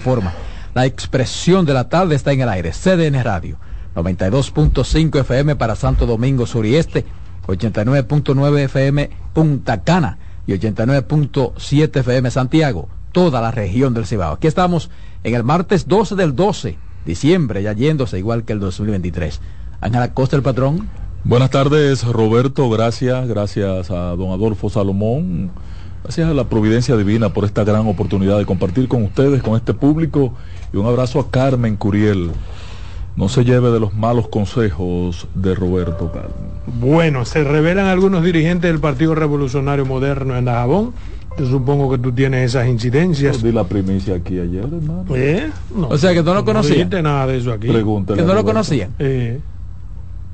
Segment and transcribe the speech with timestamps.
[0.00, 0.32] forma.
[0.74, 2.72] La expresión de la tarde está en el aire.
[2.72, 3.58] CDN Radio,
[3.94, 7.04] 92.5 FM para Santo Domingo Sur y Este,
[7.46, 14.34] 89.9 FM Punta Cana y 89.7 FM Santiago, toda la región del Cibao.
[14.34, 14.90] Aquí estamos
[15.24, 19.40] en el martes 12 del 12, diciembre, ya yéndose igual que el 2023.
[19.80, 20.88] Ángela Costa, el patrón.
[21.24, 22.70] Buenas tardes, Roberto.
[22.70, 25.50] Gracias, gracias a don Adolfo Salomón.
[26.02, 29.74] Gracias a la providencia divina por esta gran oportunidad de compartir con ustedes, con este
[29.74, 30.32] público.
[30.72, 32.30] Y un abrazo a Carmen Curiel.
[33.16, 36.32] No se lleve de los malos consejos de Roberto Carmen.
[36.80, 40.92] Bueno, se revelan algunos dirigentes del Partido Revolucionario Moderno en Dajabón.
[41.38, 43.40] Yo supongo que tú tienes esas incidencias.
[43.40, 45.04] Yo di la primicia aquí ayer, hermano.
[45.14, 45.50] ¿Eh?
[45.74, 46.88] No, o sea, que no lo conocían.
[46.90, 47.68] No nada de eso aquí.
[47.68, 48.90] Pregúntale que no lo conocían.
[48.98, 49.40] Eh.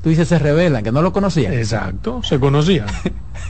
[0.07, 1.53] Tú dices se revelan, que no lo conocían.
[1.53, 2.87] Exacto, se conocían.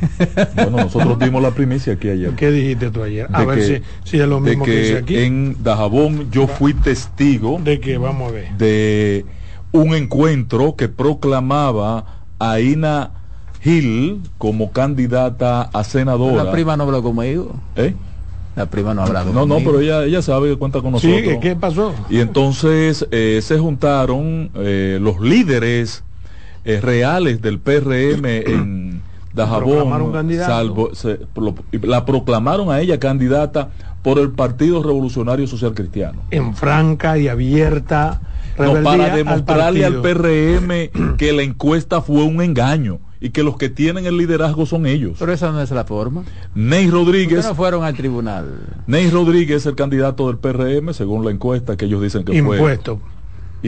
[0.54, 2.30] bueno, nosotros dimos la primicia aquí ayer.
[2.30, 3.28] ¿Qué dijiste tú ayer?
[3.30, 5.18] A ver si, si, es lo mismo que, que dice aquí.
[5.18, 7.60] En Dajabón yo fui testigo.
[7.62, 8.52] ¿De que Vamos a ver.
[8.56, 9.26] De
[9.70, 13.10] un encuentro que proclamaba a Ina
[13.60, 16.42] Gil como candidata a senadora.
[16.42, 17.54] La prima no habló conmigo.
[17.76, 17.94] ¿Eh?
[18.54, 19.30] La prima no ha hablado.
[19.30, 21.20] No, no, pero ella, ella sabe que cuenta con nosotros.
[21.20, 21.94] Sí, ¿qué pasó?
[22.08, 26.02] Y entonces eh, se juntaron eh, los líderes
[26.66, 30.90] eh, reales del PRM en Dajabón, salvo,
[31.82, 33.68] la proclamaron a ella candidata
[34.02, 36.22] por el Partido Revolucionario Social Cristiano.
[36.30, 38.20] En franca y abierta
[38.58, 43.68] no, para demostrarle al, PRM que la encuesta fue un engaño y que los que
[43.68, 45.16] tienen el liderazgo son ellos.
[45.18, 46.24] Pero esa no es la forma.
[46.54, 47.44] Ney Rodríguez.
[47.44, 48.60] no fueron al tribunal?
[48.86, 52.56] Ney Rodríguez, el candidato del PRM, según la encuesta que ellos dicen que fue.
[52.56, 53.00] Impuesto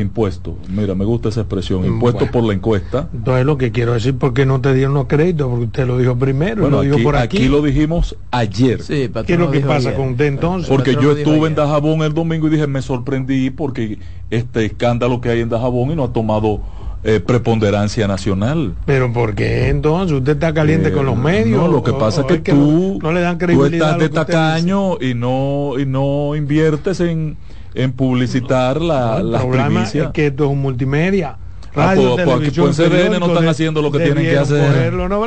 [0.00, 0.56] impuesto.
[0.68, 3.08] Mira, me gusta esa expresión, impuesto por la encuesta.
[3.12, 6.16] Entonces lo que quiero decir, porque no te dieron los créditos, porque usted lo dijo
[6.16, 7.38] primero, lo dijo por aquí.
[7.38, 8.80] Aquí lo dijimos ayer.
[8.82, 10.68] ¿Qué es lo que pasa con usted entonces?
[10.68, 13.98] Porque yo estuve en Dajabón el domingo y dije, me sorprendí porque
[14.30, 16.60] este escándalo que hay en Dajabón y no ha tomado
[17.04, 18.74] eh, preponderancia nacional.
[18.84, 20.16] Pero ¿por qué entonces?
[20.16, 21.62] ¿Usted está caliente con los eh, medios?
[21.62, 25.00] No, lo que pasa es que, tú, no, le dan credibilidad tú estás de tacaño
[25.00, 27.36] y no, y no inviertes en
[27.78, 31.36] en publicitar la, no, el problema es que esto es un multimedia.
[31.74, 34.66] Ah, Radio, pues, pues, televisión, pues, no están haciendo lo que tienen que hacer.
[34.66, 35.26] Cogerlo, ¿no,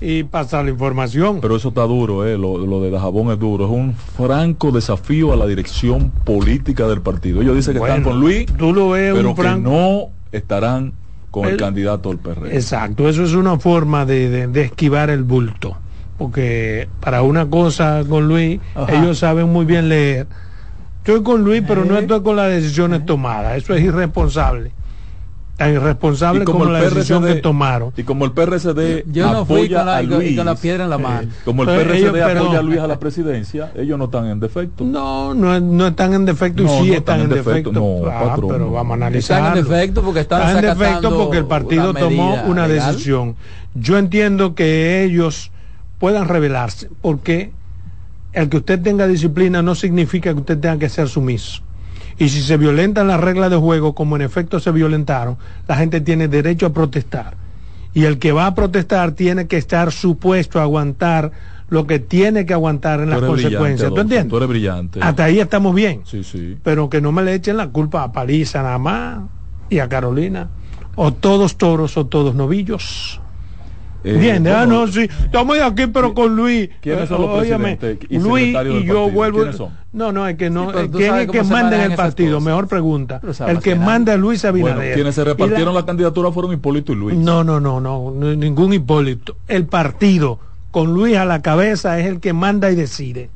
[0.00, 1.40] y pasar la información.
[1.40, 3.64] Pero eso está duro, eh, lo, lo de Dajabón es duro.
[3.64, 7.42] Es un franco desafío a la dirección política del partido.
[7.42, 10.92] Ellos dicen que están con Luis, tú lo ves pero que no estarán
[11.30, 12.54] con el, candidato del PRD.
[12.54, 15.76] Exacto, eso es una forma de, de, esquivar el bulto.
[16.18, 20.26] Porque para una cosa con Luis, ellos saben muy bien leer
[21.02, 23.56] Estoy con Luis, pero no estoy con las decisiones tomadas.
[23.56, 24.70] Eso es irresponsable.
[25.56, 27.92] Tan irresponsable como, la decisión que tomaron.
[27.96, 30.90] Y como el PRCD Yo no fui con la, a Luis, con la piedra en
[30.90, 31.28] la mano.
[31.44, 34.84] como el PRCD apoya a Luis a la presidencia, ellos no están en defecto.
[34.84, 37.72] No, no, no están en defecto y sí están, en defecto.
[37.72, 39.38] No, ah, pero vamos a analizar.
[39.38, 43.34] Están en defecto porque están, en defecto porque el partido tomó una decisión.
[43.74, 45.50] Yo entiendo que ellos
[45.98, 47.50] puedan revelarse porque
[48.32, 51.62] el que usted tenga disciplina no significa que usted tenga que ser sumiso.
[52.18, 56.00] Y si se violentan las reglas de juego, como en efecto se violentaron, la gente
[56.00, 57.36] tiene derecho a protestar.
[57.94, 61.32] Y el que va a protestar tiene que estar supuesto a aguantar
[61.68, 63.92] lo que tiene que aguantar en las consecuencias.
[63.92, 64.28] ¿Tú entiendes?
[64.28, 65.00] Tú eres brillante.
[65.02, 66.02] Hasta ahí estamos bien.
[66.04, 66.58] Sí, sí.
[66.62, 69.20] Pero que no me le echen la culpa a Paliza nada más
[69.70, 70.50] y a Carolina.
[70.96, 73.21] O todos toros o todos novillos.
[74.04, 76.70] Eh, Bien, ah, no, sí, estamos aquí, pero con Luis.
[76.80, 79.44] ¿Quiénes son los presidentes y Luis y yo vuelvo.
[79.92, 80.72] No, no, es que no.
[80.90, 82.40] ¿Quién es que manda en el partido?
[82.40, 83.20] Mejor pregunta.
[83.46, 84.76] El que manda es Luis Abinader.
[84.76, 85.84] Bueno, quienes se repartieron la...
[85.84, 87.16] candidatura fueron Hipólito y Luis.
[87.16, 89.36] No, no, no, no, ningún Hipólito.
[89.48, 90.38] El partido,
[90.70, 93.30] con Luis a la cabeza, es el que manda y decide.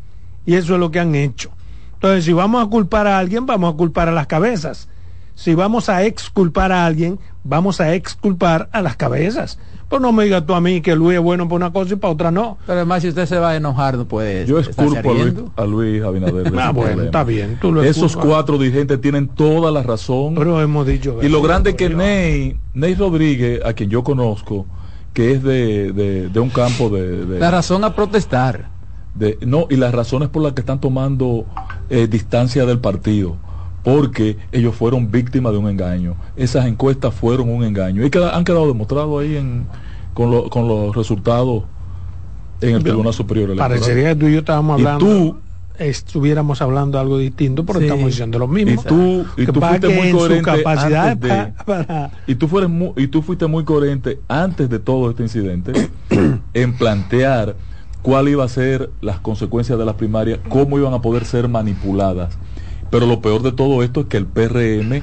[0.46, 1.50] Y eso es lo que han hecho.
[1.94, 4.88] Entonces, si vamos a culpar a alguien, vamos a culpar a las cabezas.
[5.34, 9.58] Si vamos a exculpar a alguien, vamos a exculpar a las cabezas.
[9.88, 11.96] Pues no me digas tú a mí que Luis es bueno para una cosa y
[11.96, 12.58] para otra no.
[12.66, 14.44] Pero además si usted se va a enojar no puede.
[14.44, 16.52] Yo esculpo a Luis, a Luis, Abinader.
[16.58, 17.58] ah, bueno, está bien.
[17.84, 20.34] Esos cuatro dirigentes tienen toda la razón.
[20.34, 21.18] Pero hemos dicho.
[21.22, 24.66] Y lo grande que Ney, Ney Rodríguez, a quien yo conozco,
[25.12, 28.74] que es de, de, un campo de, La razón a protestar.
[29.14, 31.46] De, no, y las razones por las que están tomando
[31.88, 33.38] eh, distancia del partido
[33.86, 36.16] porque ellos fueron víctimas de un engaño.
[36.34, 39.64] Esas encuestas fueron un engaño y han quedado demostrados ahí en,
[40.12, 41.62] con, los resultados
[42.60, 43.78] en el Tribunal Superior Electoral.
[43.78, 45.06] Parecería que tú y yo estábamos hablando.
[45.06, 45.38] Y tú,
[45.78, 48.72] estuviéramos hablando algo distinto, pero estamos diciendo lo mismo.
[48.72, 51.52] Y tú, y tú fuiste muy coherente
[52.26, 55.90] y tú fueres y tú fuiste muy coherente antes de todo este incidente
[56.54, 57.54] en plantear
[58.02, 62.36] cuál iba a ser las consecuencias de las primarias, cómo iban a poder ser manipuladas
[62.90, 65.02] Pero lo peor de todo esto es que el PRM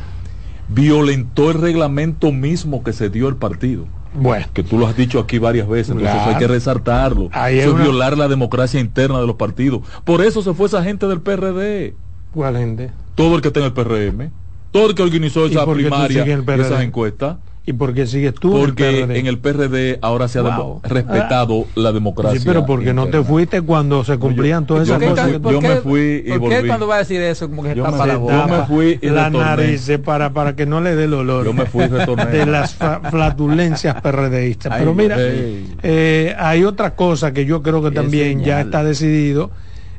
[0.69, 3.85] violentó el reglamento mismo que se dio el partido.
[4.13, 4.45] Bueno.
[4.53, 7.29] Que tú lo has dicho aquí varias veces, entonces hay que resaltarlo.
[7.31, 9.81] eso es violar la democracia interna de los partidos.
[10.03, 11.95] Por eso se fue esa gente del PRD.
[12.33, 12.91] ¿Cuál gente?
[13.15, 14.31] Todo el que está en el PRM.
[14.71, 17.37] Todo el que organizó esa primaria, esas encuestas.
[17.65, 18.51] ¿Y por qué sigues tú?
[18.51, 22.39] Porque en el PRD, ahora se ha respetado la democracia.
[22.39, 25.41] Sí, pero porque no te fuiste cuando se cumplían todas esas cosas.
[25.41, 28.05] Yo, me fui y ¿Por qué cuando va a decir eso como que está para
[28.05, 28.47] la boca?
[28.47, 31.45] Yo me fui y la nariz para, para que no le dé el olor.
[31.45, 32.25] Yo me fui y retorné.
[32.33, 32.75] De las
[33.09, 34.73] flatulencias PRDistas.
[34.77, 39.51] pero mira, eh, hay otra cosa que yo creo que también ya está decidido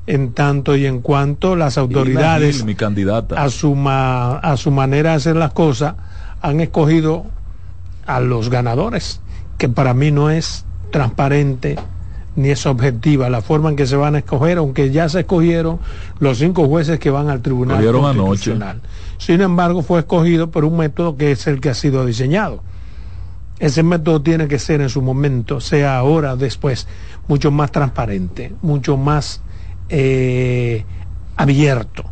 [0.07, 3.43] en tanto y en cuanto las autoridades mi candidata.
[3.43, 5.95] A, su a su manera de hacer las cosas
[6.43, 7.25] han escogido
[8.07, 9.21] a los ganadores,
[9.59, 11.77] que para mí no es transparente
[12.37, 15.79] ni es objetiva la forma en que se van a escoger, aunque ya se escogieron
[16.19, 18.81] los cinco jueces que van al Tribunal Constitucional.
[19.19, 22.61] Sin embargo, fue escogido por un método que es el que ha sido diseñado.
[23.61, 26.89] Ese método tiene que ser en su momento, sea ahora después,
[27.29, 29.41] mucho más transparente, mucho más
[29.89, 30.85] eh,
[31.37, 32.05] abierto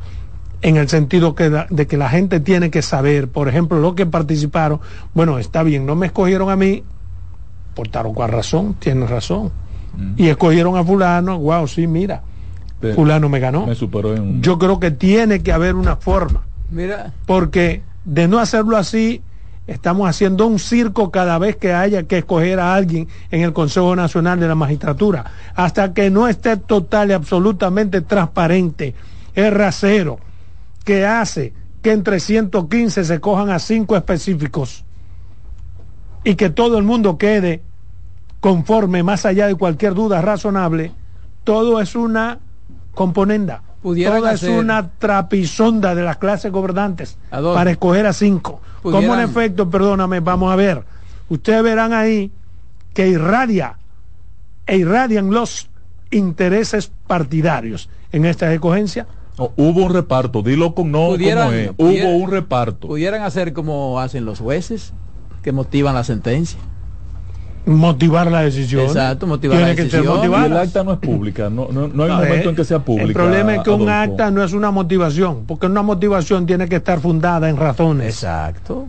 [0.63, 4.07] en el sentido que de que la gente tiene que saber, por ejemplo, los que
[4.07, 4.81] participaron,
[5.13, 6.85] bueno, está bien, no me escogieron a mí,
[7.75, 9.51] por tal o cual razón, tienen razón.
[9.97, 10.15] Mm.
[10.17, 12.23] Y escogieron a fulano, wow, sí, mira,
[12.95, 13.67] fulano me ganó.
[14.41, 16.43] Yo creo que tiene que haber una forma.
[16.71, 17.13] Mira.
[17.27, 19.21] Porque de no hacerlo así,
[19.67, 23.97] estamos haciendo un circo cada vez que haya que escoger a alguien en el Consejo
[23.97, 25.25] Nacional de la Magistratura.
[25.57, 28.95] Hasta que no esté total y absolutamente transparente,
[29.35, 30.19] es rasero
[30.83, 31.53] que hace
[31.83, 34.85] que entre 115 se cojan a cinco específicos
[36.25, 37.63] y que todo el mundo quede
[38.41, 40.93] conforme más allá de cualquier duda razonable,
[41.45, 42.39] todo es una
[42.95, 43.63] componenda.
[43.83, 48.61] Todo es una trapisonda de las clases gobernantes para escoger a cinco.
[48.83, 50.85] Como en efecto, perdóname, vamos a ver.
[51.29, 52.31] Ustedes verán ahí
[52.95, 53.79] que irradia
[54.67, 55.69] e irradian los
[56.11, 59.07] intereses partidarios en esta escogencia
[59.37, 62.89] hubo un reparto, dilo con no Hubo un reparto.
[62.89, 64.93] Pudieran hacer como hacen los jueces,
[65.43, 66.59] que motivan la sentencia.
[67.65, 68.83] Motivar la decisión.
[68.87, 70.35] Exacto, motivar la decisión.
[70.45, 73.07] el acta no es pública, no, no, no hay un momento en que sea pública.
[73.07, 76.77] El problema es que un acta no es una motivación, porque una motivación tiene que
[76.77, 78.09] estar fundada en razones.
[78.09, 78.89] Exacto.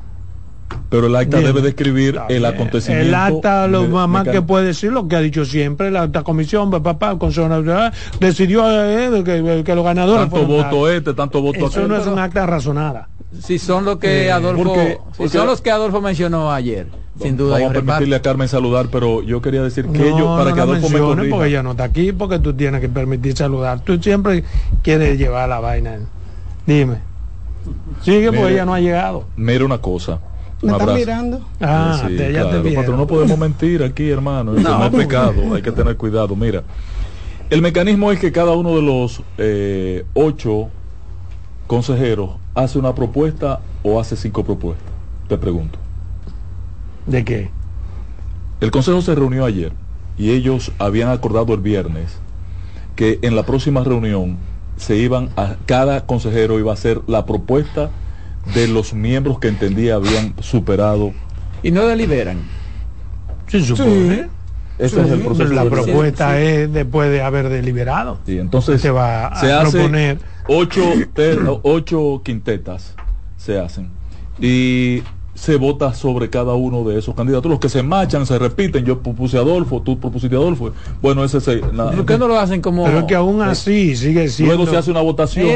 [0.90, 3.08] Pero el acta debe describir el acontecimiento.
[3.08, 6.70] El acta, lo más que puede decir, lo que ha dicho siempre, la alta comisión,
[6.70, 10.30] papá, el Consejo Nacional, decidió eh, que, que, los ganadores.
[10.30, 13.10] Tanto voto este, tanto voto Eso no es un acta razonada.
[13.42, 14.76] Si son los que eh, Adolfo,
[15.18, 16.88] si son los que Adolfo mencionó ayer.
[17.20, 17.56] Sin duda.
[17.56, 20.90] Vamos a permitirle a Carmen saludar, pero yo quería decir que ellos, para que Adolfo
[20.90, 21.36] me corrija.
[21.36, 23.82] porque ella no está aquí, porque tú tienes que permitir saludar.
[23.82, 24.44] Tú siempre
[24.84, 26.00] quieres llevar la vaina.
[26.66, 26.98] Dime.
[28.02, 29.26] Sigue, porque ella no ha llegado.
[29.36, 30.20] Mira una cosa
[30.64, 31.42] me están mirando.
[31.62, 34.54] Ah, te, ya te no podemos mentir aquí, hermano.
[34.54, 34.86] no.
[34.86, 36.36] es pecado, hay que tener cuidado.
[36.36, 36.64] Mira,
[37.50, 40.70] el mecanismo es que cada uno de los eh, ocho
[41.68, 44.88] consejeros hace una propuesta o hace cinco propuestas.
[45.28, 45.80] Te pregunto.
[47.06, 47.50] ¿De qué?
[48.62, 49.74] El consejo se reunió ayer
[50.18, 52.18] y ellos habían acordado el viernes
[52.96, 54.38] que en la próxima reunión
[54.78, 57.92] se iban a cada consejero iba a hacer la propuesta
[58.54, 61.14] de los miembros que entendía habían superado.
[61.62, 62.42] ¿Y no deliberan?
[63.48, 64.30] Sí, supone.
[64.80, 65.54] Ese es el proceso.
[65.54, 68.20] La propuesta es después de haber deliberado.
[68.26, 70.82] Sí, entonces se va a se proponer ocho,
[71.62, 72.96] ocho quintetas
[73.38, 73.92] se hacen
[74.40, 75.04] y
[75.36, 77.50] se vota sobre cada uno de esos candidatos.
[77.50, 78.84] Los que se marchan, se repiten.
[78.86, 80.72] Yo propuse a Adolfo, tú propusiste a Adolfo.
[81.02, 81.58] Bueno, ese se.
[81.58, 82.86] ¿Por qué no lo hacen como.?
[82.86, 84.56] Pero que aún así sigue siendo.
[84.56, 85.48] Luego se hace una votación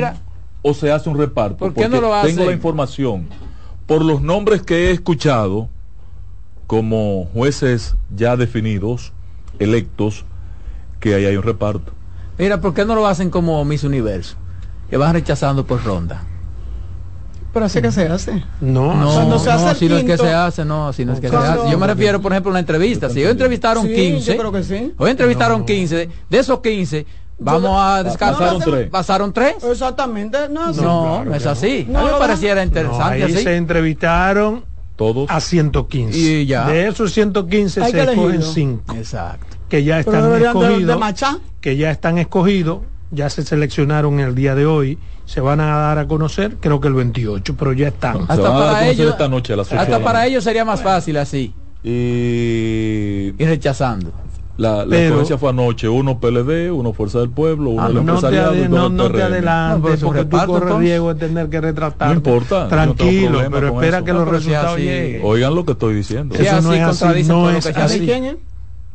[0.62, 1.58] o se hace un reparto?
[1.58, 3.28] ¿Por qué no lo Tengo la información.
[3.86, 5.70] Por los nombres que he escuchado
[6.68, 9.14] como jueces ya definidos,
[9.60, 10.26] electos,
[11.00, 11.94] que ahí hay un reparto.
[12.38, 14.36] Mira, ¿por qué no lo hacen como Miss Universo?
[14.90, 16.24] Que van rechazando por ronda.
[17.54, 18.44] Pero así que se hace.
[18.62, 21.20] No, no, no, se hace si no es que se hace, no, si no es
[21.20, 21.72] que se hace.
[21.72, 23.10] Yo me refiero, por ejemplo, a una entrevista.
[23.10, 24.94] Si hoy entrevistaron 15, yo creo que sí.
[24.98, 27.06] hoy entrevistaron 15, de esos 15,
[27.40, 28.40] Vamos a descansar.
[28.40, 28.90] Pasaron tres.
[28.90, 29.64] ¿Pasaron tres?
[29.64, 30.50] Exactamente.
[30.50, 31.86] No, no, no, es así.
[31.88, 33.24] No, me pareciera interesante.
[33.24, 34.66] ahí se entrevistaron
[34.96, 36.18] todos a 115.
[36.18, 36.68] Y ya.
[36.68, 38.96] De esos 115 se escogen 5.
[38.96, 39.58] Exacto.
[39.70, 41.00] Que ya están escogidos.
[41.62, 42.80] que ya están escogidos.
[43.10, 44.98] Ya se seleccionaron el día de hoy.
[45.26, 48.26] Se van a dar a conocer, creo que el 28, pero ya están.
[48.30, 51.54] hasta para ellos, esta noche hasta para ellos sería más fácil así.
[51.84, 54.12] Y, y rechazando
[54.58, 58.00] La, la escogencia fue anoche, uno PLD, uno Fuerza del Pueblo, uno ah, del no
[58.02, 62.10] empresariado te, no, no te adelantes porque tú corres riesgo de tener que retratar.
[62.10, 62.68] No importa.
[62.68, 65.22] Tranquilo, pero espera que los resultados lleguen.
[65.24, 66.36] Oigan lo que estoy diciendo.
[66.36, 68.08] Eso no es así, no es así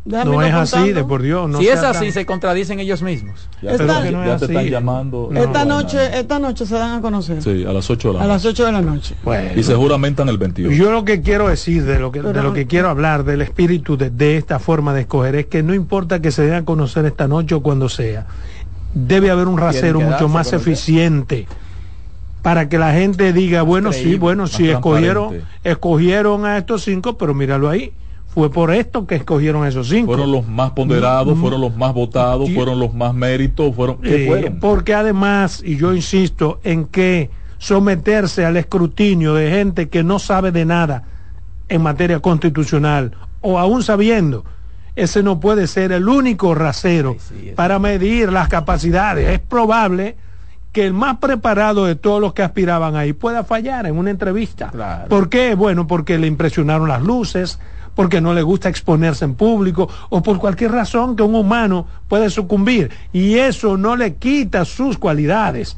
[0.04, 1.50] no es así, de por Dios.
[1.58, 3.48] si es así, se contradicen ellos mismos.
[3.60, 5.30] Ya, esta, ya te están llamando.
[5.34, 7.42] esta, noche, esta noche se dan a conocer.
[7.42, 8.30] Sí, a las 8 de la noche.
[8.30, 9.14] A las 8 de la noche.
[9.56, 10.74] y se juramentan el 28.
[10.74, 13.96] Yo lo que quiero decir, de lo que, de lo que quiero hablar, del espíritu
[13.96, 17.04] de, de esta forma de escoger, es que no importa que se den a conocer
[17.06, 18.26] esta noche o cuando sea,
[18.94, 21.46] debe haber un rasero mucho más eficiente
[22.42, 27.34] para que la gente diga, bueno, sí, bueno, sí, escogieron, escogieron a estos cinco, pero
[27.34, 27.92] míralo ahí
[28.34, 30.12] fue por esto que escogieron esos cinco.
[30.12, 34.26] Fueron los más ponderados, fueron los más votados, fueron los más méritos, fueron, ¿qué eh,
[34.26, 34.58] fueron?
[34.58, 40.50] Porque además, y yo insisto en que someterse al escrutinio de gente que no sabe
[40.50, 41.04] de nada
[41.68, 43.12] en materia constitucional,
[43.42, 44.44] o aún sabiendo,
[44.96, 47.16] ese no puede ser el único rasero
[47.54, 49.28] para medir las capacidades.
[49.28, 50.16] Es probable
[50.72, 55.06] que el más preparado de todos los que aspiraban ahí pueda fallar en una entrevista.
[55.08, 55.54] ¿Por qué?
[55.54, 57.58] Bueno, porque le impresionaron las luces,
[57.94, 62.30] porque no le gusta exponerse en público o por cualquier razón que un humano puede
[62.30, 62.90] sucumbir.
[63.12, 65.76] Y eso no le quita sus cualidades.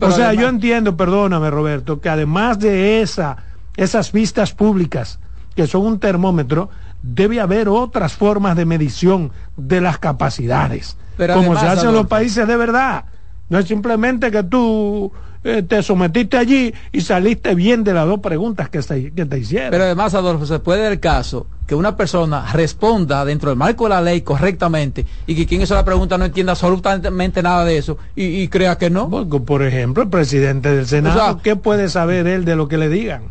[0.00, 3.36] o sea, yo entiendo, perdóname Roberto, que además de esa,
[3.76, 5.20] esas vistas públicas,
[5.54, 6.70] que son un termómetro,
[7.02, 12.46] debe haber otras formas de medición de las capacidades, como se hace en los países
[12.46, 13.04] de verdad.
[13.48, 15.10] No es simplemente que tú
[15.44, 18.80] eh, te sometiste allí y saliste bien de las dos preguntas que,
[19.14, 19.70] que te hicieron.
[19.70, 23.84] Pero además, Adolfo, se puede dar el caso que una persona responda dentro del marco
[23.84, 27.76] de la ley correctamente y que quien hizo la pregunta no entienda absolutamente nada de
[27.76, 29.08] eso y, crea que no.
[29.28, 33.24] por ejemplo, el presidente del Senado, ¿qué puede saber él de lo que le digan?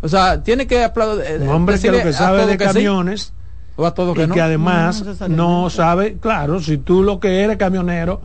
[0.00, 1.40] O sea, tiene que aplaudir.
[1.40, 3.32] Un hombre que lo que sabe de camiones
[3.76, 7.56] o a todo que y que además no, sabe, claro, si tú lo que eres
[7.56, 8.20] camionero,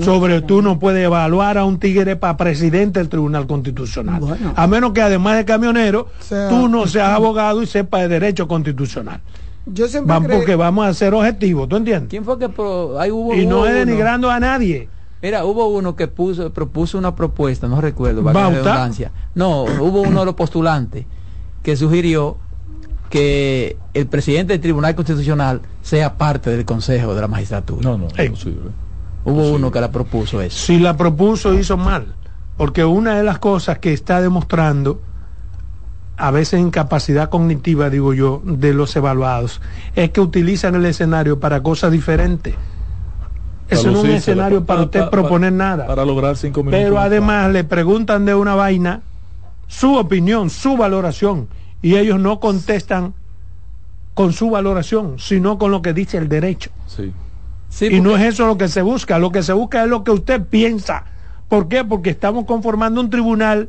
[0.00, 4.22] sobre tú no puedes evaluar a un tigre para presidente del Tribunal Constitucional.
[4.54, 6.08] A menos que además de camionero,
[6.48, 9.20] tú no seas abogado y sepas de derecho constitucional.
[9.66, 12.08] Yo siempre vamos, porque vamos a ser objetivos, ¿tú entiendes?
[12.08, 12.44] ¿Quién fue que
[12.98, 14.88] ahí hubo, y no es denigrando a nadie.
[15.20, 19.10] Mira, hubo uno que puso, propuso una propuesta, no recuerdo, redundancia.
[19.34, 21.04] No, hubo uno de los postulantes
[21.64, 22.36] que sugirió
[23.10, 27.82] que el presidente del Tribunal Constitucional sea parte del Consejo de la Magistratura.
[27.82, 28.70] No, no, es posible.
[29.24, 30.56] Hubo uno que la propuso eso.
[30.56, 32.14] Si la propuso, hizo mal.
[32.56, 35.00] Porque una de las cosas que está demostrando,
[36.16, 39.60] a veces incapacidad cognitiva, digo yo, de los evaluados,
[39.94, 42.54] es que utilizan el escenario para cosas diferentes.
[43.68, 45.86] Eso no es un escenario para, usted proponer nada.
[45.86, 46.80] Para lograr cinco minutos.
[46.80, 49.02] Pero además le preguntan de una vaina
[49.66, 51.48] su opinión, su valoración
[51.82, 53.14] y ellos no contestan
[54.14, 56.70] con su valoración, sino con lo que dice el derecho.
[56.86, 57.12] Sí.
[57.90, 60.10] y no es eso lo que se busca, lo que se busca es lo que
[60.10, 61.04] usted piensa.
[61.48, 61.84] ¿Por qué?
[61.84, 63.68] Porque estamos conformando un tribunal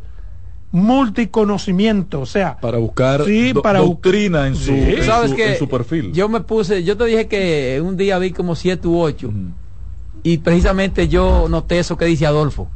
[0.72, 3.24] multiconocimiento, o sea, para buscar
[3.64, 6.12] para doctrina en su, en, su, perfil.
[6.12, 9.32] Yo me puse, yo te dije que un día vi como siete u ocho
[10.24, 12.68] y precisamente yo noté eso que dice Adolfo.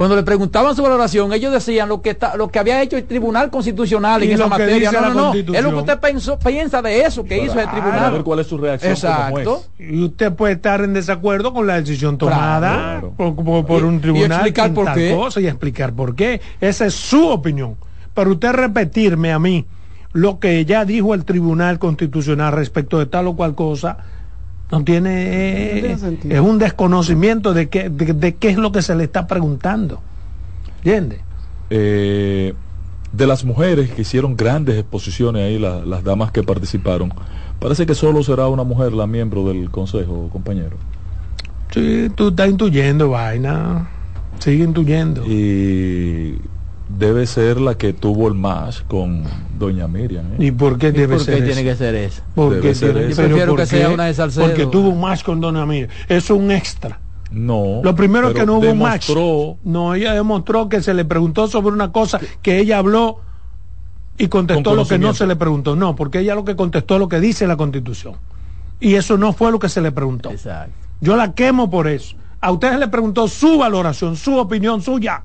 [0.00, 3.04] Cuando le preguntaban su valoración, ellos decían lo que está, lo que había hecho el
[3.04, 4.90] Tribunal Constitucional en esa materia.
[4.90, 8.04] No, no, es lo que usted pensó, piensa de eso que hizo el Tribunal.
[8.06, 8.92] A ver cuál es su reacción.
[8.92, 9.62] Exacto.
[9.78, 14.30] Y usted puede estar en desacuerdo con la decisión tomada Por, un tribunal.
[14.30, 15.18] Y explicar por qué.
[15.36, 16.40] y explicar por qué.
[16.62, 17.76] Esa es su opinión.
[18.14, 19.66] Pero usted repetirme a mí
[20.14, 23.98] lo que ya dijo el Tribunal Constitucional respecto de tal o cual cosa
[24.70, 29.26] no tiene, es un desconocimiento de qué, de, qué es lo que se le está
[29.26, 30.00] preguntando.
[30.76, 31.20] ¿Entiende?
[31.70, 32.54] Eh,
[33.12, 37.12] de las mujeres que hicieron grandes exposiciones ahí, las damas que participaron,
[37.58, 40.76] parece que solo será una mujer la miembro del consejo, compañero.
[41.72, 43.88] Sí, tú estás intuyendo, vaina.
[44.38, 45.24] Sigue intuyendo.
[45.26, 46.38] Y
[46.98, 49.24] debe ser la que tuvo el más con
[49.58, 50.26] doña Miriam.
[50.32, 50.46] ¿eh?
[50.46, 52.22] ¿Y por qué debe ser tiene que ser esa?
[52.34, 54.46] Porque prefiero que sea una de Salcedo.
[54.46, 55.90] Porque tuvo un match con doña Miriam.
[56.08, 56.98] Eso es un extra.
[57.30, 57.80] No.
[57.82, 59.10] Lo primero es que no hubo un match.
[59.64, 63.20] No, ella demostró que se le preguntó sobre una cosa que ella habló
[64.18, 65.76] y contestó lo que no se le preguntó.
[65.76, 68.16] No, porque ella lo que contestó lo que dice la Constitución.
[68.80, 70.30] Y eso no fue lo que se le preguntó.
[70.30, 70.72] Exacto.
[71.00, 72.16] Yo la quemo por eso.
[72.40, 75.22] A ustedes le preguntó su valoración, su opinión suya.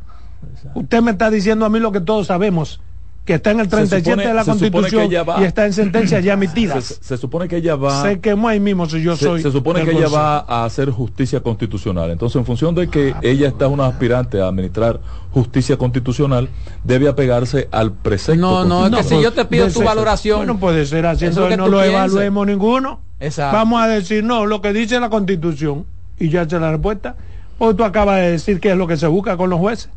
[0.74, 2.80] Usted me está diciendo a mí lo que todos sabemos
[3.26, 7.00] que está en el 37 de la Constitución y está en sentencias ya emitidas.
[7.02, 8.04] Se, supone que ella va...
[8.04, 9.42] Se quemó ahí mismo si yo soy...
[9.42, 12.12] Se supone que ella va a hacer justicia constitucional.
[12.12, 15.02] Entonces, en función de que ah, ella está una aspirante a administrar
[15.32, 16.50] justicia constitucional,
[16.84, 18.40] debe apegarse al precepto.
[18.40, 20.46] No, no, es que si yo te pido tu valoración...
[20.46, 23.02] No puede ser así, entonces no lo evaluemos ninguno.
[23.38, 25.88] Vamos a decir, no, lo que dice la Constitución,
[26.20, 27.16] y ya se la respuesta.
[27.58, 29.90] O tú acabas de decir qué es lo que se busca con los jueces.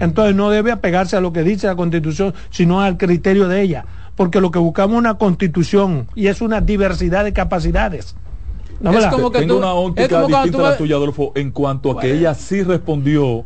[0.00, 3.86] Entonces no debe apegarse a lo que dice la Constitución, sino al criterio de ella,
[4.16, 8.16] porque lo que buscamos es una Constitución y es una diversidad de capacidades.
[8.80, 12.12] es como que Tengo una óptica distinta a la tuya, Adolfo, en cuanto a que
[12.12, 13.44] ella sí respondió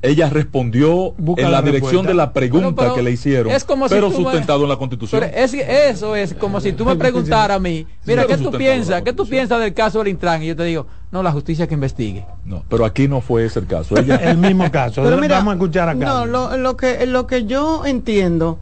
[0.00, 3.52] ella respondió en la, dirección de la pregunta que le hicieron,
[3.88, 5.22] pero sustentado en la Constitución.
[5.34, 9.02] eso es como si tú me preguntaras a mí, mira, ¿qué tú piensas?
[9.02, 10.42] ¿Qué tú piensas del caso del Intran?
[10.42, 12.24] Y yo te digo, no, la justicia que investigue.
[12.44, 13.96] No, pero aquí no fue ese el caso.
[13.98, 14.16] Ella...
[14.22, 15.02] el mismo caso.
[15.02, 16.24] Pero Vamos a escuchar acá.
[16.26, 18.58] No, lo, que, lo que yo entiendo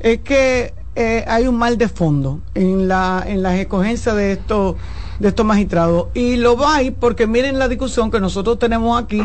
[0.00, 4.76] es que eh, hay un mal de fondo en la en las escogencias de estos
[5.18, 9.22] de estos magistrados y lo hay porque miren la discusión que nosotros tenemos aquí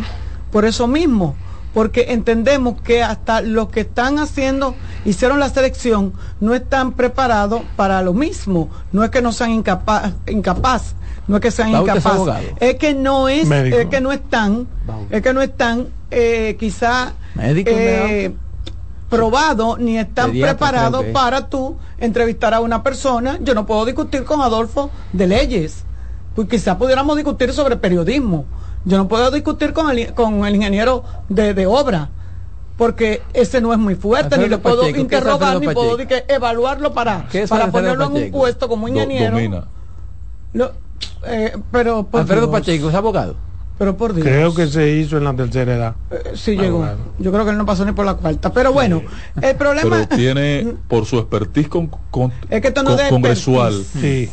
[0.52, 1.36] por eso mismo,
[1.74, 8.02] porque entendemos que hasta los que están haciendo, hicieron la selección, no están preparados para
[8.02, 8.70] lo mismo.
[8.92, 10.96] No es que no sean incapaz, incapaz
[11.28, 14.68] no es que sean incapaces, es que no es, es que no están,
[15.10, 18.34] es que no están eh, quizá eh,
[19.10, 23.38] probados ni están preparados para tú entrevistar a una persona.
[23.42, 25.86] Yo no puedo discutir con Adolfo de leyes,
[26.36, 28.46] pues quizá pudiéramos discutir sobre periodismo
[28.84, 32.10] yo no puedo discutir con el, con el ingeniero de, obra,
[32.78, 35.98] porque ese no es muy fuerte, ni le puedo interrogar, ni puedo
[36.28, 39.38] evaluarlo para, para ponerlo en un puesto como ingeniero.
[41.24, 43.36] Eh, pero Alfredo Pacheco es abogado.
[43.78, 44.28] Pero por Dios.
[44.28, 45.96] Creo que se hizo en la tercera edad.
[46.12, 46.86] Eh, sí llegó.
[47.18, 48.54] Yo creo que él no pasó ni por la cuarta.
[48.54, 49.02] Pero bueno,
[49.42, 50.06] el problema.
[50.08, 51.90] Pero tiene, por su expertise con,
[52.50, 53.84] es que no congresual,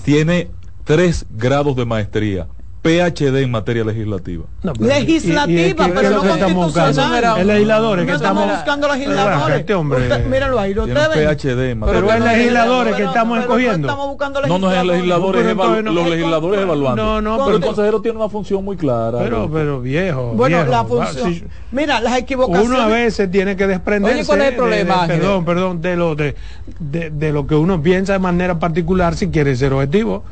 [0.04, 0.50] tiene
[0.88, 2.46] tres grados de maestría
[2.80, 4.46] PhD en materia legislativa.
[4.78, 7.40] legislativa, pero no constitucional.
[7.40, 9.58] El legislador que estamos buscando legisladores.
[9.58, 10.24] Este hombre.
[10.30, 12.00] míralo ahí, lo PhD en materia.
[12.00, 14.16] Pero es legisladores que estamos escogiendo.
[14.46, 17.04] No, no es legisladores, los legisladores evaluando.
[17.04, 19.18] No, no, pero el consejero tiene una función muy clara.
[19.18, 20.32] Pero, pero viejo.
[20.34, 21.50] Bueno, la función.
[21.70, 22.70] Mira, las equivocaciones.
[22.70, 24.24] Uno a veces tiene que desprenderse.
[24.24, 25.06] ¿cuál es el problema?
[25.06, 26.34] perdón, perdón, de lo de,
[26.78, 30.24] de lo que uno piensa de manera particular si quiere ser objetivo.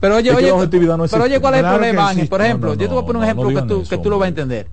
[0.00, 0.52] Pero oye, oye,
[1.10, 2.28] pero oye, ¿cuál es el problema, Ángel?
[2.28, 4.26] Por ejemplo, yo te voy a poner un ejemplo que, tú, que tú lo vas
[4.26, 4.68] a entender.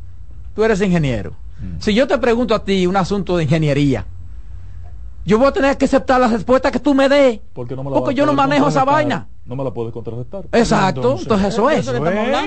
[0.55, 1.31] Tú eres ingeniero.
[1.61, 1.79] Mm.
[1.79, 4.05] Si yo te pregunto a ti un asunto de ingeniería,
[5.25, 7.39] yo voy a tener que aceptar la respuesta que tú me des.
[7.53, 7.75] Porque,
[8.15, 10.45] yo no manejo esa vaina no me la puedes contrarrestar.
[10.53, 11.85] Exacto, entonces, eso es.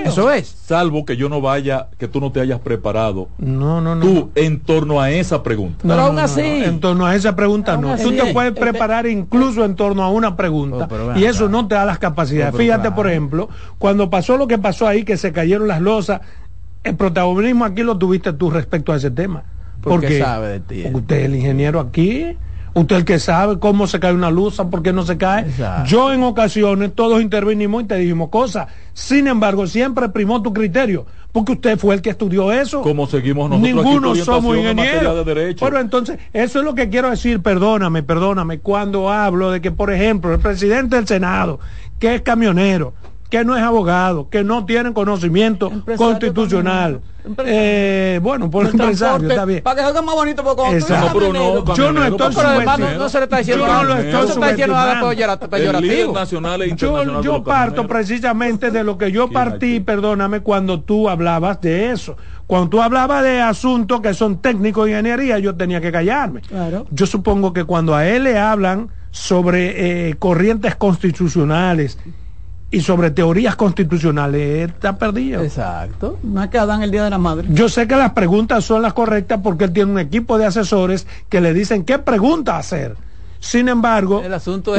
[0.05, 0.47] Eso, es.
[0.47, 3.29] Salvo que yo no vaya, que tú no te hayas preparado.
[3.37, 4.03] No, no, no.
[4.03, 5.77] Tú en torno a esa pregunta.
[5.83, 6.41] Pero aún así.
[6.41, 7.95] En torno a esa pregunta no.
[7.95, 10.89] Tú te puedes preparar incluso en torno a una pregunta.
[10.89, 12.55] Oh, y eso no te da las capacidades.
[12.55, 16.21] Fíjate, por ejemplo, cuando pasó lo que pasó ahí, que se cayeron las losas,
[16.83, 19.43] el protagonismo aquí lo tuviste tú respecto a ese tema.
[19.81, 20.81] porque sabe de ti.
[20.81, 22.35] Porque usted es el ingeniero aquí
[22.75, 25.45] Usted el que sabe cómo se cae una luz, por qué no se cae.
[25.85, 28.67] Yo en ocasiones todos intervinimos y te dijimos cosas.
[28.93, 32.81] Sin embargo, siempre primó tu criterio, porque usted fue el que estudió eso.
[32.81, 35.25] Como seguimos nosotros Ninguno somos ingenieros.
[35.25, 39.71] De Pero entonces, eso es lo que quiero decir, perdóname, perdóname, cuando hablo de que,
[39.71, 41.61] por ejemplo, el presidente del Senado,
[41.97, 42.93] que es camionero,
[43.29, 46.99] que no es abogado, que no tienen conocimiento constitucional.
[47.45, 49.63] Eh, bueno, por empresario, está bien.
[49.63, 50.79] Para que salga más bonito, porque
[51.33, 52.97] no, yo no estoy subestimando.
[52.97, 56.13] No se le está diciendo, yo no, no se está diciendo nada peyorativo.
[56.13, 61.61] Nacional e yo, yo parto precisamente de lo que yo partí, perdóname, cuando tú hablabas
[61.61, 62.15] de eso.
[62.47, 66.41] Cuando tú hablabas de asuntos que son técnicos de ingeniería, yo tenía que callarme.
[66.41, 66.85] Claro.
[66.91, 71.97] Yo supongo que cuando a él le hablan sobre eh, corrientes constitucionales,
[72.71, 75.43] y sobre teorías constitucionales está perdido.
[75.43, 76.17] Exacto.
[76.23, 77.47] No es que en el Día de la Madre.
[77.51, 81.07] Yo sé que las preguntas son las correctas porque él tiene un equipo de asesores
[81.29, 82.97] que le dicen qué pregunta hacer.
[83.39, 84.23] Sin embargo,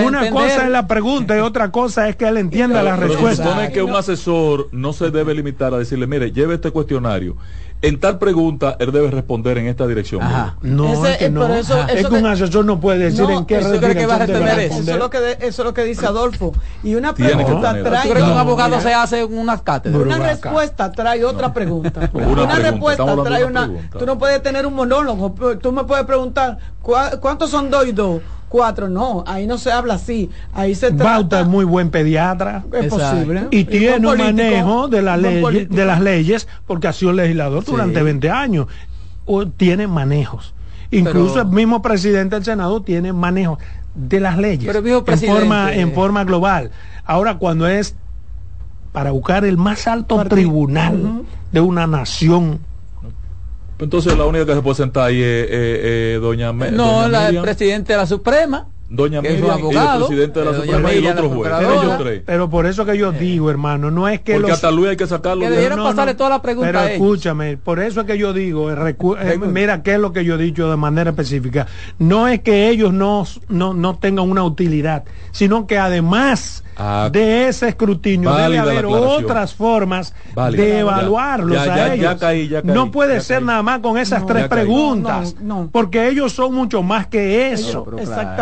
[0.05, 3.45] una cosa es la pregunta y otra cosa es que él entienda la respuesta.
[3.45, 7.37] Se supone que un asesor no se debe limitar a decirle, mire, lleve este cuestionario
[7.83, 10.23] en tal pregunta él debe responder en esta dirección.
[10.63, 11.55] No, es que, no.
[11.55, 14.81] es que, un asesor no puede decir en qué eso que va a responder eso.
[14.81, 16.53] Eso es, lo que eso es lo que dice Adolfo.
[16.83, 18.13] Y una pregunta trae.
[18.13, 20.03] que un abogado se hace unas cátedras?
[20.03, 22.11] Una respuesta trae otra pregunta.
[22.13, 23.71] Una, respuesta trae una.
[23.99, 25.35] Tú no puedes tener un monólogo.
[25.61, 26.59] Tú me puedes preguntar,
[27.21, 28.21] ¿cuántos son dos y dos?
[28.49, 31.05] Cuatro, no, ahí no se habla así, ahí se trata...
[31.05, 32.65] Bauta es muy buen pediatra.
[32.73, 33.49] Es posible.
[33.51, 38.03] Y, tiene un manejo de, la ley, de las leyes, porque ha sido legislador durante
[38.03, 38.67] 20 años.
[39.25, 40.55] O, tiene manejos.
[40.91, 43.59] Incluso el mismo presidente del Senado tiene manejo
[43.95, 46.71] de las leyes en, forma, en forma global.
[47.05, 47.97] Ahora, cuando es
[48.93, 52.61] para buscar el más alto tribunal de una nación
[53.79, 58.07] entonces la única que se puede sentar ahí es, doña No, la presidente de la
[58.07, 58.69] Suprema.
[58.89, 61.53] Doña Miriam abogado, el presidente de la Suprema y otro juez.
[61.59, 64.97] Pero, pero, por eso que yo digo, hermano, no es que Porque hasta Luis hay
[64.97, 65.43] que sacarlo.
[65.43, 69.39] Que debieran pasarle todas las preguntas Pero escúchame, por eso es que yo digo, eh,
[69.39, 71.67] mira qué es lo que yo he dicho de manera específica.
[71.99, 77.49] No es que ellos no, no, no tengan una utilidad, sino que además Ah, de
[77.49, 80.15] ese escrutinio debe haber otras formas
[80.53, 82.17] de evaluarlos a ellos.
[82.65, 85.35] no puede ser nada más con esas tres preguntas,
[85.73, 87.87] porque ellos son mucho más que eso.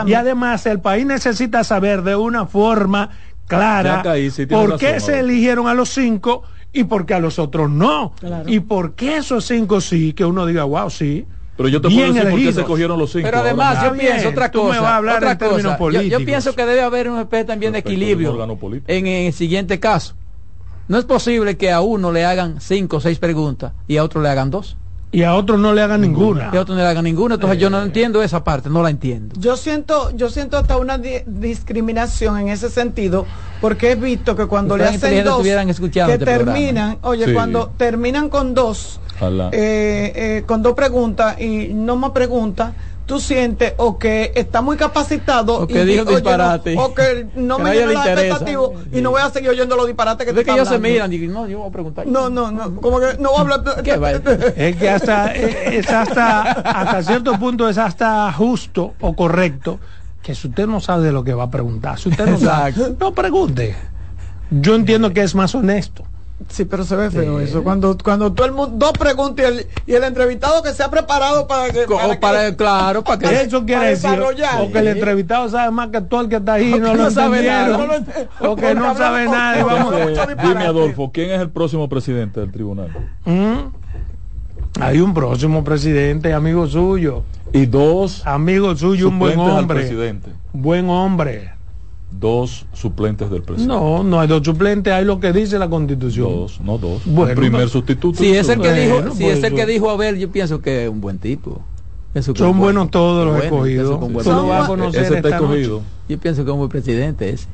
[0.07, 3.11] Y además el país necesita saber de una forma
[3.47, 4.03] clara
[4.51, 6.42] por qué se eligieron a los cinco
[6.73, 8.14] y por qué a los otros no.
[8.47, 11.25] Y por qué esos cinco sí, que uno diga, wow, sí.
[11.57, 13.27] Pero yo te puedo decir por qué se cogieron los cinco.
[13.27, 15.01] Pero además, yo pienso otra cosa.
[15.01, 15.79] otra cosa.
[16.03, 18.37] Yo, pienso que debe haber un especie también de equilibrio
[18.87, 20.14] en, el siguiente caso.
[20.87, 24.21] No es posible que a uno le hagan cinco o seis preguntas y a otro
[24.21, 24.77] le hagan dos.
[25.14, 26.51] Y a otro no le hagan ninguna.
[26.53, 27.37] Y a otro no le hagan ninguna.
[27.37, 27.85] Entonces yo no eh.
[27.85, 29.37] entiendo esa parte, no la entiendo.
[29.38, 33.25] Yo siento, yo siento hasta una discriminación en ese sentido,
[33.61, 38.55] porque he visto que cuando le hacen dos, que este terminan, oye, cuando terminan con
[38.55, 42.72] dos, eh, eh, con dos preguntas y no más preguntas,
[43.07, 46.74] tú sientes o que está muy capacitado o que y, dijo disparate.
[46.79, 50.27] o que no me llena la expectativa y no voy a seguir oyendo los disparates
[50.27, 52.07] que te que ellos se miran y no yo voy a preguntar.
[52.07, 53.62] No no no como que no voy a hablar
[54.57, 59.79] es que hasta es hasta hasta cierto punto es hasta justo o correcto
[60.22, 62.74] que si usted no sabe de lo que va a preguntar si usted no sabe
[62.98, 63.74] no pregunte.
[64.50, 66.05] Yo entiendo que es más honesto
[66.49, 67.62] Sí, pero se ve feo eso.
[67.62, 69.53] Cuando, cuando todo el mundo, dos preguntas
[69.87, 71.87] y el, entrevistado que se ha preparado para que.
[72.20, 73.42] Para, claro, para que.
[73.42, 74.20] Eso quiere decir.
[74.61, 77.47] O que el entrevistado sabe más que todo el que está ahí no, lo sabe
[77.47, 78.05] nada.
[78.40, 79.64] o que no sabe nada.
[79.64, 79.94] Vamos,
[80.42, 82.90] dime, Adolfo, ¿quién es el próximo presidente del tribunal?
[83.25, 84.81] ¿Mm?
[84.81, 87.23] Hay un próximo presidente, amigo suyo.
[87.53, 88.27] Y dos.
[88.27, 89.83] Amigo suyo, un buen hombre.
[89.83, 90.31] Presidente.
[90.53, 91.54] Buen hombre
[92.20, 93.74] dos suplentes del presidente.
[93.74, 96.31] No, no hay dos suplentes, hay lo que dice la constitución.
[96.31, 97.03] Dos, no dos.
[97.05, 98.18] Bueno, el primer sustituto.
[98.18, 100.90] Si es el que dijo, si es el que dijo Abel, yo pienso que es
[100.90, 101.61] un buen tipo.
[102.35, 104.00] Son buenos todos los escogidos.
[104.94, 105.83] Ese está escogido.
[106.09, 107.46] Yo pienso que es un buen presidente ese.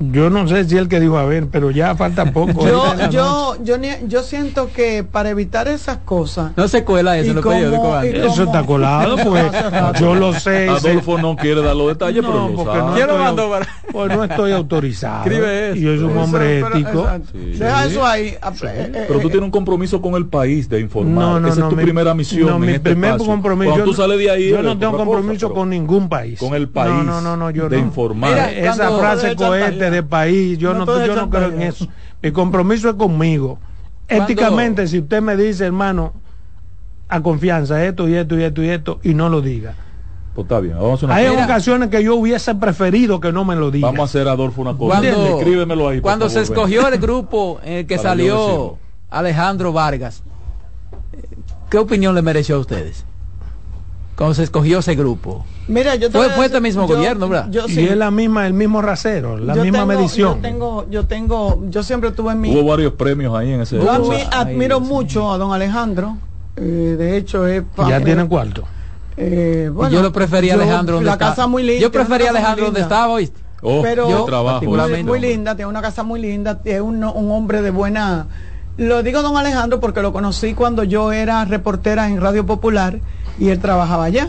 [0.00, 2.66] Yo no sé si el que dijo a ver, pero ya falta poco.
[2.66, 3.76] yo, yo, yo,
[4.08, 6.52] yo, siento que para evitar esas cosas.
[6.56, 9.44] No se cuela eso en Eso está colado, pues.
[10.00, 10.68] yo lo sé.
[10.74, 13.06] Adolfo no quiere dar los detalles, pero lo sabe.
[13.06, 15.24] No estoy, pues no estoy autorizado.
[15.24, 15.78] Escribe eso.
[15.78, 17.08] Y es un hombre ético.
[17.32, 18.36] Deja eso ahí.
[18.62, 21.40] Eh, pero tú tienes un compromiso con el país de informar.
[21.40, 22.48] No, Esa es tu primera misión.
[22.48, 23.70] No, mi este primer compromiso.
[23.70, 24.50] Cuando tú sales de ahí.
[24.50, 26.40] Yo no tengo compromiso con ningún país.
[26.40, 27.04] Con el país.
[27.04, 28.52] No, no, no, yo De informar.
[28.54, 31.86] Esa frase cohete de país, yo no, yo no creo en eso.
[32.22, 33.58] Mi compromiso es conmigo.
[34.08, 36.12] Éticamente, si usted me dice, hermano,
[37.08, 39.74] a confianza, esto y esto y esto y esto, y no lo diga.
[40.34, 40.76] Pues está bien,
[41.10, 43.86] Hay ocasiones que yo hubiese preferido que no me lo diga.
[43.86, 45.00] Vamos a hacer, Adolfo, una cosa.
[45.00, 46.00] Cuando, Escríbemelo ahí.
[46.00, 48.78] Cuando se escogió el grupo en el que salió
[49.10, 50.24] Alejandro Vargas,
[51.70, 53.04] ¿qué opinión le mereció a ustedes?
[54.16, 55.44] Cuando se escogió ese grupo.
[55.66, 57.50] Mira, yo fue, fue este mismo gobierno, ¿verdad?
[57.50, 57.80] Yo, sí.
[57.80, 60.36] Y es la misma, el mismo rasero, la misma medición.
[60.36, 62.54] Yo tengo, yo tengo, yo siempre tuve en mi.
[62.54, 63.78] Hubo varios premios ahí en ese.
[63.78, 63.90] Yo
[64.30, 66.16] admiro mucho a don Alejandro.
[66.56, 67.64] Eh, de hecho, es.
[67.88, 68.64] Ya tienen cuarto.
[69.16, 71.80] Eh, bueno, yo lo prefería Alejandro donde La casa muy linda.
[71.80, 73.40] Yo prefería Alejandro donde estaba, ¿oíste?
[73.62, 74.64] Oh, pero yo trabajo.
[74.64, 78.26] Muy, linda, tiene una casa muy linda, es un, un hombre de buena.
[78.76, 82.98] Lo digo don Alejandro porque lo conocí cuando yo era reportera en Radio Popular
[83.38, 84.28] y él trabajaba allá.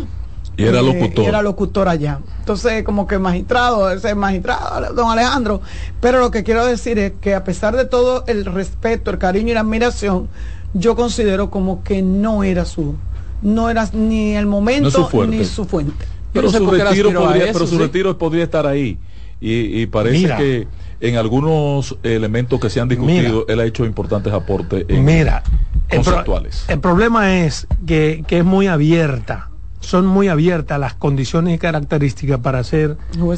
[0.57, 1.25] Y era locutor.
[1.25, 2.19] era locutor allá.
[2.39, 5.61] Entonces, como que magistrado, ese magistrado, don Alejandro.
[5.99, 9.51] Pero lo que quiero decir es que a pesar de todo el respeto, el cariño
[9.51, 10.29] y la admiración,
[10.73, 12.95] yo considero como que no era su,
[13.41, 16.05] no era ni el momento ni su fuente.
[16.31, 18.97] Pero, su retiro, podría, pero su retiro podría estar ahí.
[19.39, 20.67] Y, parece que
[21.01, 25.43] en algunos elementos que se han discutido, él ha hecho importantes aportes en mira,
[25.89, 26.65] conceptuales.
[26.67, 32.39] El, problema es que, que, es muy abierta, son muy abiertas las condiciones y características
[32.39, 32.97] para ser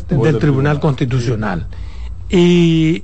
[0.10, 1.68] del Tribunal Constitucional.
[2.30, 3.04] Y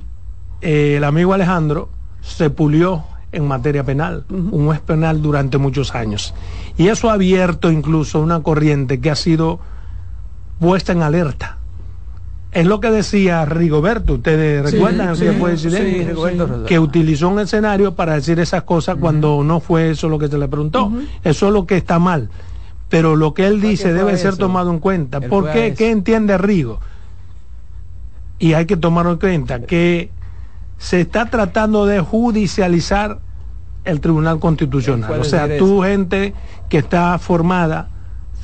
[0.60, 6.34] eh, el amigo Alejandro se pulió en materia penal, un juez penal durante muchos años.
[6.76, 9.60] Y eso ha abierto incluso una corriente que ha sido
[10.60, 11.58] puesta en alerta
[12.54, 15.26] es lo que decía Rigoberto, ustedes recuerdan sí,
[16.66, 20.38] que utilizó un escenario para decir esas cosas cuando no fue eso lo que se
[20.38, 20.92] le preguntó.
[21.24, 22.30] Eso es lo que está mal.
[22.88, 25.20] pero lo que él dice debe ser tomado en cuenta.
[25.20, 25.74] ¿Por qué?
[25.74, 26.78] ¿Qué entiende Rigo?
[28.38, 30.10] Y hay que tomarlo en cuenta que
[30.78, 33.18] se está tratando de judicializar
[33.84, 35.18] el Tribunal Constitucional.
[35.18, 36.34] O sea, tú gente
[36.68, 37.88] que está formada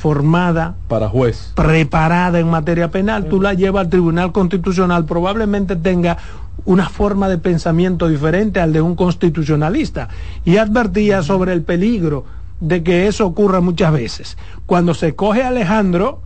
[0.00, 1.52] formada para juez.
[1.54, 3.26] preparada en materia penal.
[3.26, 6.16] Tú la llevas al Tribunal Constitucional probablemente tenga
[6.64, 10.08] una forma de pensamiento diferente al de un constitucionalista.
[10.46, 12.24] Y advertía sobre el peligro
[12.60, 14.38] de que eso ocurra muchas veces.
[14.64, 16.22] Cuando se coge a Alejandro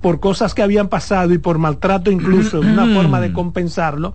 [0.00, 4.14] por cosas que habían pasado y por maltrato incluso, una forma de compensarlo,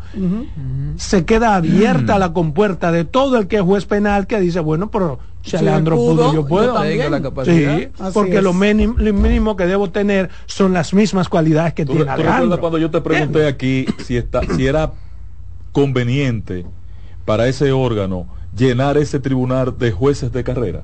[0.95, 4.89] se queda abierta la compuerta de todo el que es juez penal que dice, bueno,
[4.91, 6.75] pero si Alejandro pudo, yo puedo.
[7.43, 12.59] sí, porque lo mínimo, que debo tener son las mismas cualidades que tiene Alejandro.
[12.59, 14.91] cuando yo te pregunté aquí si, está, si era
[15.71, 16.65] conveniente
[17.25, 20.83] para ese órgano llenar ese tribunal de jueces de carrera?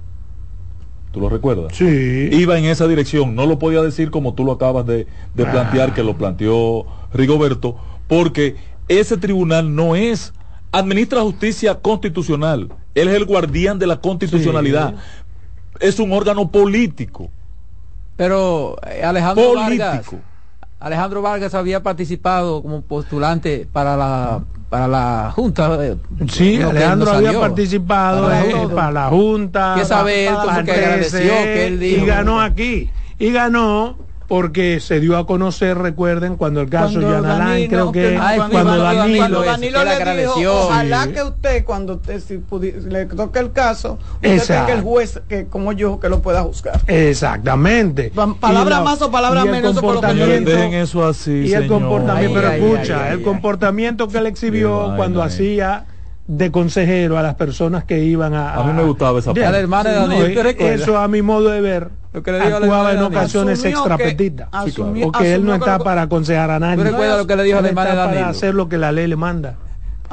[1.18, 1.76] ¿Tú lo recuerdas?
[1.76, 2.30] Sí.
[2.32, 5.08] Iba en esa dirección, no lo podía decir como tú lo acabas de,
[5.40, 5.52] ah.
[5.52, 7.76] plantear, que lo planteó Rigoberto,
[8.08, 8.56] porque
[8.88, 10.32] ese tribunal no es,
[10.72, 14.94] administra justicia constitucional, él es el guardián de la constitucionalidad,
[15.80, 17.32] es un órgano político.
[18.16, 20.06] Pero eh, Alejandro Vargas,
[20.80, 25.96] Alejandro Vargas había participado como postulante para la para la Junta.
[26.30, 28.30] Sí, Alejandro había participado
[28.76, 29.76] para la, Junta.
[29.78, 30.30] Que saber,
[30.66, 32.04] que agradeció que él dijo.
[32.04, 32.90] Y ganó aquí.
[33.18, 38.20] Y ganó porque se dio a conocer, recuerden, cuando el caso de Alain, creo que,
[38.52, 40.54] cuando, Danilo, Danilo, le, agradeció.
[40.54, 42.42] ojalá que usted, cuando si
[42.90, 46.82] le toque el caso, usted tenga el juez que como yo que lo pueda juzgar.
[46.88, 48.12] Exactamente.
[48.40, 49.80] Palabra más o palabra menos.
[49.80, 55.86] Comportamiento, eso así, y el comportamiento, pero escucha, el comportamiento que él exhibió cuando hacía
[56.28, 58.54] de consejero a las personas que iban a...
[58.54, 59.68] A, mí me gustaba esa parte.
[59.68, 64.50] de eso a mi modo de ver lo que le dijo actuaba en ocasiones extrapetita.
[65.04, 66.84] porque él no está para aconsejar a nadie.
[66.84, 68.20] recuerda lo que le dijo al hermano de Danilo?
[68.20, 69.56] Para hacer lo que la ley le manda.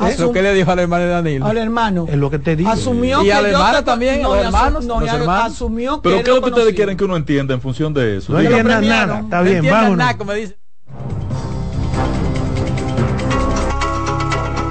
[0.00, 0.16] ¿Eh?
[0.18, 1.46] Lo que le dijo al hermano de Danilo.
[1.46, 2.06] Al hermano.
[2.08, 2.70] Es lo que te digo.
[2.70, 4.84] Asumió y al hermano también, no, los hermanos.
[4.84, 5.52] No, hermanos.
[5.52, 8.18] Asumió que Pero ¿qué es lo que ustedes quieren que uno entienda en función de
[8.18, 8.32] eso?
[8.32, 9.20] No entiendan nada.
[9.20, 10.06] Está bien, vámonos.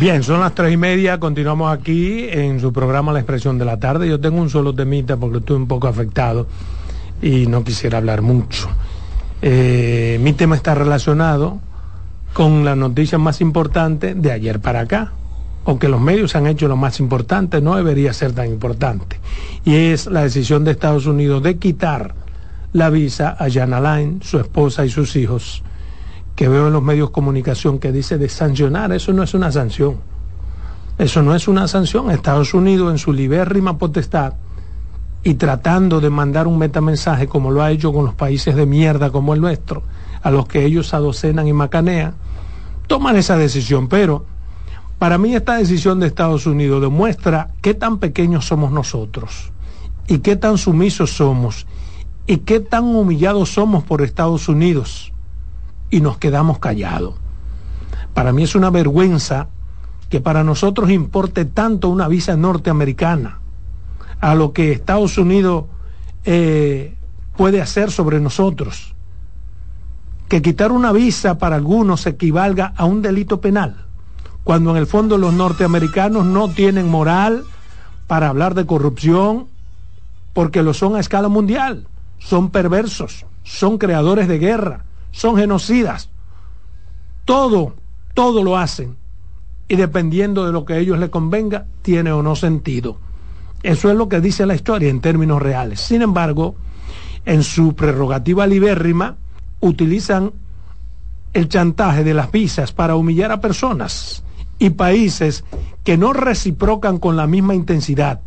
[0.00, 3.80] Bien, son las tres y media, continuamos aquí en su programa La Expresión de la
[3.80, 4.08] Tarde.
[4.08, 6.46] Yo tengo un solo temita porque estoy un poco afectado
[7.20, 8.68] y no quisiera hablar mucho.
[9.42, 11.58] Eh, mi tema está relacionado
[12.32, 15.14] con la noticia más importante de ayer para acá.
[15.64, 19.18] Aunque los medios han hecho lo más importante, no debería ser tan importante.
[19.64, 22.14] Y es la decisión de Estados Unidos de quitar
[22.72, 25.64] la visa a Jan Alain, su esposa y sus hijos,
[26.38, 29.50] que veo en los medios de comunicación que dice de sancionar, eso no es una
[29.50, 29.96] sanción.
[30.96, 32.12] Eso no es una sanción.
[32.12, 34.34] Estados Unidos en su libérrima potestad
[35.24, 39.10] y tratando de mandar un metamensaje como lo ha hecho con los países de mierda
[39.10, 39.82] como el nuestro,
[40.22, 42.14] a los que ellos adocenan y macanean,
[42.86, 43.88] toman esa decisión.
[43.88, 44.24] Pero
[45.00, 49.50] para mí esta decisión de Estados Unidos demuestra qué tan pequeños somos nosotros
[50.06, 51.66] y qué tan sumisos somos
[52.28, 55.12] y qué tan humillados somos por Estados Unidos
[55.90, 57.14] y nos quedamos callados.
[58.14, 59.48] Para mí es una vergüenza
[60.08, 63.40] que para nosotros importe tanto una visa norteamericana
[64.20, 65.66] a lo que Estados Unidos
[66.24, 66.96] eh,
[67.36, 68.94] puede hacer sobre nosotros.
[70.28, 73.86] Que quitar una visa para algunos equivalga a un delito penal,
[74.44, 77.44] cuando en el fondo los norteamericanos no tienen moral
[78.06, 79.46] para hablar de corrupción,
[80.32, 81.86] porque lo son a escala mundial,
[82.18, 86.10] son perversos, son creadores de guerra, son genocidas.
[87.24, 87.74] Todo,
[88.14, 88.96] todo lo hacen.
[89.68, 92.98] Y dependiendo de lo que a ellos les convenga, tiene o no sentido.
[93.62, 95.80] Eso es lo que dice la historia en términos reales.
[95.80, 96.54] Sin embargo,
[97.24, 99.16] en su prerrogativa libérrima,
[99.60, 100.32] utilizan
[101.32, 104.22] el chantaje de las visas para humillar a personas
[104.58, 105.44] y países
[105.84, 108.20] que no reciprocan con la misma intensidad,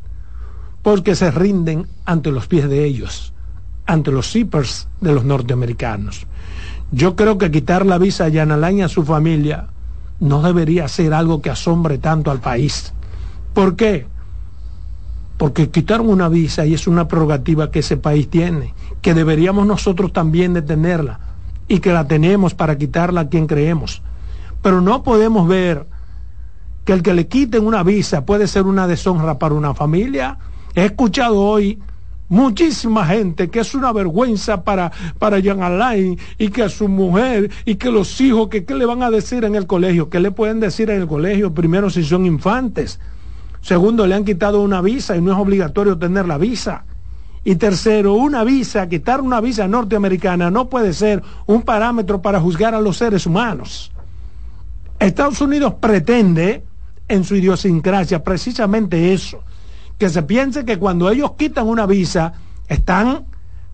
[0.82, 3.34] porque se rinden ante los pies de ellos,
[3.86, 6.28] ante los zippers de los norteamericanos.
[6.92, 9.68] Yo creo que quitar la visa a Yanalain a su familia
[10.20, 12.94] no debería ser algo que asombre tanto al país.
[13.54, 14.08] ¿Por qué?
[15.42, 20.14] porque quitaron una visa y es una prerrogativa que ese país tiene, que deberíamos nosotros
[20.14, 21.20] también de tenerla
[21.68, 24.04] y que la tenemos para quitarla a quien creemos.
[24.62, 25.88] Pero no podemos ver
[26.86, 30.38] que el que le quiten una visa puede ser una deshonra para una familia.
[30.76, 31.80] He escuchado hoy
[32.32, 37.52] muchísima gente que es una vergüenza para, para Jean Alain y que a su mujer
[37.66, 40.32] y que los hijos, que qué le van a decir en el colegio, qué le
[40.32, 43.00] pueden decir en el colegio primero si son infantes
[43.62, 46.84] Segundo, le han quitado una visa y no es obligatorio tener la visa.
[47.44, 52.76] Y tercero, una visa, quitar una visa norteamericana no puede ser un parámetro para juzgar
[52.76, 53.92] a los seres humanos.
[55.00, 56.64] Estados Unidos pretende,
[57.08, 59.44] en su idiosincrasia, precisamente eso,
[60.02, 62.34] que se piense que cuando ellos quitan una visa,
[62.68, 63.26] están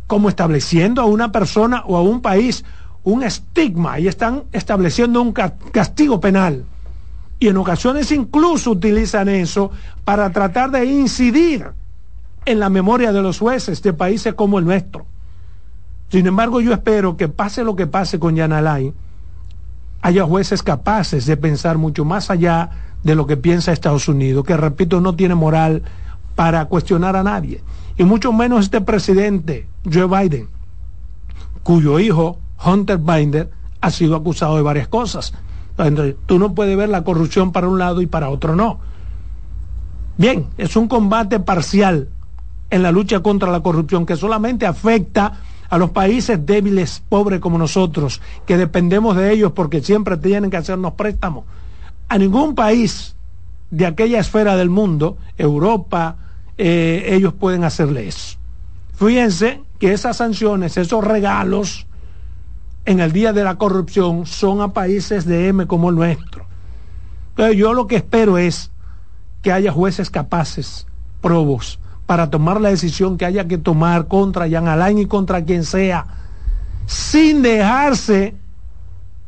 [0.07, 2.65] como estableciendo a una persona o a un país
[3.05, 6.65] un estigma y están estableciendo un castigo penal
[7.39, 9.71] y en ocasiones incluso utilizan eso
[10.03, 11.65] para tratar de incidir
[12.43, 15.05] en la memoria de los jueces de países como el nuestro.
[16.09, 18.93] Sin embargo, yo espero que pase lo que pase con Yanalay,
[20.01, 22.69] haya jueces capaces de pensar mucho más allá
[23.01, 25.83] de lo que piensa Estados Unidos, que repito, no tiene moral
[26.37, 27.61] para cuestionar a nadie,
[27.97, 30.47] y mucho menos este presidente, Joe Biden,
[31.63, 35.33] cuyo hijo, Hunter Binder, ha sido acusado de varias cosas
[36.25, 38.79] tú no puedes ver la corrupción para un lado y para otro no.
[40.17, 42.09] Bien, es un combate parcial
[42.69, 47.57] en la lucha contra la corrupción que solamente afecta a los países débiles, pobres como
[47.57, 51.45] nosotros, que dependemos de ellos porque siempre tienen que hacernos préstamos.
[52.09, 53.15] A ningún país
[53.69, 56.15] de aquella esfera del mundo, Europa,
[56.57, 58.37] eh, ellos pueden hacerle eso.
[58.95, 61.85] Fíjense que esas sanciones, esos regalos,
[62.85, 66.45] en el día de la corrupción son a países de M como el nuestro.
[67.35, 68.71] Pero yo lo que espero es
[69.41, 70.87] que haya jueces capaces,
[71.21, 75.65] probos, para tomar la decisión que haya que tomar contra Jan Alain y contra quien
[75.65, 76.07] sea,
[76.85, 78.35] sin dejarse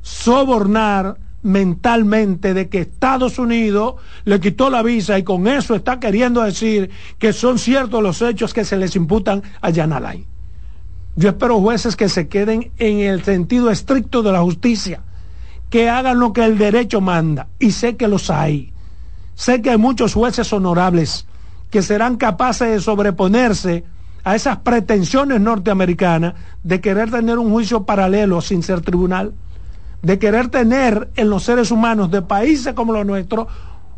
[0.01, 6.41] sobornar mentalmente de que Estados Unidos le quitó la visa y con eso está queriendo
[6.41, 10.25] decir que son ciertos los hechos que se les imputan a Jan Alain.
[11.15, 15.01] Yo espero jueces que se queden en el sentido estricto de la justicia,
[15.69, 17.47] que hagan lo que el derecho manda.
[17.59, 18.71] Y sé que los hay.
[19.35, 21.25] Sé que hay muchos jueces honorables
[21.71, 23.83] que serán capaces de sobreponerse
[24.23, 29.33] a esas pretensiones norteamericanas de querer tener un juicio paralelo sin ser tribunal,
[30.01, 33.47] de querer tener en los seres humanos de países como los nuestros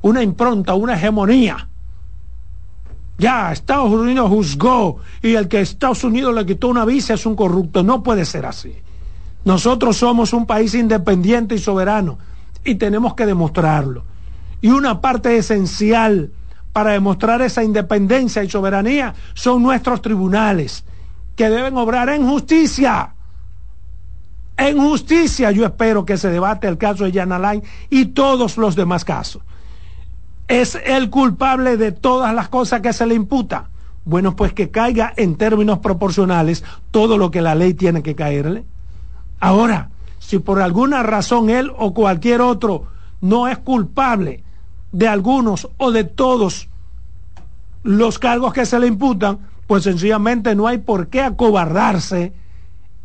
[0.02, 1.68] una impronta, una hegemonía
[3.22, 7.36] ya, Estados Unidos juzgó y el que Estados Unidos le quitó una visa es un
[7.36, 7.84] corrupto.
[7.84, 8.74] No puede ser así.
[9.46, 12.18] Nosotros somos un país independiente y soberano
[12.66, 14.06] y tenemos que demostrarlo.
[14.60, 16.32] Y una parte esencial
[16.74, 20.84] para demostrar esa independencia y soberanía son nuestros tribunales,
[21.36, 23.14] que deben obrar en justicia.
[24.62, 29.04] En justicia yo espero que se debate el caso de Yanalay y todos los demás
[29.04, 29.42] casos
[30.48, 33.70] es el culpable de todas las cosas que se le imputa.
[34.06, 38.66] Bueno, pues que caiga en términos proporcionales todo lo que la ley tiene que caerle.
[39.40, 39.90] Ahora,
[40.20, 42.86] si por alguna razón él o cualquier otro
[43.20, 44.44] no es culpable
[44.92, 46.68] de algunos o de todos
[47.82, 52.34] los cargos que se le imputan, pues sencillamente no hay por qué acobardarse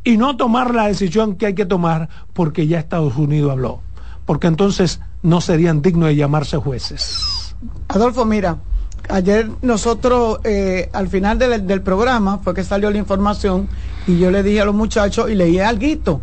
[0.07, 3.81] y no tomar la decisión que hay que tomar porque ya Estados Unidos habló.
[4.25, 7.57] Porque entonces no serían dignos de llamarse jueces.
[7.89, 8.59] Adolfo, mira,
[9.09, 13.69] ayer nosotros eh, al final del, programa fue que salió la información
[14.07, 16.21] y yo le dije a los muchachos y leí algo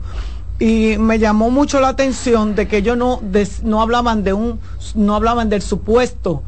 [0.60, 3.20] y me llamó mucho la atención de que ellos no,
[3.64, 4.62] no hablaban de un
[4.96, 6.44] no hablaban del supuesto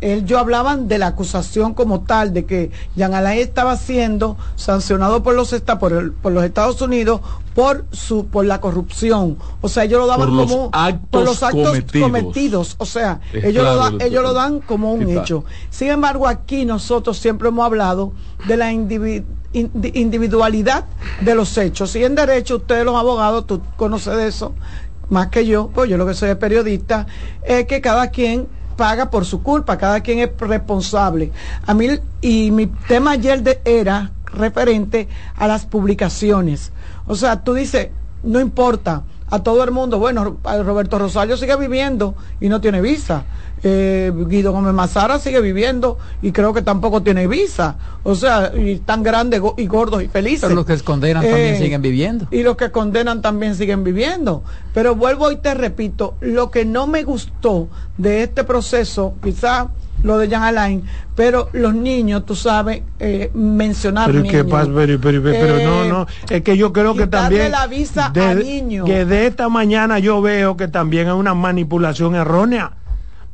[0.00, 5.34] ellos hablaban de la acusación como tal, de que Jean Alain estaba siendo sancionado por
[5.34, 7.20] los, por, por los Estados Unidos
[7.54, 9.36] por su por la corrupción.
[9.60, 10.70] O sea, ellos lo daban como
[11.10, 12.76] por los actos cometidos.
[12.78, 15.44] O sea, ellos, lo, ellos lo dan como un hecho.
[15.68, 18.12] Sin embargo, aquí nosotros siempre hemos hablado
[18.46, 20.86] de la individualidad
[21.20, 21.94] de los hechos.
[21.96, 24.54] Y en derecho, ustedes los abogados, tú conoces de eso
[25.10, 27.06] más que yo, pues yo lo que soy periodista,
[27.42, 28.46] es que cada quien
[28.80, 31.32] paga por su culpa, cada quien es responsable.
[31.66, 31.86] A mí,
[32.22, 35.06] y mi tema ayer de, era referente
[35.36, 36.72] a las publicaciones.
[37.06, 37.90] O sea, tú dices,
[38.22, 43.24] no importa, a todo el mundo, bueno, Roberto Rosario sigue viviendo y no tiene visa.
[43.62, 47.76] Eh, Guido Gómez Mazara sigue viviendo y creo que tampoco tiene visa.
[48.02, 50.42] O sea, y tan grandes y gordos y felices.
[50.42, 52.26] Pero los que condenan también eh, siguen viviendo.
[52.30, 54.42] Y los que condenan también siguen viviendo.
[54.74, 57.68] Pero vuelvo y te repito, lo que no me gustó
[57.98, 59.68] de este proceso, quizá
[60.02, 60.84] lo de Jean Alain,
[61.14, 64.46] pero los niños, tú sabes, eh, mencionar pero niños.
[64.48, 68.86] pero, pero, pero, no, no, es que yo creo que también la visa a niños.
[68.86, 72.72] que de esta mañana yo veo que también es una manipulación errónea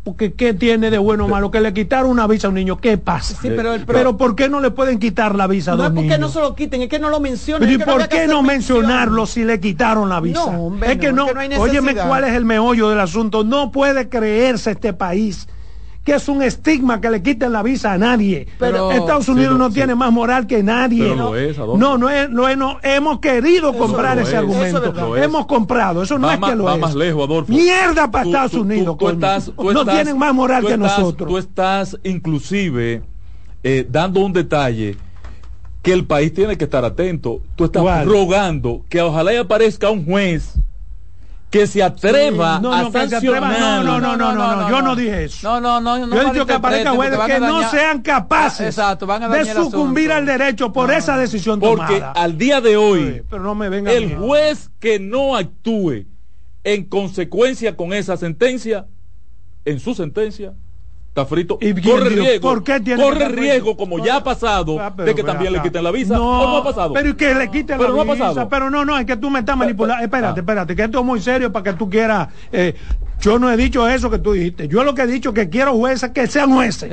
[0.06, 1.50] porque ¿qué tiene de bueno o malo?
[1.50, 3.36] Que le quitaron una visa a un niño, ¿qué pasa?
[3.42, 6.28] pero, ¿por qué no le pueden quitar la visa a dos No es porque no
[6.28, 7.68] se lo quiten, es que no lo mencionan.
[7.68, 10.44] ¿Y por qué no mencionarlo si le quitaron la visa?
[10.46, 11.26] No, es que no,
[11.58, 13.42] óyeme cuál es el meollo del asunto.
[13.42, 15.48] No puede creerse este país
[16.06, 18.46] que es un estigma que le quiten la visa a nadie.
[18.60, 21.16] Pero Estados Unidos no tiene más moral que nadie.
[21.16, 25.16] no, no, es, no, hemos querido comprar ese argumento.
[25.16, 26.80] hemos comprado, eso no es que lo es.
[26.80, 27.52] más lejos, Adolfo.
[27.52, 28.96] Mierda para Estados Unidos.
[29.58, 31.28] no tienen más moral que nosotros.
[31.28, 33.02] Tú estás inclusive
[33.64, 34.96] eh, dando un detalle
[35.82, 37.40] que el país tiene que estar atento.
[37.56, 40.54] Tú estás rogando que ojalá aparezca un juez
[41.50, 43.58] que se atreva no, a no, sancionar.
[43.58, 45.60] No, no, no, no, no, yo no dije eso.
[45.60, 46.14] No, no, no.
[46.14, 50.90] Yo he dicho que aparezca jueces que no sean capaces de sucumbir al derecho por
[50.90, 51.88] esa decisión tomada.
[51.88, 53.22] Porque al día de hoy,
[53.86, 56.06] el juez que no actúe
[56.64, 58.86] en consecuencia con esa sentencia,
[59.64, 60.52] en su sentencia,
[61.16, 61.56] está frito.
[61.62, 65.22] ¿Y corre riesgo, ¿por qué tiene corre riesgo, como ya ha pasado, ah, de que
[65.22, 66.14] también le quiten la visa.
[66.14, 66.92] No, no ha pasado?
[66.92, 68.48] Pero que le quiten la visa.
[68.48, 70.04] Pero no, no, es que tú me estás manipulando.
[70.04, 70.42] Espérate, ah.
[70.42, 72.28] espérate, que esto es muy serio para que tú quieras.
[72.52, 72.74] Eh,
[73.18, 74.68] yo no he dicho eso que tú dijiste.
[74.68, 76.92] Yo lo que he dicho que quiero jueces que sean jueces.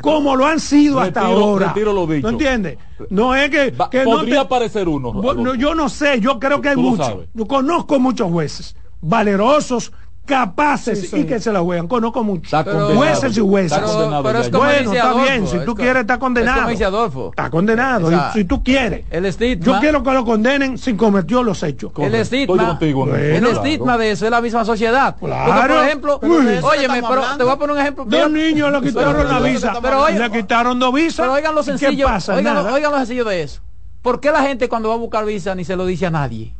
[0.00, 1.68] Como lo han sido hasta ahora.
[1.68, 2.28] Retiro lo dicho.
[2.28, 2.78] ¿No entiendes?
[3.10, 3.74] No es que.
[3.90, 5.12] que podría aparecer uno.
[5.56, 7.26] yo no sé, yo creo que hay muchos.
[7.34, 9.92] Yo conozco muchos jueces valerosos
[10.24, 11.86] capaces y que se la juegan.
[11.88, 12.64] Conozco mucho.
[12.94, 13.80] Jueces y jueces.
[14.52, 15.46] bueno, está bien.
[15.46, 16.70] Si tú quieres, está condenado.
[16.70, 18.10] Está condenado.
[18.32, 19.04] si tú quieres.
[19.10, 19.64] El estigma.
[19.64, 21.92] Yo quiero que lo condenen sin cometió los hechos.
[21.98, 22.78] El estigma.
[22.80, 25.16] el estigma de eso es la misma sociedad.
[25.18, 25.74] Claro.
[25.74, 26.20] por ejemplo,
[26.62, 28.04] oye, te voy a poner un ejemplo.
[28.06, 29.74] Dos niños le quitaron la visa.
[29.80, 31.20] Pero le quitaron dos visas.
[31.20, 32.08] Pero oigan lo sencillo.
[32.28, 33.60] Oigan, oigan lo sencillo de eso.
[34.02, 36.52] ¿Por qué la gente cuando va a buscar visa ni se lo dice a nadie?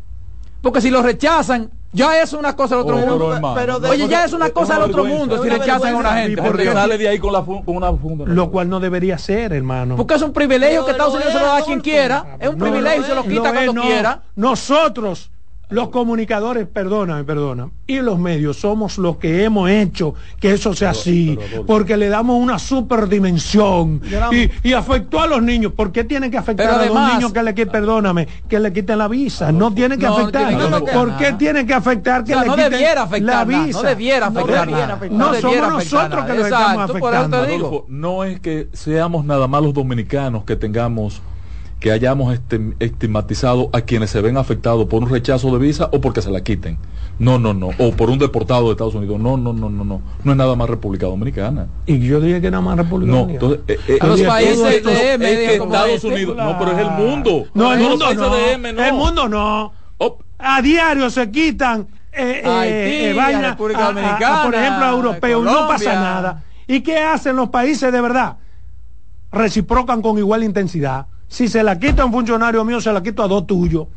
[0.64, 3.54] Porque si lo rechazan, ya es una cosa del otro mundo.
[3.54, 6.40] Pero, oye, ya es una cosa del otro mundo si rechazan a una gente.
[6.40, 8.24] Porque sale de ahí con, la con una funda.
[8.26, 9.94] Lo cual no debería ser, hermano.
[9.94, 12.38] Porque es un privilegio que Estados Unidos se lo da a quien quiera.
[12.40, 14.22] Es un privilegio y se lo quita cuando quiera.
[14.36, 15.30] Nosotros
[15.70, 20.90] los comunicadores, perdóname, perdona, y los medios somos los que hemos hecho que eso sea
[20.90, 24.00] así, porque le damos una superdimensión
[24.30, 25.72] y, y afectó a los niños.
[25.72, 28.98] ¿Por qué tienen que afectar a los niños que le quiten, perdóname, que le quiten
[28.98, 29.52] la visa?
[29.52, 30.54] No tienen que afectar.
[30.92, 33.78] ¿Por qué tienen que afectar que le quiten la visa?
[33.78, 34.68] no debiera afectar.
[35.10, 37.84] No, somos nosotros que lo estamos afectando.
[37.88, 41.22] no es que seamos nada más los dominicanos que tengamos
[41.84, 46.00] que hayamos este, estigmatizado a quienes se ven afectados por un rechazo de visa o
[46.00, 46.78] porque se la quiten.
[47.18, 47.72] No, no, no.
[47.78, 49.20] O por un deportado de Estados Unidos.
[49.20, 50.00] No, no, no, no, no.
[50.24, 51.66] No es nada más República Dominicana.
[51.84, 53.52] Y yo dije que nada más República no, Dominicana.
[53.52, 56.36] Entonces, eh, eh, los países de M, es que Estados Unidos.
[56.38, 57.44] No, pero es el mundo.
[57.52, 58.34] No, el mundo no.
[58.34, 58.82] De M, no.
[58.82, 59.72] El mundo no.
[60.38, 65.44] A diario se quitan eh, eh, eh a República Dominicana, por ejemplo, a europeos.
[65.44, 66.44] no pasa nada.
[66.66, 68.38] ¿Y qué hacen los países de verdad?
[69.34, 71.06] reciprocan con igual intensidad.
[71.34, 73.88] Si se la quita un funcionario mío, se la quito a dos tuyos.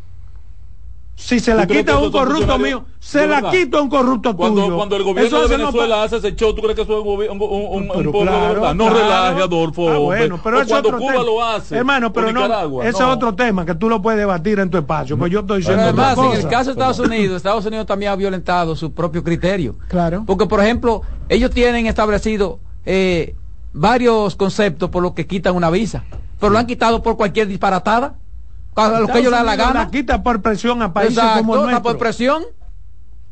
[1.13, 4.75] Si se la quita a un corrupto mío, se la quita a un corrupto tuyo.
[4.75, 7.87] Cuando el gobierno de Venezuela hace ese show, ¿tú crees que eso es un, un,
[7.87, 8.73] de verdad?
[8.73, 9.87] No relaje, Adolfo.
[9.87, 11.77] Ah, bueno, pero es cuando Cuba lo hace.
[11.77, 15.15] Hermano, pero no, ese es otro tema que tú lo puedes debatir en tu espacio.
[15.15, 18.15] Pues yo estoy diciendo además, en el caso de Estados Unidos, Estados Unidos también ha
[18.15, 19.75] violentado su propio criterio.
[19.89, 20.23] Claro.
[20.25, 23.35] Porque, por ejemplo, ellos tienen establecido eh,
[23.77, 26.03] varios conceptos por los que quitan una visa,
[26.39, 28.15] pero lo han quitado por cualquier disparatada
[28.73, 29.85] para lo que ellos le da la gana.
[29.85, 31.83] La quita por presión a países como el nuestro.
[31.83, 32.43] por presión.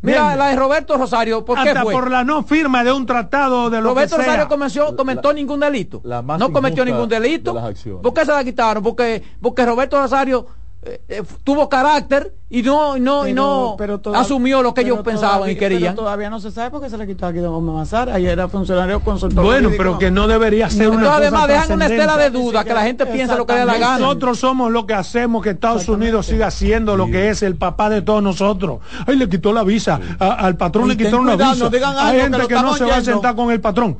[0.01, 3.81] Mira, la de Roberto Rosario, ¿por Hasta por la no firma de un tratado de
[3.81, 6.01] lo Roberto Rosario cometió, comentó ningún delito.
[6.03, 7.55] no cometió ningún delito.
[8.01, 8.83] ¿Por qué se la quitaron?
[8.83, 10.45] Porque, porque Roberto Rosario
[10.83, 13.75] eh, eh, tuvo carácter y no no y no
[14.13, 15.95] asumió lo que ellos pensaban y querían.
[15.95, 18.09] todavía no se sabe por qué se le quitó aquí Don Mazar.
[18.09, 19.43] Ayer era funcionario consultor.
[19.43, 22.83] Bueno, pero que no debería ser una además dejan una estela de duda que, la
[22.83, 23.97] gente piensa lo que le da la gana.
[23.99, 27.89] Nosotros somos lo que hacemos que Estados Unidos siga siendo lo que es el papá
[27.89, 28.79] de todos nosotros.
[29.07, 29.99] Ay, le quitó la visa.
[30.19, 31.69] al patrón le quitó una visa.
[31.97, 33.97] Hay gente que, no se va a sentar con el patrón.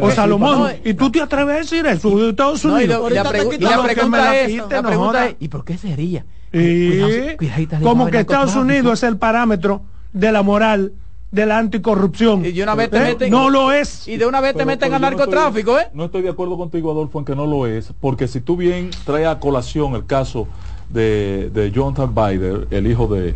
[0.00, 0.72] O Salomón.
[0.84, 3.08] Y tú te atreves a decir eso de Estados Unidos.
[3.08, 6.24] Y la pregunta es, ¿y por qué sería?
[6.52, 7.36] Y
[7.82, 9.82] como que Estados Unidos es el parámetro
[10.12, 10.92] de la moral
[11.30, 12.44] de la anticorrupción.
[12.44, 13.04] Y de una vez te ¿Eh?
[13.04, 14.06] meten, no lo es.
[14.06, 15.88] Y de una vez te meten a narcotráfico, ¿eh?
[15.94, 18.90] No estoy de acuerdo contigo, Adolfo, en que no lo es, porque si tú bien
[19.04, 20.46] traes a colación el caso
[20.90, 23.34] de, de Jonathan Biden, el hijo de,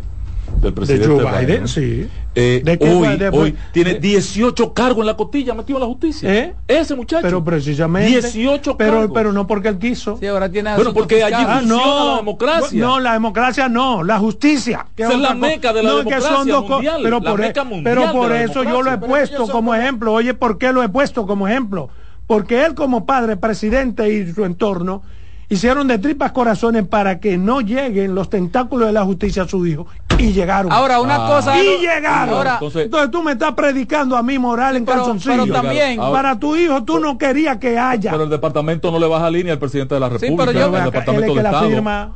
[0.61, 2.07] del presidente de Joe Biden, sí.
[2.39, 6.33] Eh, hoy, hoy tiene 18 cargos en la costilla metido en la justicia.
[6.33, 6.53] ¿Eh?
[6.67, 7.23] Ese muchacho.
[7.23, 8.09] Pero precisamente.
[8.09, 9.11] 18 pero, cargos.
[9.13, 10.17] Pero no porque él quiso.
[10.17, 12.81] Sí, ahora tiene Pero porque allí funciona no, la democracia.
[12.81, 14.85] No, la democracia no, la justicia.
[14.95, 18.11] Que es, la meca de la no, democracia son dos mundial, Pero por, e- pero
[18.11, 20.13] por eso yo lo he puesto como ejemplo.
[20.13, 21.89] Oye, ¿por qué lo he puesto como ejemplo?
[22.27, 25.01] Porque él como padre, presidente y su entorno
[25.49, 29.65] hicieron de tripas corazones para que no lleguen los tentáculos de la justicia a su
[29.65, 29.87] hijo
[30.17, 30.71] y llegaron.
[30.71, 31.27] Ahora, una ah.
[31.27, 31.63] cosa.
[31.63, 32.45] Y llegaron.
[32.47, 35.43] entonces, tú me estás predicando a mí moral en pero, calzoncillo.
[35.43, 35.97] Pero también.
[35.97, 38.11] para tu hijo, tú no querías que haya.
[38.11, 40.43] Pero el departamento no le baja línea al presidente de la República.
[40.43, 41.69] Sí, pero yo, el departamento de Estado.
[41.69, 42.15] Firma,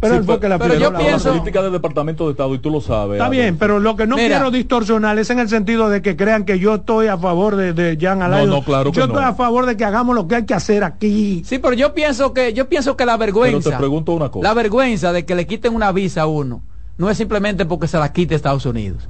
[0.00, 2.80] pero, sí, pero, pero yo pienso la política del Departamento de Estado y tú lo
[2.80, 3.18] sabes.
[3.18, 6.44] Está bien, pero lo que no quiero distorsionar es en el sentido de que crean
[6.44, 8.48] que yo estoy a favor de, de Jean Alain.
[8.48, 10.84] No, no, claro yo estoy a favor de que hagamos lo que hay que hacer
[10.84, 11.42] aquí.
[11.44, 13.58] Sí, pero yo pienso que yo pienso que la vergüenza.
[13.62, 14.48] Pero te pregunto una cosa.
[14.48, 16.62] La vergüenza de que le quiten una visa a uno
[16.96, 19.08] no es simplemente porque se la quite Estados Unidos.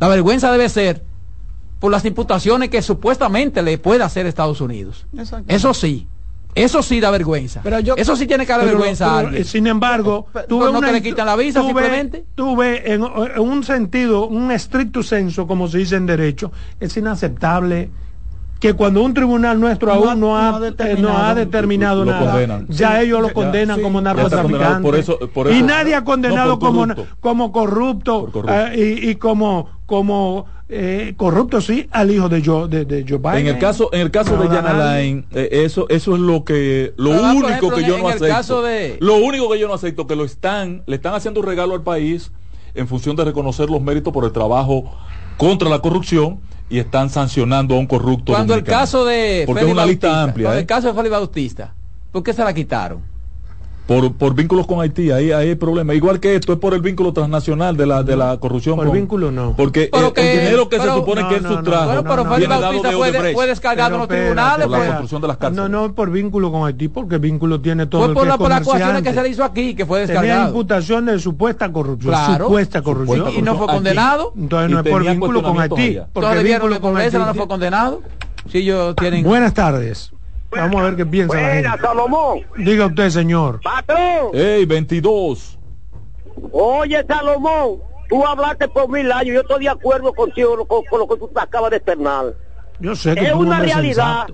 [0.00, 1.04] La vergüenza debe ser
[1.78, 5.06] por las imputaciones que supuestamente le puede hacer Estados Unidos.
[5.46, 6.06] Eso sí.
[6.54, 7.60] Eso sí da vergüenza.
[7.62, 9.44] Pero yo, Eso sí tiene que dar vergüenza a alguien.
[9.44, 12.24] Sin embargo, tuve no una, le quitan la visa simplemente.
[12.34, 17.90] Tuve en, un sentido, un estricto senso, como se dice en derecho, es inaceptable
[18.60, 24.00] que cuando un tribunal nuestro aún no ha, determinado, nada, ya ellos lo condenan como
[24.00, 25.04] narcotraficante.
[25.52, 26.86] y nadie ha condenado como,
[27.20, 32.84] como corrupto, eh, y, y, como, como eh, corrupto sí al hijo de Joe, de,
[32.84, 33.46] de Joe Biden.
[33.46, 36.94] En el caso, en el caso de Jan Alain, eh, eso, eso es lo que,
[36.96, 38.62] lo único que yo no acepto.
[39.00, 41.82] Lo único que yo no acepto que lo están, le están haciendo un regalo al
[41.82, 42.32] país
[42.74, 44.90] en función de reconocer los méritos por el trabajo
[45.36, 48.32] contra la corrupción y están sancionando a un corrupto.
[48.32, 50.46] Cuando el caso de porque es una lista amplia.
[50.46, 51.74] Cuando el caso de Félix Bautista,
[52.10, 53.13] ¿por qué se la quitaron?
[53.86, 55.92] Por, por vínculos con Haití, ahí, ahí hay problema.
[55.94, 58.76] Igual que esto es por el vínculo transnacional de la, de la corrupción.
[58.76, 59.54] Por vínculo no.
[59.56, 61.86] Porque el, dinero que se supone que él sustrajo.
[61.86, 64.66] Bueno, pero Félix Bautista puede, puede descargar en los tribunales.
[64.66, 64.88] Por la pues.
[64.88, 65.70] construcción de las cárceles.
[65.70, 68.06] No, no por vínculo con Haití, porque el vínculo tiene todo.
[68.06, 70.28] Fue por, la, por las acusaciones que se le hizo aquí, que fue descargado.
[70.28, 72.14] Tenía imputación de supuesta corrupción.
[72.14, 72.46] Claro.
[72.46, 73.32] Supuesta corrupción.
[73.36, 74.32] Y, no fue condenado.
[74.34, 75.98] Entonces no es por vínculo con Haití.
[76.12, 78.02] Porque vínculo con Haití no fue condenado.
[78.50, 79.24] Si ellos tienen.
[79.24, 80.13] Buenas tardes.
[80.56, 81.86] Vamos a ver qué piensa Buena, la gente.
[81.86, 82.40] Salomón.
[82.56, 83.60] Diga usted, señor.
[83.62, 84.30] Patrón.
[84.32, 85.58] Ey, 22.
[86.52, 89.34] Oye, Salomón, tú hablaste por mil años.
[89.34, 92.34] Yo estoy de acuerdo contigo con, con lo que tú acabas de externar.
[92.80, 94.26] Yo sé que es una realidad.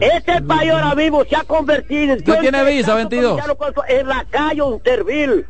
[0.00, 2.24] Este país ahora mismo se ha convertido en...
[2.24, 3.40] tiene visa, 22?
[3.88, 5.46] En la calle Unterville.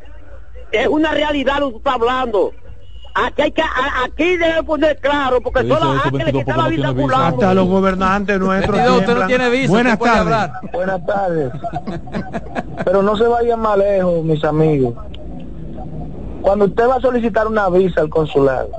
[0.72, 2.52] Es una realidad lo que tú estás hablando.
[3.14, 3.62] Aquí, hay que,
[4.04, 8.78] aquí debe poner claro, porque solo le quita la visa Hasta los gobernantes nuestros.
[8.98, 9.72] usted no tiene visa.
[9.72, 10.50] Buenas tardes.
[10.72, 11.52] Buenas tardes.
[12.84, 14.94] Pero no se vayan más lejos, mis amigos.
[16.42, 18.70] Cuando usted va a solicitar una visa al consulado,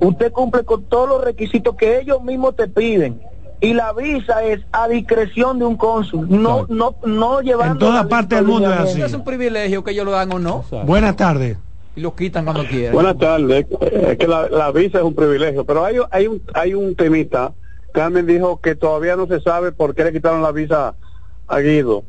[0.00, 3.20] usted cumple con todos los requisitos que ellos mismos te piden.
[3.62, 7.74] Y la visa es a discreción de un cónsul, no, no, no llevando.
[7.74, 9.02] En toda parte del mundo es así.
[9.02, 10.64] Es un privilegio que ellos lo hagan o no.
[10.86, 11.58] Buenas tardes
[11.96, 12.94] y lo quitan cuando quieran.
[12.94, 13.66] Buenas tardes.
[13.80, 17.52] Es que la, visa es un privilegio, pero hay, hay, un, hay un temita
[17.92, 20.94] Carmen dijo que todavía no se sabe por qué le quitaron la visa
[21.46, 22.04] a Guido.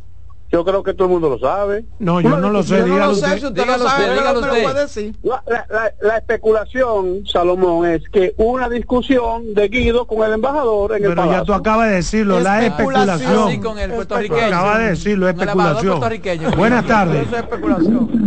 [0.52, 1.86] Yo creo que todo el mundo lo sabe.
[1.99, 2.84] No, yo no lo sé.
[2.84, 3.36] Dígalo usted.
[3.54, 5.16] Dígalo usted, dígalo usted.
[5.24, 10.97] La, la, la, especulación, Salomón, es que una discusión de Guido con el embajador en
[11.04, 13.52] Pero el Pero ya tú acabas de decirlo, la especulación.
[13.52, 14.45] Sí, con el puertorriqueño.
[14.45, 15.99] Acaba de decirlo, especulación.
[16.58, 17.28] Buenas tardes.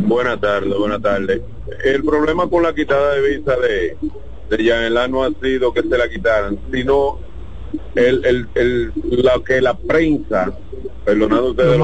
[0.07, 1.43] Buenas tardes, buenas tardes.
[1.85, 3.97] El problema con la quitada de visa de,
[4.57, 7.19] de no ha sido que se la quitaran, sino
[7.95, 10.53] el, el, el, la que la prensa,
[11.05, 11.81] perdonando ustedes,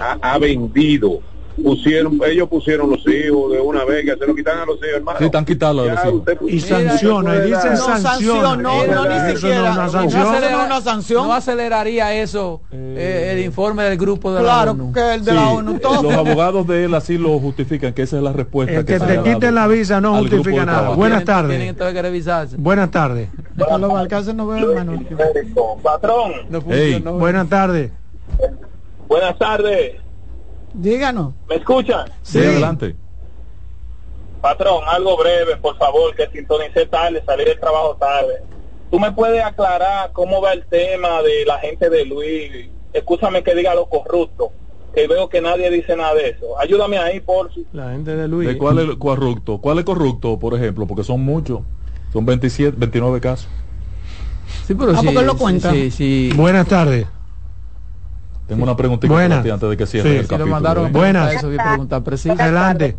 [0.00, 1.20] ha, ha vendido
[1.62, 4.94] pusieron, ellos pusieron los hijos de una vez que se lo quitan a los hijos,
[4.96, 5.18] hermano.
[5.18, 6.22] Sí, están quitados los hijos.
[6.48, 8.56] Y sanciona, y dicen sanciona.
[8.56, 9.74] No, no, ni siquiera.
[9.74, 11.26] No, acelera, una sanción.
[11.26, 14.92] No aceleraría eso eh, el informe del grupo de claro, la ONU.
[14.92, 15.78] que el de la ONU.
[15.78, 16.02] Todo.
[16.02, 18.74] Los abogados de él así lo justifican, que esa es la respuesta.
[18.74, 20.90] El que, que te quiten la visa no justifica nada.
[20.90, 21.56] Buenas tardes.
[21.58, 22.56] Tienen que revisarse.
[22.56, 23.28] Buenas tardes.
[25.82, 26.32] Patrón.
[27.18, 27.90] Buenas tardes.
[29.08, 30.07] Buenas tardes.
[30.78, 31.34] Díganos.
[31.48, 32.08] ¿Me escuchan?
[32.22, 32.94] Sí, adelante.
[34.40, 38.34] Patrón, algo breve, por favor, que sintonicé tarde, salí del trabajo tarde.
[38.88, 42.68] ¿Tú me puedes aclarar cómo va el tema de la gente de Luis?
[42.92, 44.52] Escúchame que diga lo corrupto,
[44.94, 46.58] que veo que nadie dice nada de eso.
[46.60, 48.48] Ayúdame ahí, por La gente de Luis.
[48.48, 49.58] ¿De cuál es corrupto?
[49.58, 50.86] ¿Cuál es corrupto, por ejemplo?
[50.86, 51.62] Porque son muchos.
[52.12, 53.48] Son 27, 29 casos.
[54.64, 55.72] Sí, pero ah, sí, lo cuenta.
[55.72, 56.32] Sí, sí.
[56.36, 57.08] Buenas tardes.
[58.48, 60.16] Tengo una preguntita antes de que cierre Sí.
[60.16, 60.46] el Si capítulo.
[60.46, 60.90] lo mandaron ¿eh?
[60.90, 61.34] Buenas.
[61.34, 62.34] Eso, voy a preguntar preciso.
[62.42, 62.96] Adelante.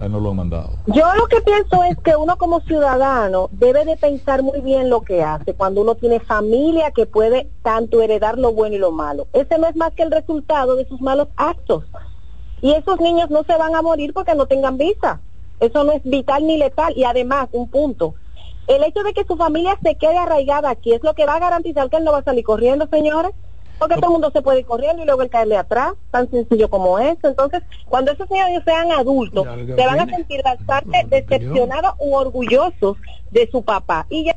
[0.00, 0.70] Ahí no lo han mandado.
[0.86, 5.00] Yo lo que pienso es que uno como ciudadano debe de pensar muy bien lo
[5.02, 9.26] que hace cuando uno tiene familia que puede tanto heredar lo bueno y lo malo.
[9.32, 11.84] Ese no es más que el resultado de sus malos actos.
[12.60, 15.20] Y esos niños no se van a morir porque no tengan visa.
[15.60, 16.92] Eso no es vital ni letal.
[16.96, 18.14] Y además, un punto,
[18.66, 21.40] el hecho de que su familia se quede arraigada aquí es lo que va a
[21.40, 23.32] garantizar que él no va a salir corriendo, señores.
[23.78, 26.70] Porque todo el mundo se puede ir corriendo y luego el caerle atrás, tan sencillo
[26.70, 27.28] como eso.
[27.28, 32.96] Entonces, cuando esos niños sean adultos, se van a sentir bastante decepcionados u orgullosos
[33.30, 34.06] de su papá.
[34.08, 34.36] Y ya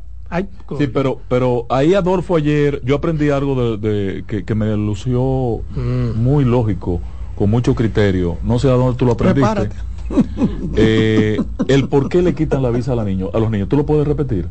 [0.77, 5.61] Sí, pero pero ahí Adolfo ayer yo aprendí algo de, de- que, que me lució
[5.75, 6.21] Mm.
[6.21, 6.99] muy lógico,
[7.35, 8.37] con mucho criterio.
[8.43, 9.69] No sé a dónde tú lo aprendiste.
[10.75, 11.37] Eh,
[11.67, 13.69] el por qué le quitan la visa a, la niño, a los niños.
[13.69, 14.47] ¿Tú lo puedes repetir?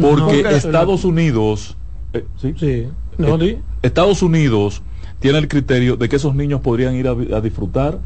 [0.00, 0.50] Porque No.
[0.50, 1.76] Estados Unidos...
[2.14, 2.54] eh, ¿sí?
[2.58, 2.88] Sí.
[3.18, 3.58] No, di.
[3.82, 4.82] Estados Unidos
[5.20, 7.98] tiene el criterio de que esos niños podrían ir a, a disfrutar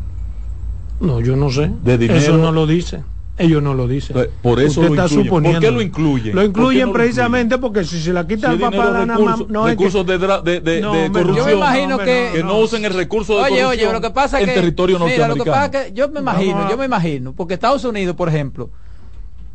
[1.00, 1.70] No, yo no sé.
[1.84, 2.18] De dinero.
[2.18, 3.04] Eso no lo dice.
[3.40, 4.14] Ellos no lo dicen.
[4.14, 5.24] Pues, por eso Usted lo está incluyen.
[5.26, 5.60] suponiendo.
[5.60, 6.34] ¿Por qué lo incluyen?
[6.34, 8.92] Lo ¿Por qué incluyen lo precisamente porque si se la quita Si el papá dinero,
[8.92, 9.38] la nada más.
[9.38, 11.36] recursos, No, es que- recursos de, de, de- No, de corrupción.
[11.36, 12.30] Yo me imagino No, que...
[12.34, 14.54] que no usen el recurso de Oye, corrupción oye, lo que pasa es en que
[14.60, 17.54] territorio mira, lo que pasa es que yo me imagino, a- yo me imagino, porque
[17.54, 18.70] Estados Unidos, por ejemplo,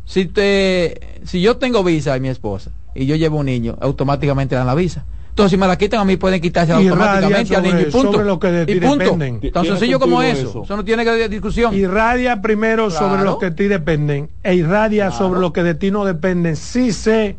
[0.06, 4.56] si te si yo tengo visa y mi esposa y yo llevo un niño, automáticamente
[4.56, 5.06] dan la visa.
[5.30, 8.12] Entonces, si me la quitan a mí pueden quitarse Y automáticamente al niño y punto.
[8.12, 9.04] sobre lo que de ti y punto.
[9.04, 9.52] dependen.
[9.52, 10.50] Tan sencillo como eso.
[10.50, 10.64] eso.
[10.64, 10.78] eso.
[10.78, 11.74] no tiene que haber discusión.
[11.74, 13.10] irradia primero Claro.
[13.10, 16.56] sobre los que de ti dependen e irradia sobre los que de ti no dependen
[16.56, 17.36] si se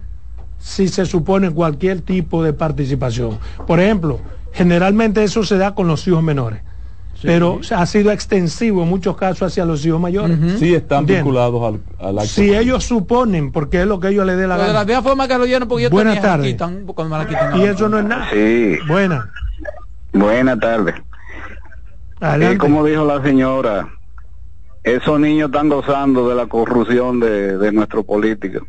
[0.58, 4.18] si se supone cualquier tipo de participación por ejemplo
[4.52, 6.62] generalmente eso se da con los hijos menores
[7.24, 11.24] pero ha sido extensivo en muchos casos hacia los hijos mayores Sí están ¿Entiendes?
[11.24, 12.28] vinculados al, al acto.
[12.28, 14.86] si ellos suponen porque es lo que ellos les dé la Pero de la gana
[14.86, 16.56] misma forma que lo dieron porque yo Buenas tardes.
[17.54, 19.30] y eso no es nada Sí, buena
[20.12, 20.94] buena tarde.
[22.20, 23.88] adelante Eh, como dijo la señora,
[24.82, 28.66] esos niños están gozando de la corrupción de, de nuestro político.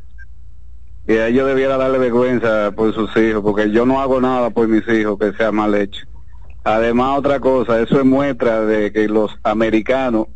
[1.07, 4.67] Y a ellos debiera darle vergüenza por sus hijos, porque yo no hago nada por
[4.67, 6.05] mis hijos que sea mal hecho.
[6.65, 10.27] Además, otra cosa, eso es muestra de que los americanos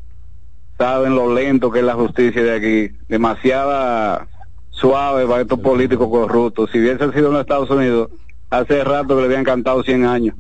[0.77, 4.27] saben lo lento que es la justicia de aquí, demasiada
[4.69, 6.69] suave para estos políticos corruptos.
[6.71, 8.09] Si hubiese sido en los Estados Unidos,
[8.51, 10.35] hace rato que le habían cantado 100 años.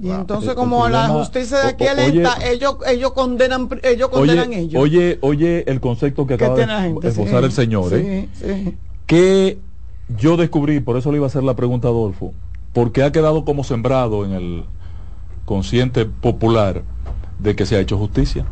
[0.00, 4.48] Y entonces El- como la justicia de aquí lenta, oye- ellos ellos condenan ellos condenan
[4.50, 4.80] Oye, ellos.
[4.82, 6.58] oye, oye el concepto que ¿Qué acaba
[7.00, 8.28] de esbozar Sí, el señor, ¿eh?
[8.32, 8.78] sí.
[9.06, 9.58] que
[10.16, 12.32] yo descubrí, por eso le iba a hacer la pregunta a Adolfo,
[12.72, 14.64] porque ha quedado como sembrado en el
[15.44, 16.82] consciente popular
[17.38, 18.44] de que se ha hecho justicia.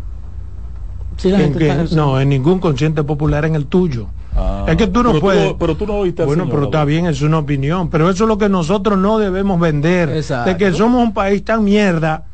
[1.16, 1.68] Sí, la ¿En gente qué?
[1.82, 4.06] está- no en ningún consciente popular en el tuyo
[4.40, 5.54] Ah, Es que tú no pero puedes.
[5.58, 7.90] pero tú no oíste Bueno, señor, pero está bien, es una opinión.
[7.90, 10.10] Pero eso es lo que nosotros no debemos vender.
[10.10, 10.50] Exacto.
[10.50, 12.26] De que somos un país tan mierda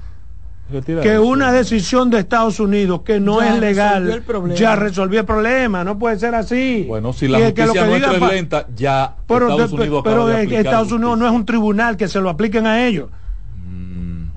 [1.03, 5.85] que una decisión de Estados Unidos que no Ya es legal ya resolvió el problema.
[5.85, 6.85] No puede ser así.
[6.89, 9.51] Bueno, si la Y el que lo justicia que nuestra diga es lenta, ya Pero,
[9.51, 12.87] Estados Unidos pero aplicar Estados Unidos no es un tribunal que se lo apliquen a
[12.87, 13.11] ellos.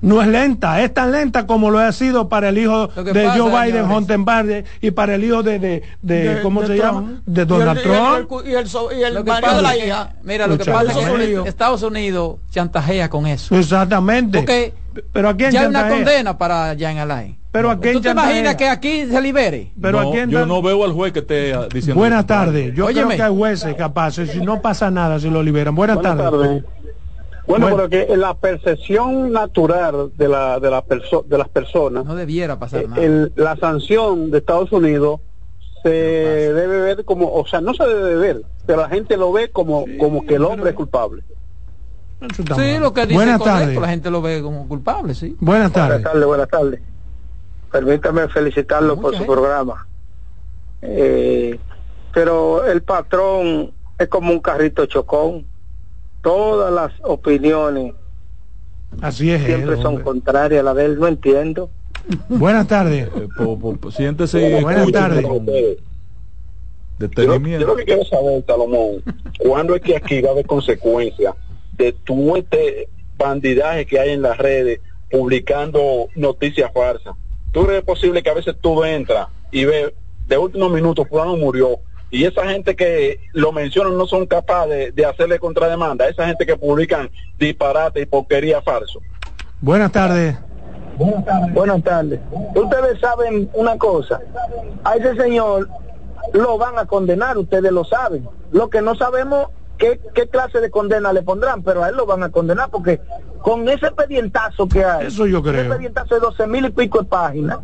[0.00, 3.50] No es lenta, es tan lenta como lo ha sido para el hijo de Joe
[3.50, 7.20] Biden, Hunter Biden, y para el hijo de, de, de, ¿cómo se llama?
[7.26, 8.46] De Donald Trump.
[8.46, 8.66] Y el,
[8.98, 10.10] y el, marido de la hija.
[10.22, 13.56] Mira, lo que pasa es que Estados Unidos chantajea con eso.
[13.56, 14.38] Exactamente.
[14.38, 14.72] Porque
[15.12, 17.36] pero aquí ya hay una condena para Jan Alain.
[17.50, 19.72] Pero aquí ¿Tú te imaginas que aquí se libere?
[19.80, 21.98] Pero no, yo no veo al juez que esté diciendo.
[21.98, 22.74] Buenas tardes.
[22.74, 24.30] Yo creo que hay jueces capaces.
[24.30, 25.74] Si no pasa nada, si lo liberan.
[25.74, 26.64] Buenas, Buenas tardes.
[27.48, 30.84] Bueno, pero que la percepción natural de, la, de, la
[31.26, 32.04] de las personas.
[32.04, 33.30] No debiera pasar nada.
[33.36, 35.20] la sanción de Estados Unidos
[35.82, 39.50] se debe ver como, o sea, no se debe ver, pero la gente lo ve
[39.50, 41.22] como, como que el hombre es culpable.
[42.56, 43.80] Sí, lo que dice buenas tardes.
[43.80, 45.34] la gente lo ve como culpable, sí.
[45.40, 46.02] Buenas tardes.
[46.02, 46.80] Buenas tardes, buenas tardes.
[47.70, 49.86] Permítame felicitarlo por su programa.
[50.82, 51.58] Eh,
[52.12, 55.46] pero el patrón es como un carrito chocón
[56.22, 57.94] todas las opiniones
[59.00, 61.70] Así es siempre son contrarias a la de él, no entiendo.
[62.28, 63.08] Buenas tardes.
[63.14, 63.28] Eh,
[63.90, 65.24] siéntese Buenas tardes.
[65.24, 65.38] Yo,
[66.98, 69.04] yo, lo que quiero saber, Salomón,
[69.38, 71.34] ¿cuándo es que aquí va a haber consecuencias
[71.76, 77.14] de todo este bandidaje que hay en las redes publicando noticias falsas?
[77.52, 79.92] ¿Tú crees posible que a veces tú entras y ves
[80.26, 81.78] de últimos minutos fulano murió
[82.10, 86.56] y esa gente que lo mencionan no son capaces de, hacerle contrademanda, esa gente que
[86.56, 89.00] publican disparate y porquería falso.
[89.60, 90.36] Buenas tardes.
[91.52, 92.20] Buenas tardes.
[92.54, 94.20] Ustedes saben una cosa,
[94.84, 95.68] a ese señor
[96.32, 98.28] lo van a condenar, ustedes lo saben.
[98.50, 102.06] Lo que no sabemos qué, qué clase de condena le pondrán, pero a él lo
[102.06, 103.00] van a condenar porque
[103.42, 105.60] con ese pedientazo que hay, eso yo creo.
[105.60, 107.58] Ese pedientazo de doce mil y pico de páginas,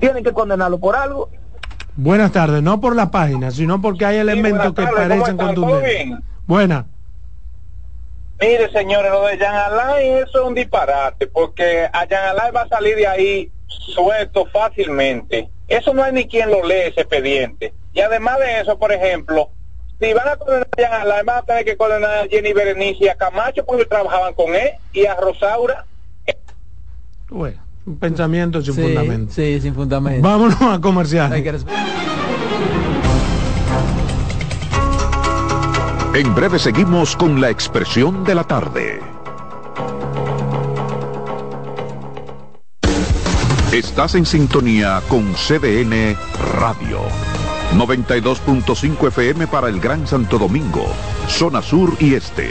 [0.00, 1.30] tienen que condenarlo por algo
[1.96, 6.18] Buenas tardes, no por la página, sino porque hay elementos que parecen contundentes.
[6.46, 6.86] Buena.
[8.40, 12.62] Mire, señores, lo de Jan Alain eso es un disparate, porque a Jan Alain va
[12.62, 15.48] a salir de ahí suelto fácilmente.
[15.68, 17.72] Eso no hay ni quien lo lee ese expediente.
[17.92, 19.50] Y además de eso, por ejemplo,
[20.00, 23.04] si van a condenar a Jan Alain, van a tener que condenar a Jenny Berenice
[23.04, 25.86] y a Camacho porque trabajaban con él, y a Rosaura.
[27.28, 27.61] Bueno.
[27.84, 29.32] Un pensamiento sin fundamento.
[29.32, 30.22] Sí, sin fundamento.
[30.26, 31.32] Vámonos a comercial.
[36.14, 39.00] En breve seguimos con la expresión de la tarde.
[43.72, 46.14] Estás en sintonía con CDN
[46.60, 47.00] Radio.
[47.74, 50.84] 92.5 FM para el Gran Santo Domingo,
[51.26, 52.50] zona sur y este.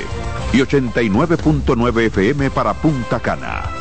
[0.51, 3.80] Y 89.9 FM para Punta Cana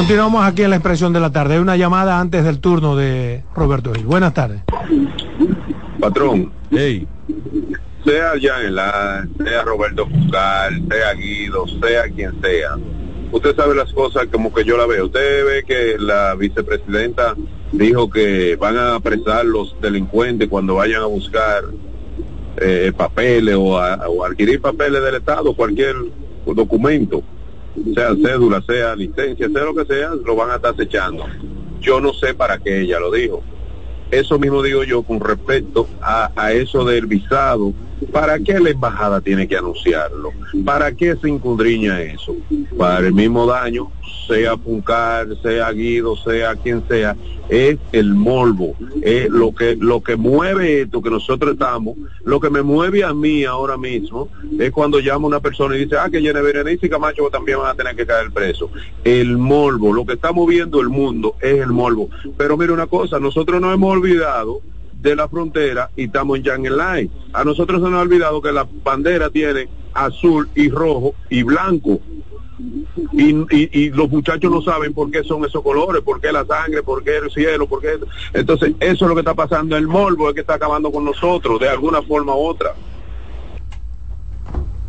[0.00, 1.54] Continuamos aquí en la expresión de la tarde.
[1.54, 4.06] Hay una llamada antes del turno de Roberto Gil.
[4.06, 4.62] Buenas tardes.
[6.00, 6.50] Patrón.
[6.70, 7.06] Hey.
[8.06, 12.76] Sea ya en la, sea Roberto Fucal, sea Guido, sea quien sea.
[13.30, 15.04] usted sabe las cosas como que yo la veo.
[15.04, 17.34] Usted ve que la vicepresidenta
[17.70, 21.64] dijo que van a apresar los delincuentes cuando vayan a buscar
[22.56, 25.94] eh, papeles o, a, o adquirir papeles del Estado, cualquier
[26.46, 27.22] documento,
[27.94, 31.24] sea cédula, sea licencia, sea lo que sea, lo van a estar acechando.
[31.80, 33.42] Yo no sé para qué ella lo dijo.
[34.10, 37.72] Eso mismo digo yo con respecto a, a eso del visado
[38.12, 40.32] ¿Para qué la embajada tiene que anunciarlo?
[40.64, 42.34] ¿Para qué se incudriña eso?
[42.76, 43.90] Para el mismo daño,
[44.26, 47.16] sea Puncar, sea Guido, sea quien sea,
[47.48, 52.48] es el morbo, es lo que lo que mueve esto que nosotros estamos, lo que
[52.48, 54.28] me mueve a mí ahora mismo
[54.58, 57.70] es cuando llama una persona y dice, ah, que Jenny Berenice y Camacho también van
[57.70, 58.70] a tener que caer preso.
[59.02, 62.08] El morbo, lo que está moviendo el mundo es el morbo.
[62.38, 64.62] Pero mire una cosa, nosotros no hemos olvidado
[65.00, 67.10] de la frontera y estamos en Yang Line.
[67.32, 72.00] A nosotros se nos ha olvidado que la bandera tiene azul y rojo y blanco.
[73.12, 76.82] Y, y, los muchachos no saben por qué son esos colores, por qué la sangre,
[76.82, 77.98] por qué el cielo, por qué...
[78.34, 79.78] Entonces, eso es lo que está pasando.
[79.78, 82.74] El morbo es que está acabando con nosotros, de alguna forma u otra.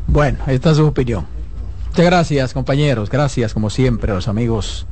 [0.07, 1.25] Bueno, esta es su opinión.
[1.87, 3.09] Muchas gracias, compañeros.
[3.09, 4.85] Gracias, como siempre, a los amigos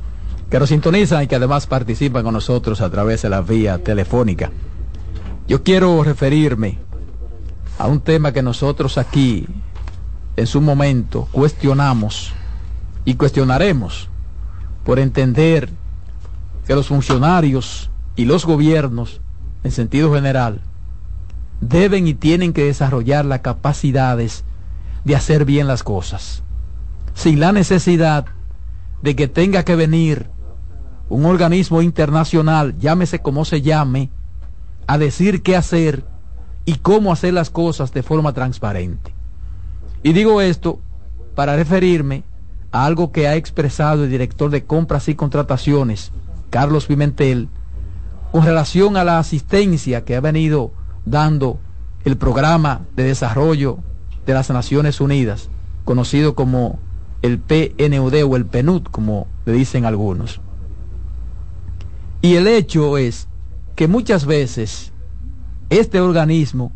[0.50, 4.50] que nos sintonizan y que además participan con nosotros a través de la vía telefónica.
[5.50, 6.78] Yo quiero referirme
[7.76, 9.48] a un tema que nosotros aquí
[10.36, 12.32] en su momento cuestionamos
[13.04, 14.08] y cuestionaremos
[14.84, 15.68] por entender
[16.68, 19.20] que los funcionarios y los gobiernos,
[19.64, 20.60] en sentido general,
[21.60, 24.44] deben y tienen que desarrollar las capacidades
[25.04, 26.44] de hacer bien las cosas,
[27.14, 28.26] sin la necesidad
[29.02, 30.30] de que tenga que venir
[31.08, 34.10] un organismo internacional, llámese como se llame,
[34.86, 36.04] a decir qué hacer
[36.64, 39.14] y cómo hacer las cosas de forma transparente.
[40.02, 40.80] Y digo esto
[41.34, 42.24] para referirme
[42.72, 46.12] a algo que ha expresado el director de compras y contrataciones,
[46.50, 47.48] Carlos Pimentel,
[48.32, 50.72] con relación a la asistencia que ha venido
[51.04, 51.58] dando
[52.04, 53.78] el programa de desarrollo
[54.26, 55.48] de las Naciones Unidas,
[55.84, 56.78] conocido como
[57.22, 60.40] el PNUD o el PNUD, como le dicen algunos.
[62.22, 63.28] Y el hecho es
[63.80, 64.92] que muchas veces
[65.70, 66.70] este organismo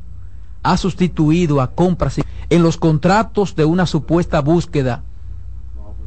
[0.62, 5.02] ha sustituido a compras en los contratos de una supuesta búsqueda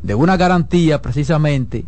[0.02, 1.86] de una garantía precisamente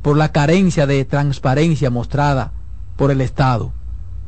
[0.00, 2.52] por la carencia de transparencia mostrada
[2.96, 3.70] por el Estado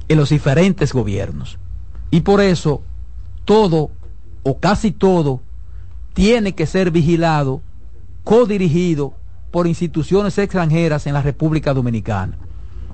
[0.07, 1.59] en los diferentes gobiernos.
[2.11, 2.83] Y por eso
[3.47, 3.91] todo
[4.43, 5.41] o casi todo
[6.13, 7.63] tiene que ser vigilado,
[8.23, 9.15] codirigido
[9.51, 12.37] por instituciones extranjeras en la República Dominicana.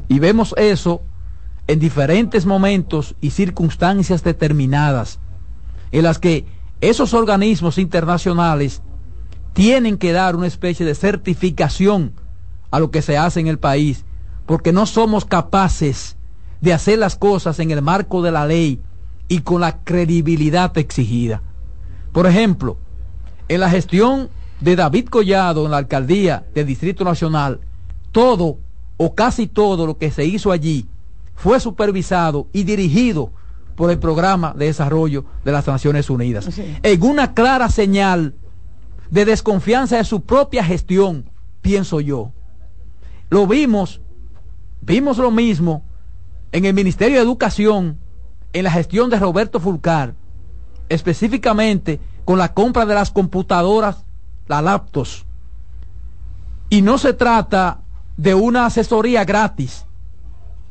[0.08, 1.02] Y vemos eso
[1.66, 5.20] en diferentes momentos y circunstancias determinadas,
[5.92, 6.46] en las que
[6.80, 8.82] esos organismos internacionales
[9.52, 12.14] tienen que dar una especie de certificación
[12.70, 14.04] a lo que se hace en el país,
[14.46, 16.16] porque no somos capaces
[16.60, 18.80] de hacer las cosas en el marco de la ley
[19.28, 21.42] y con la credibilidad exigida.
[22.12, 22.78] Por ejemplo,
[23.48, 24.30] en la gestión
[24.60, 27.60] de David Collado en la alcaldía del Distrito Nacional,
[28.10, 28.58] todo
[28.98, 30.86] o casi todo lo que se hizo allí
[31.34, 33.30] fue supervisado y dirigido
[33.76, 36.48] por el programa de desarrollo de las Naciones Unidas.
[36.82, 38.34] En una clara señal
[39.08, 41.30] de desconfianza de su propia gestión,
[41.62, 42.32] pienso yo.
[43.30, 44.00] Lo vimos,
[44.80, 45.84] vimos lo mismo
[46.50, 47.98] en el Ministerio de Educación,
[48.52, 50.14] en la gestión de Roberto Fulcar,
[50.88, 54.04] específicamente con la compra de las computadoras,
[54.48, 55.24] las laptops.
[56.68, 57.80] Y no se trata
[58.18, 59.86] de una asesoría gratis.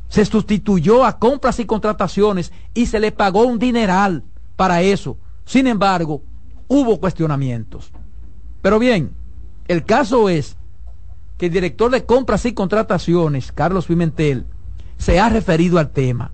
[0.09, 4.23] Se sustituyó a compras y contrataciones y se le pagó un dineral
[4.55, 5.17] para eso.
[5.45, 6.21] Sin embargo,
[6.67, 7.91] hubo cuestionamientos.
[8.61, 9.13] Pero bien,
[9.67, 10.57] el caso es
[11.37, 14.45] que el director de compras y contrataciones, Carlos Pimentel,
[14.97, 16.31] se ha referido al tema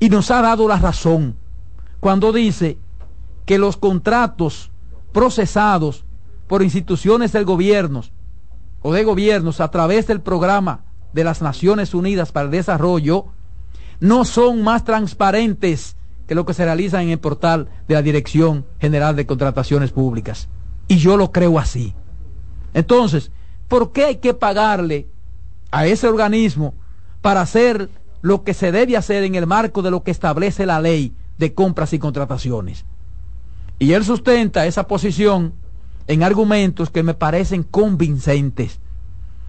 [0.00, 1.36] y nos ha dado la razón
[2.00, 2.78] cuando dice
[3.44, 4.70] que los contratos
[5.12, 6.04] procesados
[6.46, 8.04] por instituciones del gobierno
[8.86, 13.28] o de gobiernos a través del programa de las Naciones Unidas para el Desarrollo
[13.98, 18.66] no son más transparentes que lo que se realiza en el portal de la Dirección
[18.78, 20.48] General de Contrataciones Públicas.
[20.86, 21.94] Y yo lo creo así.
[22.74, 23.32] Entonces,
[23.68, 25.08] ¿por qué hay que pagarle
[25.70, 26.74] a ese organismo
[27.22, 27.88] para hacer
[28.20, 31.54] lo que se debe hacer en el marco de lo que establece la ley de
[31.54, 32.84] compras y contrataciones?
[33.78, 35.54] Y él sustenta esa posición
[36.06, 38.78] en argumentos que me parecen convincentes.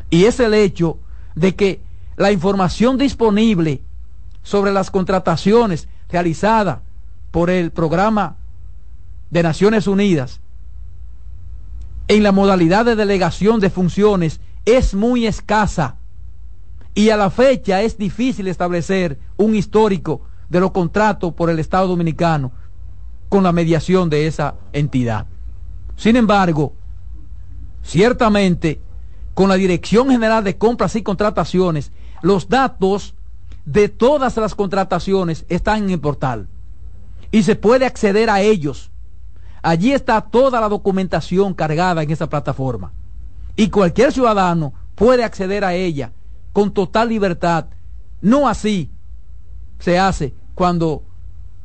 [0.09, 0.99] Y es el hecho
[1.35, 1.81] de que
[2.17, 3.81] la información disponible
[4.43, 6.79] sobre las contrataciones realizadas
[7.31, 8.37] por el programa
[9.29, 10.39] de Naciones Unidas
[12.07, 15.97] en la modalidad de delegación de funciones es muy escasa
[16.93, 21.87] y a la fecha es difícil establecer un histórico de los contratos por el Estado
[21.87, 22.51] Dominicano
[23.27, 25.25] con la mediación de esa entidad.
[25.95, 26.73] Sin embargo,
[27.83, 28.79] ciertamente,
[29.33, 31.91] con la Dirección General de Compras y Contrataciones,
[32.21, 33.15] los datos
[33.65, 36.47] de todas las contrataciones están en el portal
[37.31, 38.91] y se puede acceder a ellos.
[39.61, 42.93] Allí está toda la documentación cargada en esa plataforma
[43.55, 46.11] y cualquier ciudadano puede acceder a ella
[46.53, 47.65] con total libertad.
[48.21, 48.91] No así
[49.79, 51.03] se hace cuando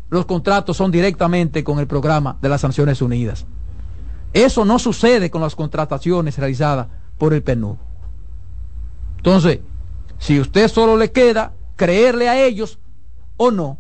[0.09, 3.47] los contratos son directamente con el programa de las Naciones Unidas.
[4.33, 7.76] Eso no sucede con las contrataciones realizadas por el PNUD.
[9.16, 9.61] Entonces,
[10.18, 12.78] si usted solo le queda creerle a ellos
[13.37, 13.78] o no,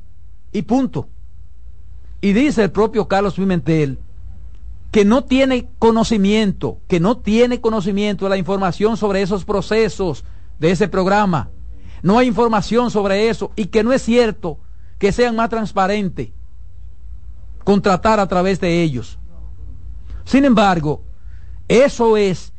[0.52, 1.08] y punto.
[2.20, 3.98] Y dice el propio Carlos Pimentel
[4.90, 10.24] que no tiene conocimiento, que no tiene conocimiento de la información sobre esos procesos
[10.58, 11.50] de ese programa.
[12.02, 14.58] No hay información sobre eso y que no es cierto
[14.98, 16.30] que sean más transparentes
[17.62, 19.19] contratar a través de ellos.
[20.30, 21.02] Sin embargo,
[21.66, 22.52] eso es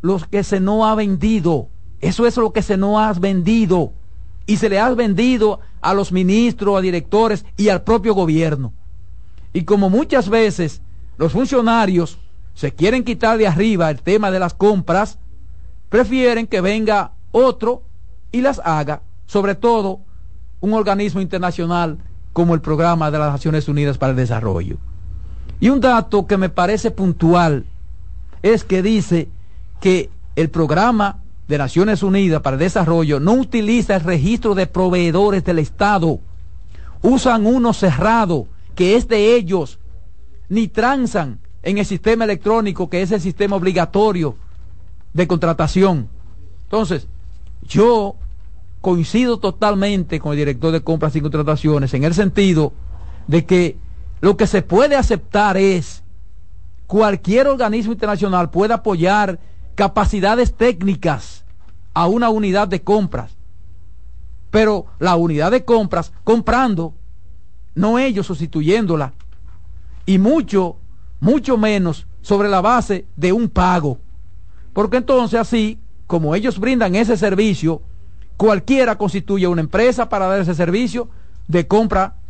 [0.00, 1.68] lo que se no ha vendido.
[2.00, 3.92] Eso es lo que se no ha vendido.
[4.46, 8.72] Y se le ha vendido a los ministros, a directores y al propio gobierno.
[9.52, 10.80] Y como muchas veces
[11.18, 12.18] los funcionarios
[12.54, 15.18] se quieren quitar de arriba el tema de las compras,
[15.90, 17.82] prefieren que venga otro
[18.30, 20.00] y las haga, sobre todo
[20.60, 21.98] un organismo internacional
[22.32, 24.78] como el Programa de las Naciones Unidas para el Desarrollo.
[25.62, 27.66] Y un dato que me parece puntual
[28.42, 29.28] es que dice
[29.80, 35.44] que el Programa de Naciones Unidas para el Desarrollo no utiliza el registro de proveedores
[35.44, 36.18] del Estado,
[37.00, 39.78] usan uno cerrado, que es de ellos,
[40.48, 44.34] ni transan en el sistema electrónico, que es el sistema obligatorio
[45.12, 46.08] de contratación.
[46.64, 47.06] Entonces,
[47.68, 48.16] yo
[48.80, 52.72] coincido totalmente con el director de compras y contrataciones en el sentido
[53.28, 53.76] de que
[54.22, 56.04] lo que se puede aceptar es
[56.86, 59.40] cualquier organismo internacional puede apoyar
[59.74, 61.44] capacidades técnicas
[61.92, 63.36] a una unidad de compras,
[64.50, 66.94] pero la unidad de compras comprando,
[67.74, 69.12] no ellos sustituyéndola,
[70.06, 70.76] y mucho,
[71.18, 73.98] mucho menos sobre la base de un pago,
[74.72, 77.82] porque entonces así como ellos brindan ese servicio,
[78.36, 81.08] cualquiera constituye una empresa para dar ese servicio
[81.48, 82.21] de compra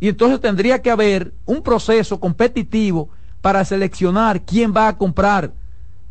[0.00, 3.08] y entonces tendría que haber un proceso competitivo
[3.40, 5.52] para seleccionar quién va a comprar.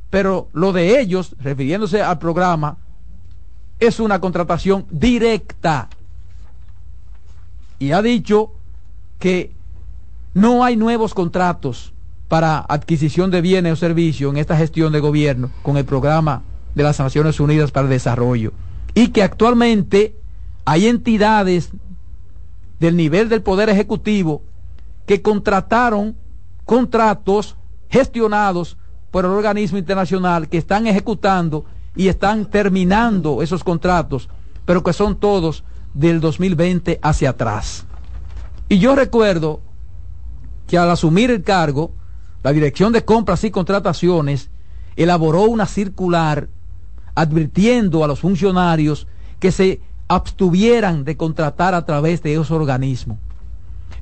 [0.10, 2.78] Pero lo de ellos, refiriéndose al programa,
[3.80, 5.90] es una contratación directa.
[7.80, 8.54] Y ha dicho
[9.20, 9.52] que
[10.34, 11.94] no hay nuevos contratos
[12.28, 16.42] para adquisición de bienes o servicios en esta gestión de gobierno con el programa
[16.74, 18.52] de las Naciones Unidas para el Desarrollo
[18.94, 20.16] y que actualmente
[20.66, 21.70] hay entidades
[22.80, 24.44] del nivel del Poder Ejecutivo
[25.06, 26.16] que contrataron
[26.66, 27.56] contratos
[27.90, 28.78] gestionados
[29.12, 31.66] por el organismo internacional que están ejecutando
[31.96, 34.30] y están terminando esos contratos,
[34.66, 35.64] pero que son todos
[35.94, 37.86] del 2020 hacia atrás.
[38.68, 39.62] Y yo recuerdo
[40.68, 41.92] que al asumir el cargo,
[42.44, 44.50] la Dirección de Compras y Contrataciones
[44.96, 46.50] elaboró una circular
[47.14, 49.08] advirtiendo a los funcionarios
[49.40, 53.18] que se abstuvieran de contratar a través de esos organismos.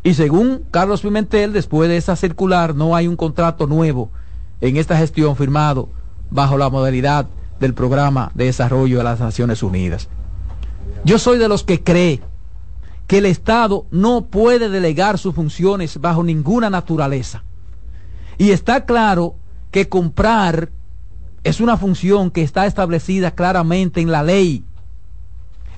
[0.04, 4.12] Y según Carlos Pimentel, después de esa circular no hay un contrato nuevo
[4.60, 5.90] en esta gestión firmado
[6.30, 7.28] bajo la modalidad
[7.60, 10.10] del programa de desarrollo de las Naciones Unidas.
[11.06, 12.22] Yo soy de los que cree
[13.08, 17.44] que el Estado no puede delegar sus funciones bajo ninguna naturaleza.
[18.38, 19.36] Y está claro
[19.72, 20.70] que comprar
[21.44, 24.64] es una función que está establecida claramente en la ley,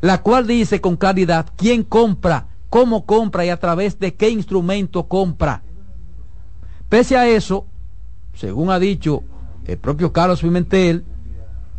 [0.06, 5.08] la cual dice con claridad quién compra, cómo compra y a través de qué instrumento
[5.08, 5.64] compra.
[6.90, 7.66] Pese a eso,
[8.36, 9.24] según ha dicho
[9.66, 11.04] el propio Carlos Pimentel,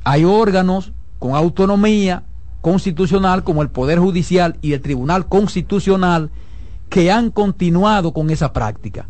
[0.03, 2.25] hay órganos con autonomía
[2.63, 6.31] constitucional como el Poder Judicial y el Tribunal Constitucional
[6.89, 9.07] que han continuado con esa práctica.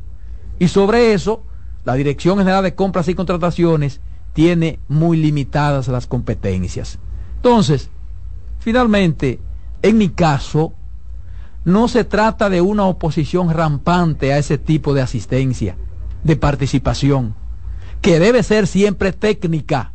[0.58, 1.42] Y sobre eso,
[1.86, 4.02] la Dirección General de Compras y Contrataciones
[4.34, 6.98] tiene muy limitadas las competencias.
[7.36, 7.88] Entonces,
[8.66, 9.38] finalmente,
[9.80, 10.72] en mi caso,
[11.64, 15.76] no se trata de una oposición rampante a ese tipo de asistencia,
[16.24, 17.36] de participación,
[18.00, 19.92] que debe ser siempre técnica,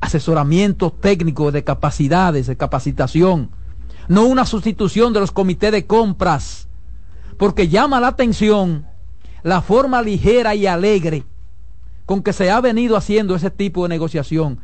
[0.00, 3.50] asesoramiento técnico de capacidades, de capacitación,
[4.08, 6.66] no una sustitución de los comités de compras,
[7.38, 8.88] porque llama la atención
[9.44, 11.22] la forma ligera y alegre
[12.06, 14.58] con que se ha venido haciendo ese tipo de negociación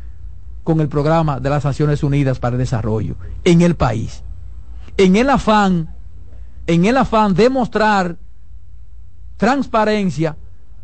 [0.65, 4.23] con el programa de las Naciones Unidas para el Desarrollo en el país.
[4.97, 5.95] En el afán,
[6.67, 8.17] en el afán de mostrar
[9.37, 10.37] transparencia,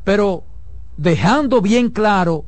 [0.05, 0.45] pero
[0.97, 2.47] dejando bien claro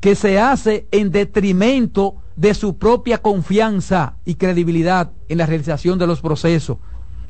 [0.00, 6.08] que se hace en detrimento de su propia confianza y credibilidad en la realización de
[6.08, 6.78] los procesos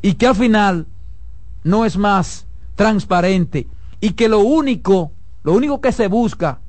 [0.00, 0.86] y que al final
[1.64, 3.68] no es más transparente
[4.00, 5.12] y que lo único,
[5.42, 6.61] lo único que se busca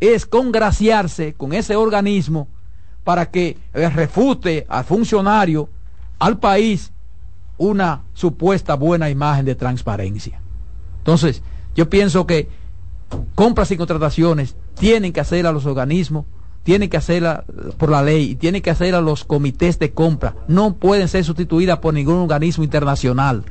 [0.00, 2.48] es congraciarse con ese organismo
[3.04, 5.68] para que refute al funcionario,
[6.18, 6.92] al país,
[7.56, 10.40] una supuesta buena imagen de transparencia.
[10.98, 11.42] Entonces,
[11.74, 12.48] yo pienso que
[13.34, 16.26] compras y contrataciones tienen que hacer a los organismos
[16.68, 17.44] tiene que hacerla
[17.78, 20.34] por la ley y tiene que hacer a los comités de compra.
[20.48, 23.42] No pueden ser sustituidas por ningún organismo internacional.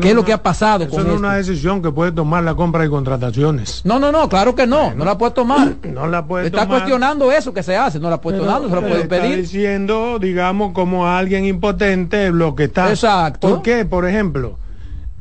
[0.00, 2.54] ¿Qué es lo que ha pasado eso no es una decisión que puede tomar la
[2.54, 3.82] compra y contrataciones.
[3.84, 5.74] No, no, no, claro que no, no la puede tomar.
[5.92, 8.74] No la puede Está cuestionando eso que se hace, no la puede tomar, no se
[8.74, 9.24] lo puede pedir.
[9.24, 12.88] Está diciendo, digamos, como alguien impotente lo que está.
[12.88, 13.50] Exacto.
[13.50, 13.84] ¿Por qué?
[13.84, 14.56] Por ejemplo,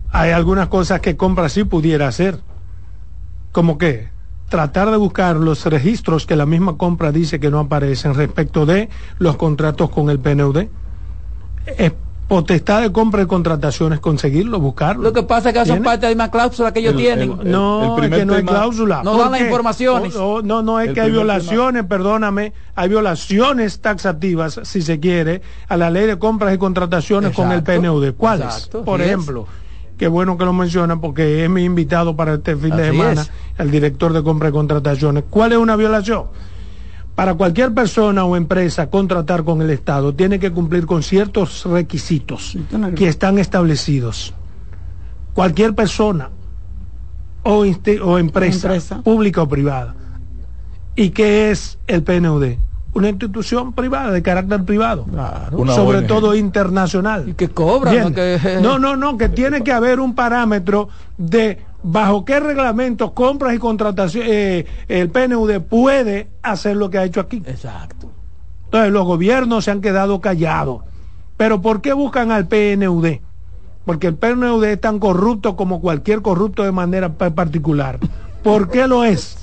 [0.10, 2.40] hay algunas cosas que compra sí pudiera hacer.
[3.52, 4.08] ¿Como qué?
[4.52, 8.90] Tratar de buscar los registros que la misma compra dice que no aparecen respecto de
[9.18, 10.66] los contratos con el PNUD.
[11.78, 11.94] Es
[12.28, 15.04] potestad de compra y contrataciones conseguirlo, buscarlo.
[15.04, 17.40] Lo que pasa es que son parte de una cláusula que ellos tienen.
[17.46, 19.02] no, es que no hay cláusula.
[19.04, 20.16] No dan las informaciones.
[20.16, 25.78] No, no, no, es que hay violaciones, perdóname, hay violaciones taxativas, si se quiere, a
[25.78, 28.16] la ley de compras y contrataciones con el PNUD.
[28.16, 28.68] ¿Cuáles?
[28.68, 29.48] Por ejemplo.
[30.02, 33.24] Qué bueno que lo mencionan porque es mi invitado para este fin de semana,
[33.60, 35.26] el director de compra y contrataciones.
[35.30, 36.24] ¿Cuál es una violación?
[37.14, 42.58] Para cualquier persona o empresa contratar con el Estado tiene que cumplir con ciertos requisitos
[42.96, 44.34] que están establecidos.
[45.36, 46.32] Cualquier persona
[47.44, 49.94] o, o empresa, empresa, pública o privada.
[50.96, 52.56] ¿Y qué es el PNUD?
[52.94, 55.06] Una institución privada, de carácter privado,
[55.68, 57.30] sobre todo internacional.
[57.30, 57.92] Y que cobra.
[58.62, 58.80] ¿no?
[58.80, 64.32] no, no, que tiene que haber un parámetro de bajo qué reglamento, compras y contrataciones
[64.32, 67.42] eh, el PNUD puede hacer lo que ha hecho aquí.
[67.46, 68.12] Exacto.
[68.66, 70.84] Entonces los gobiernos se han quedado callados.
[71.38, 73.18] Pero ¿por qué buscan al PNUD?
[73.86, 78.00] Porque el PNUD es tan corrupto como cualquier corrupto de manera particular.
[78.44, 79.41] ¿Por qué lo es?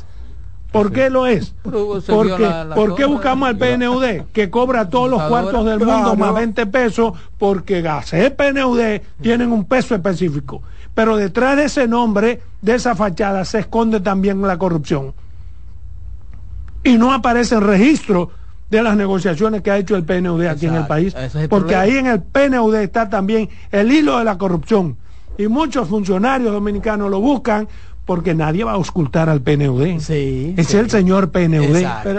[0.73, 1.55] ¿Por qué lo es?
[1.63, 6.67] Porque, ¿Por qué buscamos al PNUD que cobra todos los cuartos del mundo más 20
[6.67, 7.13] pesos?
[7.39, 10.63] Porque el PNUD tienen un peso específico.
[10.95, 15.15] Pero detrás de ese nombre, de esa fachada, se esconde también la corrupción.
[16.83, 18.31] Y no aparece el registro
[18.71, 21.15] de las negociaciones que ha hecho el PNUD aquí en el país.
[21.49, 24.97] porque ahí en el PNUD está también el hilo de la corrupción.
[25.39, 27.69] Y muchos funcionarios dominicanos lo buscan
[28.09, 30.01] porque nadie va a ocultar al PNUD.
[30.01, 31.77] Sí, es el señor PNUD.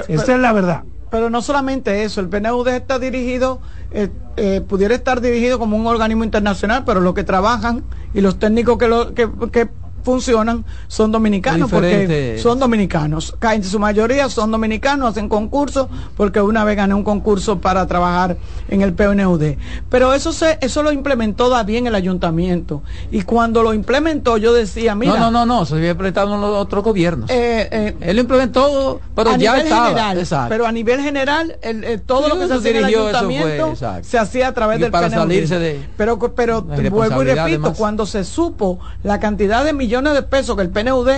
[0.07, 0.83] Esa es la verdad.
[1.09, 3.59] Pero no solamente eso, el PNUD está dirigido,
[3.89, 7.83] eh, eh, pudiera estar dirigido como un organismo internacional, pero los que trabajan
[8.13, 9.67] y los técnicos que, lo, que, que
[10.03, 13.35] funcionan son dominicanos porque son dominicanos.
[13.41, 18.37] En su mayoría son dominicanos hacen concursos porque una vez gané un concurso para trabajar
[18.67, 19.55] en el PNUD
[19.89, 22.81] pero eso se eso lo implementó bien el ayuntamiento.
[23.11, 26.41] Y cuando lo implementó yo decía mira no no no no se había implementado en
[26.41, 27.29] los otros gobiernos.
[27.29, 30.47] Eh, eh, él lo implementó pero ya estaba.
[30.47, 34.47] pero a nivel general el, todo lo que se hacía en el ayuntamiento se hacía
[34.47, 39.19] a través del para salirse de pero pero vuelvo y repito cuando se supo la
[39.19, 41.09] cantidad de millones millones de pesos que el PNUD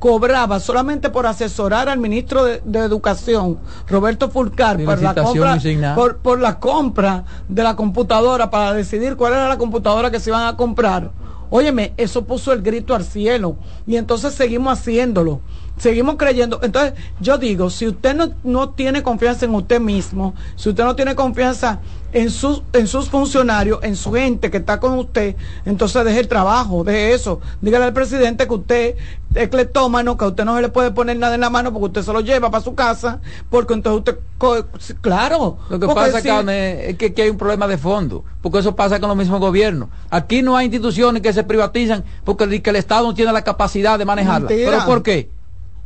[0.00, 5.58] cobraba solamente por asesorar al ministro de, Educación, Roberto Fulcar, por la, compra,
[5.94, 10.48] por, la compra de la computadora para decidir cuál era la computadora que se iban
[10.48, 11.12] a comprar.
[11.50, 13.54] Óyeme, eso puso el grito al cielo.
[13.86, 15.40] Y entonces seguimos haciéndolo
[15.76, 16.60] seguimos creyendo.
[16.62, 20.96] Entonces, yo digo, si usted no, no tiene confianza en usted mismo, si usted no
[20.96, 21.80] tiene confianza
[22.12, 25.36] en sus, en sus funcionarios, en su gente que está con usted,
[25.66, 27.40] entonces deje el trabajo, deje eso.
[27.60, 28.96] Dígale al presidente que usted
[29.34, 31.86] es cleptómano, que a usted no se le puede poner nada en la mano porque
[31.86, 34.64] usted se lo lleva para su casa, porque entonces usted,
[35.02, 35.58] claro.
[35.68, 39.18] Lo que pasa, es que, hay un problema de fondo, porque eso pasa con los
[39.18, 39.90] mismos gobiernos.
[40.08, 44.06] Aquí no hay instituciones que se privatizan porque el, Estado no tiene la capacidad de
[44.06, 44.48] manejarla.
[44.48, 45.35] ¿Pero por qué?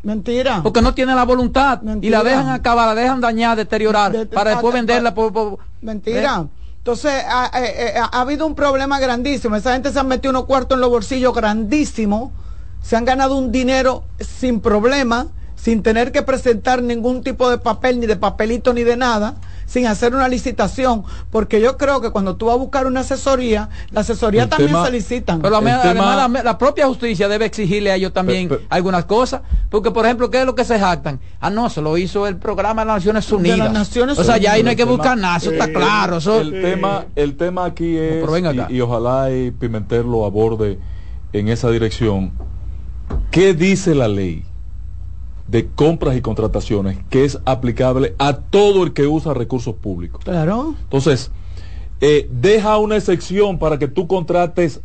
[0.02, 0.62] Mentira.
[0.62, 4.72] Porque no tienen la voluntad y la dejan acabar, la dejan dañar, deteriorar, para después
[4.72, 5.59] venderla por...
[5.82, 6.44] Mentira.
[6.44, 6.60] ¿Eh?
[6.78, 9.55] Entonces, ha, eh, eh, ha, habido un problema grandísimo.
[9.56, 12.31] Esa gente se han metido unos cuartos en los bolsillos grandísimos.
[12.81, 15.27] Se han ganado un dinero sin problema,
[15.61, 19.37] sin tener que presentar ningún tipo de papel, ni de papelito, ni de nada
[19.70, 23.69] sin hacer una licitación, porque yo creo que cuando tú vas a buscar una asesoría,
[23.93, 25.41] la asesoría también se licitan.
[25.41, 30.28] Pero además la, propia justicia debe exigirle a ellos también algunas cosas, porque por ejemplo,
[30.28, 31.20] ¿qué es lo que se jactan?
[31.41, 33.97] Ah, no, se lo hizo el programa de las Naciones Unidas.
[34.19, 36.19] o sea, ya ahí no hay que buscar nada, eso está claro.
[36.41, 38.24] el, tema, el tema aquí es,
[38.70, 40.81] y, ojalá y Pimentel lo aborde
[41.32, 42.32] en esa dirección,
[43.31, 44.49] ¿qué dice la ley?
[45.51, 50.22] De compras y contrataciones que es aplicable a todo el que usa recursos públicos.
[50.24, 50.74] Claro.
[50.82, 51.31] Entonces,
[52.01, 54.81] eh, deja una excepción para que tú contrates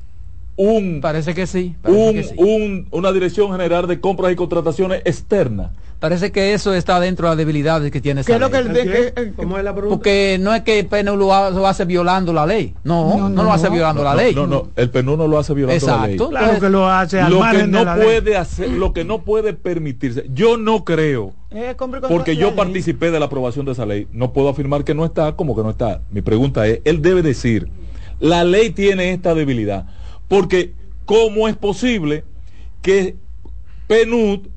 [0.58, 5.74] un parece que sí, un, una dirección general de compras y contrataciones externa
[6.06, 9.34] Parece que eso está dentro de las debilidades que tiene esa ley.
[9.36, 9.96] ¿Cómo es la pregunta?
[9.96, 12.76] Porque no es que el PNU lo, hace violando la ley.
[12.84, 14.36] No, no, lo hace violando la ley.
[14.36, 16.16] No, no, el PNU no lo hace violando la ley.
[16.16, 20.28] Claro que lo hace al lo que no puede hacer, lo que no puede permitirse.
[20.32, 21.34] Yo no creo
[22.08, 24.08] porque yo participé de la aprobación de esa ley.
[24.12, 26.02] No puedo afirmar que no está como que no está.
[26.12, 27.68] Mi pregunta es, él debe decir,
[28.20, 29.88] la ley tiene esta debilidad.
[30.28, 30.74] Porque,
[31.06, 32.26] ¿cómo es posible
[32.84, 33.16] que
[33.88, 34.50] PNUD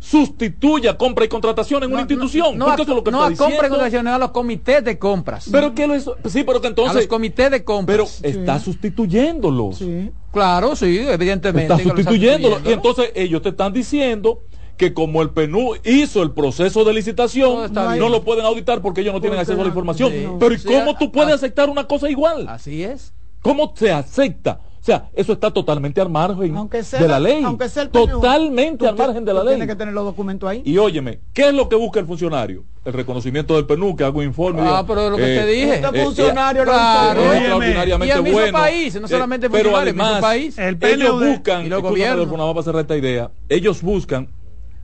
[0.00, 2.58] sustituya compra y contratación en una institución.
[2.58, 4.98] No, porque eso es lo que no a compra y contratación, a los comités de
[4.98, 5.48] compras.
[5.52, 6.96] Pero que lo es, sí, pero que entonces.
[6.96, 8.18] A los comités de compras.
[8.20, 9.76] Pero está sustituyéndolos.
[9.76, 10.10] Sí.
[10.32, 11.72] Claro, sí, evidentemente.
[11.72, 12.62] Está sustituyéndolos.
[12.64, 14.42] Y entonces ellos te están diciendo
[14.78, 19.12] que como el PNU hizo el proceso de licitación, no, lo pueden auditar porque ellos
[19.12, 20.38] no tienen acceso a la información.
[20.40, 22.48] Pero ¿y cómo tú puedes aceptar una cosa igual?
[22.48, 23.12] Así es.
[23.42, 24.60] ¿Cómo se acepta?
[24.80, 27.42] O sea, eso está totalmente al margen de la ley.
[27.44, 29.56] Aunque sea el totalmente al margen de la ley.
[29.56, 30.62] Tiene que tener los documentos ahí.
[30.64, 32.64] Y óyeme, ¿qué es lo que busca el funcionario?
[32.86, 34.62] El reconocimiento del PNU, que hago informe.
[34.64, 35.74] Ah, pero lo que te eh, dije.
[35.74, 38.58] Este eh, funcionario eh, claro, es extraordinariamente y bueno.
[38.58, 40.56] país, no solamente pero además, país.
[40.56, 42.30] El ellos buscan, y los gobiernos.
[42.30, 43.30] Vamos a cerrar esta idea.
[43.50, 44.28] Ellos buscan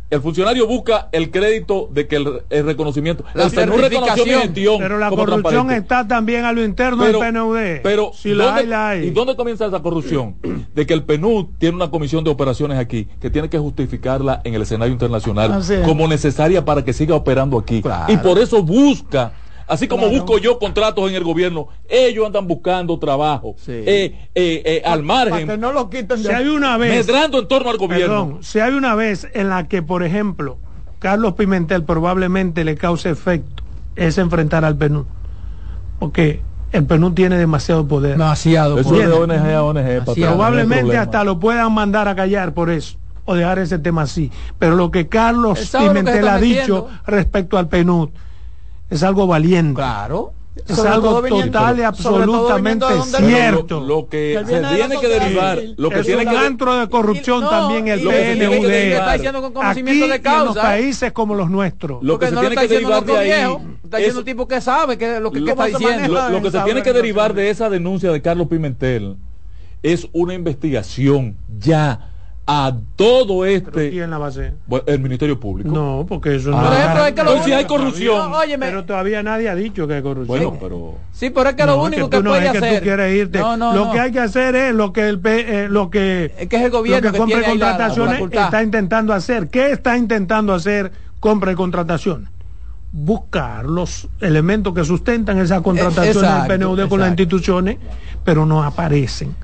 [0.08, 3.24] el funcionario busca el crédito de que el, reconocimiento.
[3.34, 4.52] La certificación.
[4.78, 8.88] pero la corrupción está también a lo interno del PNUD pero si la hay, la
[8.90, 9.06] hay.
[9.06, 10.36] y dónde comienza esa corrupción
[10.74, 14.54] de que el PNUD tiene una comisión de operaciones aquí que tiene que justificarla en
[14.54, 17.82] el escenario internacional como necesaria para que siga operando aquí.
[18.08, 19.32] Y por eso busca
[19.68, 24.82] Así como busco yo contratos en el gobierno, ellos andan buscando trabajo eh, eh, eh,
[24.84, 25.48] al margen.
[25.48, 27.06] que no lo quiten Si hay una vez.
[27.06, 28.26] Medrando en torno al gobierno.
[28.26, 30.58] Perdón, si hay una vez en la que, por ejemplo,
[31.00, 33.64] Carlos Pimentel probablemente le cause efecto,
[33.96, 35.04] es enfrentar al PNU.
[35.98, 38.12] Porque el PNU tiene demasiado poder.
[38.12, 39.08] Demasiado poder.
[39.08, 40.04] Eso de ONG a ONG.
[40.14, 44.30] Probablemente hasta lo puedan mandar a callar por eso o dejar ese tema así.
[44.60, 48.10] Pero lo que Carlos Pimentel ha dicho respecto al PNUD
[48.90, 49.74] es algo valiente.
[49.74, 50.32] Claro.
[50.66, 52.86] Es algo total y absolutamente
[53.18, 53.80] cierto.
[53.80, 57.42] Lo, que, se tiene que derivar, lo que es tiene un que antro de corrupción
[57.42, 59.60] también el PNUD.
[59.62, 62.02] Aquí de causa, en los países como los nuestros.
[62.02, 65.20] Lo que se tiene que derivar de ahí está diciendo un tipo que sabe que
[65.20, 66.30] lo que, está diciendo.
[66.30, 69.16] Lo, que se tiene que derivar de esa denuncia de Carlos Pimentel
[69.82, 72.12] es una investigación ya
[72.48, 74.54] a todo este quién la va a hacer?
[74.86, 75.68] el Ministerio Público.
[75.70, 78.32] No porque eso no por ejemplo, es que lo si hay corrupción.
[78.60, 80.38] pero todavía nadie ha dicho que hay corrupción.
[80.38, 83.40] Bueno pero sí pero es que lo único que, puede hacer irte.
[83.40, 86.62] lo que hay que hacer es lo que el eh, lo que es que es
[86.62, 89.48] el gobierno que, compra y contrataciones está intentando hacer.
[89.48, 92.28] Qué está intentando hacer compra y contratación
[92.92, 97.76] buscar los elementos que sustentan esa contratación del PNUD con las instituciones
[98.24, 99.34] pero no aparecen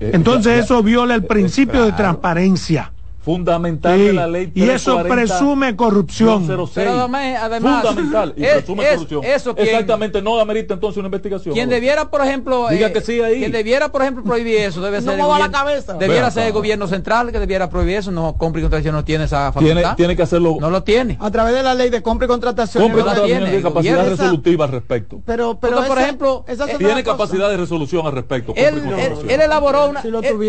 [0.00, 6.46] Entonces eso viola el principio de transparencia fundamental de la ley y eso presume corrupción.
[6.74, 9.24] Pero además, fundamental y presume corrupción.
[9.24, 13.20] eso exactamente no amerita entonces una investigación quien debiera por ejemplo diga eh, que sí
[13.20, 13.40] ahí.
[13.40, 15.94] quien debiera por ejemplo prohibir eso debe ser no la cabeza.
[15.94, 19.24] Debiera ser el gobierno central que debiera prohibir eso no compra y contratación no tiene
[19.24, 19.74] esa facultad.
[19.74, 21.16] Tiene, tiene que hacerlo no lo tiene.
[21.20, 23.62] A través de la ley de compra y contratación compra y contratación tiene.
[23.62, 25.22] capacidad resolutiva al respecto.
[25.26, 26.44] Pero pero por ejemplo
[26.78, 30.02] tiene capacidad de resolución al respecto él elaboró una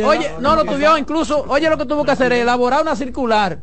[0.06, 2.32] oye no lo tuviera incluso oye lo que tuvo que hacer
[2.62, 3.62] elaborar una circular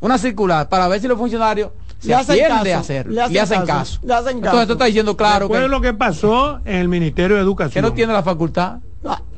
[0.00, 3.98] una circular para ver si los funcionarios se atienden a hacer, le hacen, caso.
[4.02, 7.82] Entonces esto está diciendo claro que, lo que pasó en el Ministerio de Educación.
[7.82, 8.80] Que no tiene la facultad.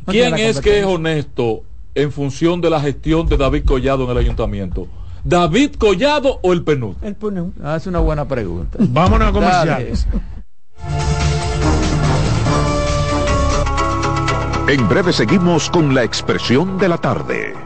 [0.06, 1.62] ¿Quién es que es honesto
[1.94, 4.88] en función de la gestión de David Collado en el ayuntamiento?
[5.22, 6.96] ¿David Collado o el PNUD?
[7.02, 7.52] El PNUD.
[7.62, 8.78] Ah, es una buena pregunta.
[8.80, 10.06] Vámonos a comerciales.
[14.68, 17.65] En breve seguimos con la expresión de la tarde.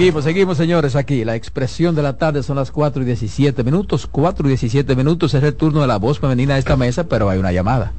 [0.00, 1.26] Seguimos, seguimos señores aquí.
[1.26, 4.06] La expresión de la tarde son las 4 y 17 minutos.
[4.10, 7.28] 4 y 17 minutos es el turno de la voz femenina de esta mesa, pero
[7.28, 7.92] hay una llamada.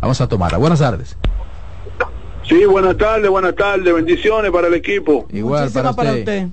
[0.00, 0.58] Vamos a tomarla.
[0.58, 1.16] Buenas tardes.
[2.48, 3.92] Sí, buenas tardes, buenas tardes.
[3.92, 5.26] Bendiciones para el equipo.
[5.32, 6.46] Igual para usted.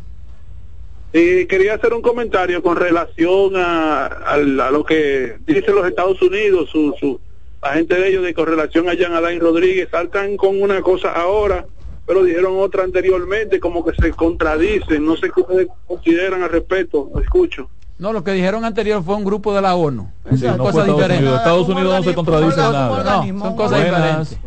[1.13, 6.71] Y quería hacer un comentario con relación a, a, lo que dicen los Estados Unidos,
[6.71, 7.19] su, su
[7.61, 9.87] la gente de ellos, de con relación a Jean Alain Rodríguez.
[9.91, 11.67] Saltan con una cosa ahora
[12.05, 15.05] pero dijeron otra anteriormente, como que se contradicen.
[15.05, 17.09] No sé qué ustedes consideran al respecto.
[17.13, 17.69] Lo escucho.
[17.97, 20.11] No, lo que dijeron anterior fue un grupo de la ONU.
[20.31, 21.33] Sí, son cosas diferentes.
[21.33, 23.23] Estados Unidos no se contradice nada.
[23.23, 24.37] No, son cosas diferentes.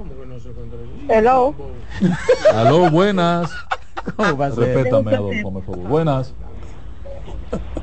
[1.09, 1.55] Hello.
[2.55, 3.51] Aló, buenas.
[4.17, 5.89] Respétame, Adolfo, por favor.
[5.89, 6.35] Buenas.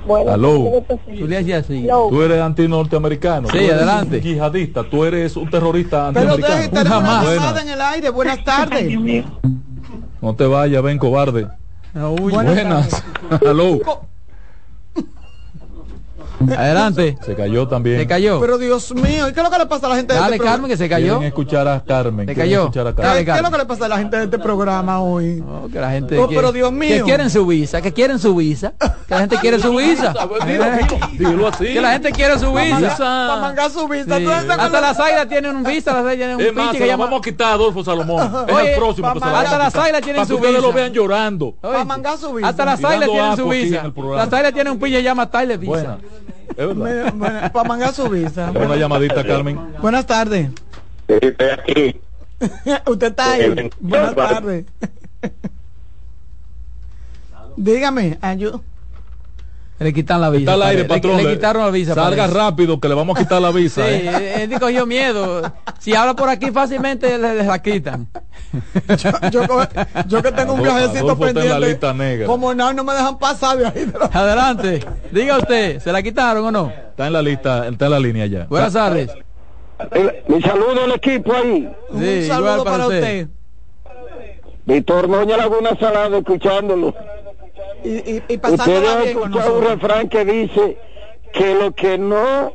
[0.06, 0.84] Bueno, Aló.
[1.18, 1.88] Tú le hacías así.
[2.10, 3.48] Tú eres anti-norteamericano.
[3.48, 4.18] Sí, tú eres adelante.
[4.18, 4.84] un yihadista.
[4.84, 6.84] Tú eres un terrorista Pero antiamericano.
[6.84, 8.10] tener una en el aire.
[8.10, 8.98] Buenas tardes.
[10.22, 11.48] No te vayas, ven, cobarde.
[11.94, 13.03] Buenas.
[13.48, 13.80] Aló.
[16.57, 17.17] Adelante.
[17.25, 17.99] Se cayó también.
[17.99, 18.39] Se cayó.
[18.39, 20.35] Pero Dios mío, ¿y qué es lo que le pasa a la gente de Dale,
[20.35, 20.55] este programa?
[20.57, 21.21] Carmen, que se cayó.
[21.21, 22.27] Escuchar a Carmen.
[22.27, 22.61] Se cayó.
[22.63, 23.25] escuchar a Dale, Carmen.
[23.25, 25.41] ¿Qué es lo que le pasa a la gente de este programa hoy?
[25.45, 26.89] No, que la gente Oh, quiere- pero Dios mío.
[26.97, 28.73] Que quieren su visa, que quieren su visa.
[29.07, 30.13] Que la gente quiere su visa.
[31.17, 31.65] Dilo así.
[31.65, 33.37] Que la gente quiere su Para visa.
[33.41, 34.17] mangar su vista.
[34.17, 34.23] Sí.
[34.25, 36.53] ¿Tú estás con Hasta la- las águilas tienen un visa, las águilas tienen un Es
[36.53, 37.05] más, pinche que llama...
[37.05, 38.45] vamos a quitar a Adolfo Salomón.
[38.47, 40.67] Es el próximo que hasta las águilas tienen Para su que ustedes visa.
[40.67, 41.55] lo vean llorando.
[41.61, 42.47] Para mangar su visa.
[42.49, 43.83] Hasta las águilas tienen su visa.
[44.15, 45.97] Las águilas tienen un pinche que llama Tyler Visa.
[46.56, 48.52] Para mangar su visa.
[48.52, 49.60] Una llamadita, Carmen.
[49.82, 50.49] Buenas tardes.
[51.07, 51.99] Estoy aquí.
[52.86, 53.69] Usted está ahí.
[53.80, 54.65] Buenas tardes.
[57.57, 58.60] Dígame, ayuda.
[59.77, 60.39] Le quitan la visa.
[60.39, 61.18] Está al aire, Le- patrón.
[61.18, 61.93] Le, quitaron la visa.
[61.95, 62.38] Salga parece.
[62.39, 63.89] rápido que le vamos a quitar la Sí, visa.
[63.89, 64.43] ¿eh?
[64.43, 65.41] él él cogió miedo.
[65.80, 68.07] Si habla por aquí fácilmente le, le la quitan.
[69.31, 69.41] Yo,
[70.07, 71.60] yo que tengo un viajecito Adolfo pendiente.
[71.68, 72.26] lista negra.
[72.26, 73.85] Como no, no me dejan pasar de ahí.
[73.85, 74.85] de la- Adelante.
[75.11, 76.69] Diga usted, ¿se la quitaron o no?
[76.69, 78.45] Está en la lista, está en la línea ya.
[78.45, 79.11] Buenas tardes.
[80.30, 81.69] Mi saludo al equipo ahí.
[81.89, 83.27] Un Sí, saludo igual para, usted.
[84.65, 86.95] Víctor Moña Laguna Salado escuchándolo.
[87.85, 90.77] Y, y, y Ustedes pasándola bien con un refrán que dice
[91.33, 92.51] que lo que no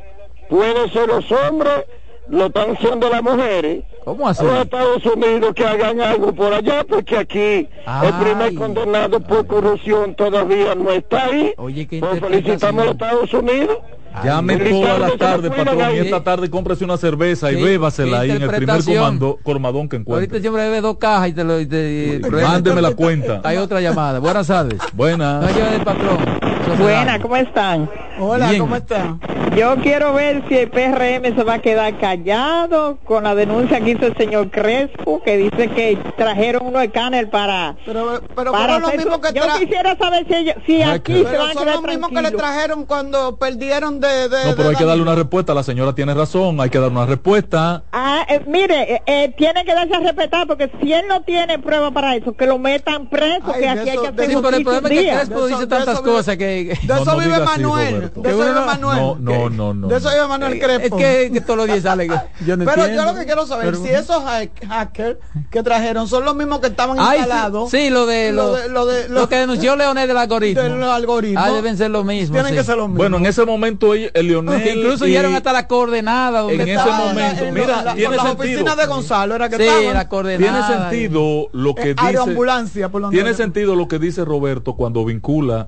[0.49, 1.85] puede ser los hombres
[2.27, 3.83] lo están siendo las mujeres.
[4.03, 4.43] ¿Cómo así?
[4.43, 8.11] Los Estados Unidos que hagan algo por allá, porque aquí el Ay.
[8.19, 11.53] primer condenado por corrupción todavía no está ahí.
[11.57, 13.77] Oye, qué Pues felicitamos a los Estados Unidos.
[14.23, 15.95] Llame todas las tardes, patrón.
[15.95, 19.39] Y esta tarde cómprese una cerveza y Sí, bébasela qué ahí en el primer comando,
[19.43, 20.41] colmadón que Ahorita encuentre.
[20.41, 21.59] siempre bebe dos cajas y te lo...
[21.59, 23.41] y te- y- Mándeme la cuenta.
[23.43, 24.19] Hay otra llamada.
[24.19, 24.79] Buenas tardes.
[24.93, 25.41] Buenas.
[25.43, 26.17] No patrón.
[26.63, 27.21] Eso es Buena, legal.
[27.21, 27.89] ¿cómo están?
[28.23, 29.17] Hola, ¿cómo está?
[29.57, 33.91] Yo quiero ver si el PRM se va a quedar callado con la denuncia que
[33.91, 37.75] hizo el señor Crespo, que dice que trajeron uno de Canel para...
[37.83, 41.49] Pero, pero para lo mismo que Yo quisiera saber si, ellos, si aquí se van
[41.49, 44.29] a quedar lo mismo que le trajeron cuando perdieron de...
[44.29, 45.55] de no, pero hay que darle una respuesta.
[45.55, 47.83] La señora tiene razón, hay que dar una respuesta.
[47.91, 51.57] Ah, eh, mire, eh, eh, tiene que darse a respetar, porque si él no tiene
[51.57, 54.63] prueba para eso, que lo metan preso, que aquí hay que hacer sí, pero el
[54.63, 56.77] problema es que Crespo dice tantas cosas que...
[56.83, 58.10] De eso vive Manuel.
[58.15, 58.97] De eso vive Manuel.
[59.19, 59.87] No, no, no.
[59.87, 60.99] De eso vive Manuel Crespo.
[60.99, 62.07] Es que todos los días sale.
[62.45, 64.23] Yo no Pero yo lo que quiero saber, si esos
[64.67, 65.17] hackers
[65.49, 67.69] que trajeron son los mismos que estaban instalados.
[67.69, 70.61] Sí, lo de lo que denunció Leonel del algoritmo.
[70.61, 71.39] Del algoritmo.
[71.41, 72.33] Ah, deben ser lo mismo.
[72.33, 72.97] Tienen que ser lo mismo.
[72.97, 74.77] Bueno, en ese momento el Leonel.
[74.77, 78.33] incluso dieron hasta la coordenada donde En ese momento, mira, tiene la sentido.
[78.33, 79.93] oficina de Gonzalo era que Sí, estaban.
[79.93, 80.67] la coordenada.
[80.67, 82.05] Tiene sentido lo que dice.
[82.05, 85.67] Aeroambulancia, por lo Tiene sentido lo que dice Roberto cuando vincula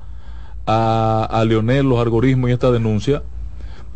[0.66, 3.24] a, a Leonel los algoritmos y esta denuncia,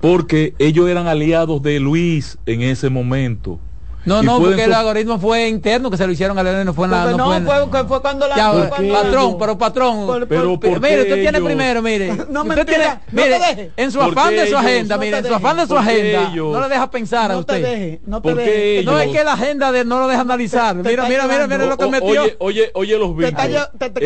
[0.02, 3.60] porque ellos eran aliados de Luis en ese momento.
[4.08, 6.86] No, no, porque el algoritmo fue interno que se lo hicieron a Leonel, no fue
[6.86, 7.12] en la.
[7.12, 8.36] No, no, fue, en- fue, cuando la.
[8.36, 10.06] Ya, fue cuando- patrón, pero patrón.
[10.08, 11.44] Por- Pero por- ¿por mire, usted tiene ellos?
[11.46, 12.08] primero, mire.
[12.30, 13.72] No, usted mentira, tiene, no mire, te deje.
[13.78, 14.60] en su ¿Por afán de su ellos?
[14.60, 16.54] agenda, No mire, en su afán de su ¿Por qué agenda, ellos?
[16.54, 17.70] no le deja pensar a No te usted.
[17.70, 18.84] deje, no te ¿Por qué deje.
[18.86, 20.76] No, es que la agenda de no lo deja analizar.
[20.78, 22.22] Te- te Mira, mira, mira, mira lo que metió.
[22.24, 23.28] Oye, oye, oye los te-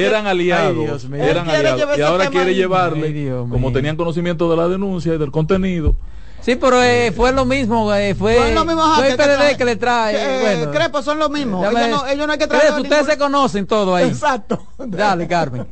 [0.05, 1.07] eran aliados.
[1.13, 1.97] Eran aliados.
[1.97, 5.95] Y ahora quiere llevarle, como tenían conocimiento de la denuncia y del contenido.
[6.41, 10.15] Sí, pero eh, fue lo mismo, eh, fue, fue el hackers PLD que le trae.
[10.15, 11.61] Eh, bueno, Crepo son los mismos.
[11.63, 12.73] Déjame- Ellos no, ellos no hay que traer.
[12.81, 14.07] Ustedes se conocen todos ahí.
[14.09, 14.65] Exacto.
[14.77, 15.67] Dale, Carmen.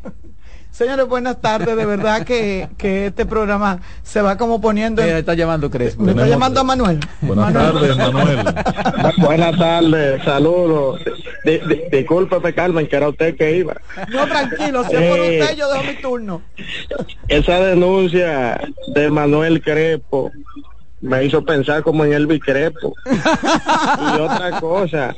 [0.80, 1.76] Señores, buenas tardes.
[1.76, 5.02] De verdad que, que este programa se va como poniendo.
[5.04, 6.04] Mira, está llamando Crespo.
[6.04, 7.02] Me está llamando a Manuel.
[7.20, 8.40] Buenas tardes, Manuel.
[9.18, 11.02] Buenas tardes, saludos.
[11.44, 13.76] Di- di- Discúlpeme, Carmen, que era usted que iba.
[14.08, 14.86] No, tranquilo.
[14.86, 15.42] Si es por Eh.
[15.42, 16.42] usted, yo dejo mi turno.
[17.28, 18.62] Esa denuncia
[18.96, 20.32] de Manuel Crepo
[21.02, 22.94] me hizo pensar como en Elvis Crepo.
[23.06, 25.14] y otra cosa,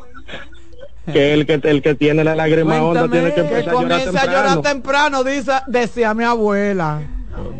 [1.05, 3.81] que el que el que tiene la lágrima honda Cuéntame, tiene que Que empezar a
[3.81, 4.61] llorar comience a llorar temprano.
[4.61, 7.01] temprano, dice, decía mi abuela.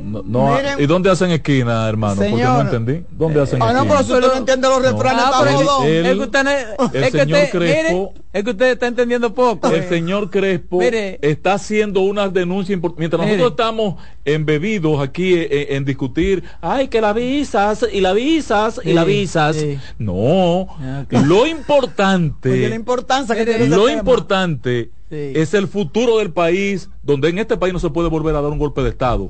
[0.04, 0.80] No, no, Miren.
[0.80, 2.16] ¿Y dónde hacen esquina, hermano?
[2.16, 2.54] Porque Señor.
[2.54, 3.06] no entendí.
[3.12, 3.94] ¿Dónde hacen Ah, no, esquina?
[3.94, 5.88] pero si usted no entiende los refranes, Ah, pero bodón.
[5.88, 8.72] él- es que usted, no- el es que señor usted, Crespo- mire, es que usted
[8.72, 9.68] está entendiendo poco.
[9.70, 9.90] El eh.
[9.90, 11.20] señor Crespo Mire.
[11.22, 13.38] está haciendo unas denuncias mientras Mire.
[13.38, 13.96] nosotros estamos
[14.26, 19.56] embebidos aquí en, en discutir, ay que la visas y la visas y la visas.
[19.56, 19.78] sí.
[20.00, 21.14] No, Ah, ok.
[21.26, 25.34] lo importante, Oye, la importancia que tiene ese lo importante Sí.
[25.36, 28.50] es el futuro del país, donde en este país no se puede volver a dar
[28.52, 29.28] un golpe de estado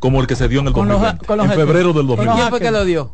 [0.00, 1.64] como el que se dio en el Con los- 2020, con los en hechos.
[1.64, 2.40] febrero del Con los 2020.
[2.42, 3.10] ¿Quién fue que lo dio?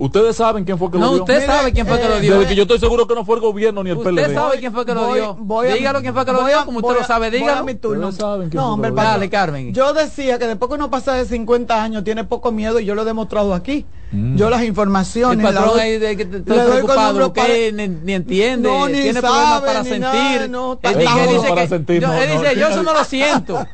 [0.00, 1.22] Ustedes saben quién fue que No, lo dio.
[1.24, 2.34] usted sabe quién fue que lo dio.
[2.38, 4.32] Desde que yo estoy seguro que no fue el gobierno ni el Usted PLD.
[4.34, 5.34] sabe quién fue que lo Voy- dio.
[5.40, 7.64] voy a- dígalo quién fue que lo dio, a- como usted a- lo sabe, dígalo.
[7.64, 8.08] mi turno.
[8.08, 9.74] Ustedes saben quién No, fue hombre, Carmen.
[9.74, 12.94] Yo decía que después que uno pasa de 50 años tiene poco miedo y yo
[12.94, 13.86] lo he demostrado aquí.
[14.10, 15.44] Yo las El informaciones.
[15.44, 17.88] las patrón doy- ahí de que te- le está doy con preocupado para- él ni,
[17.88, 20.00] ni entiende, No, ni tiene sabe, problemas para ni sentir.
[20.00, 21.10] nada, no, él, dice-
[21.42, 22.40] él para que- sentir, yo, no, él no.
[22.40, 23.66] dice, yo eso no lo siento.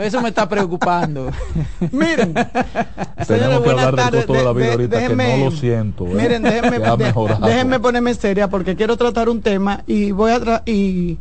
[0.00, 1.30] Eso me está preocupando.
[1.90, 4.26] Miren, Tenemos señores, que buenas hablar del tardes.
[4.26, 6.04] costo de la vida De- ahorita, que déjenme- no lo siento.
[6.06, 6.14] ¿eh?
[6.14, 10.38] Miren, déjenme, Que de- déjenme ponerme seria porque quiero tratar un tema y voy a
[10.40, 11.18] tra- y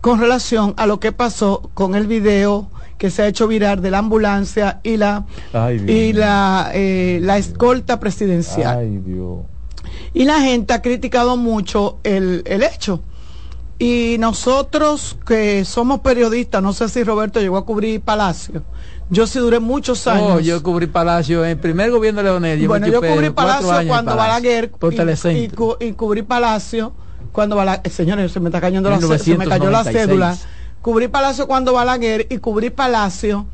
[0.00, 3.90] con relación a lo que pasó con el video que se ha hecho viral de
[3.90, 8.78] la ambulancia y la Ay, y la eh, la escolta presidencial.
[8.78, 9.40] Ay, Dios.
[10.14, 13.02] Y la gente ha criticado mucho el, el hecho.
[13.78, 18.62] Y nosotros que somos periodistas, no sé si Roberto llegó a cubrir Palacio.
[19.10, 20.36] Yo sí duré muchos años.
[20.36, 22.60] Oh, yo cubrí Palacio en el primer gobierno de Leonel.
[22.60, 25.50] Yo bueno, yo chupé cubrí Palacio cuando Palacio, Balaguer Por y, y,
[25.80, 26.94] y cubrí Palacio
[27.32, 29.96] cuando Balaguer, señores, se me está cayendo la, se me cayó la 1996.
[29.96, 30.36] cédula.
[30.82, 33.46] Cubrí Palacio cuando Balaguer y cubrí Palacio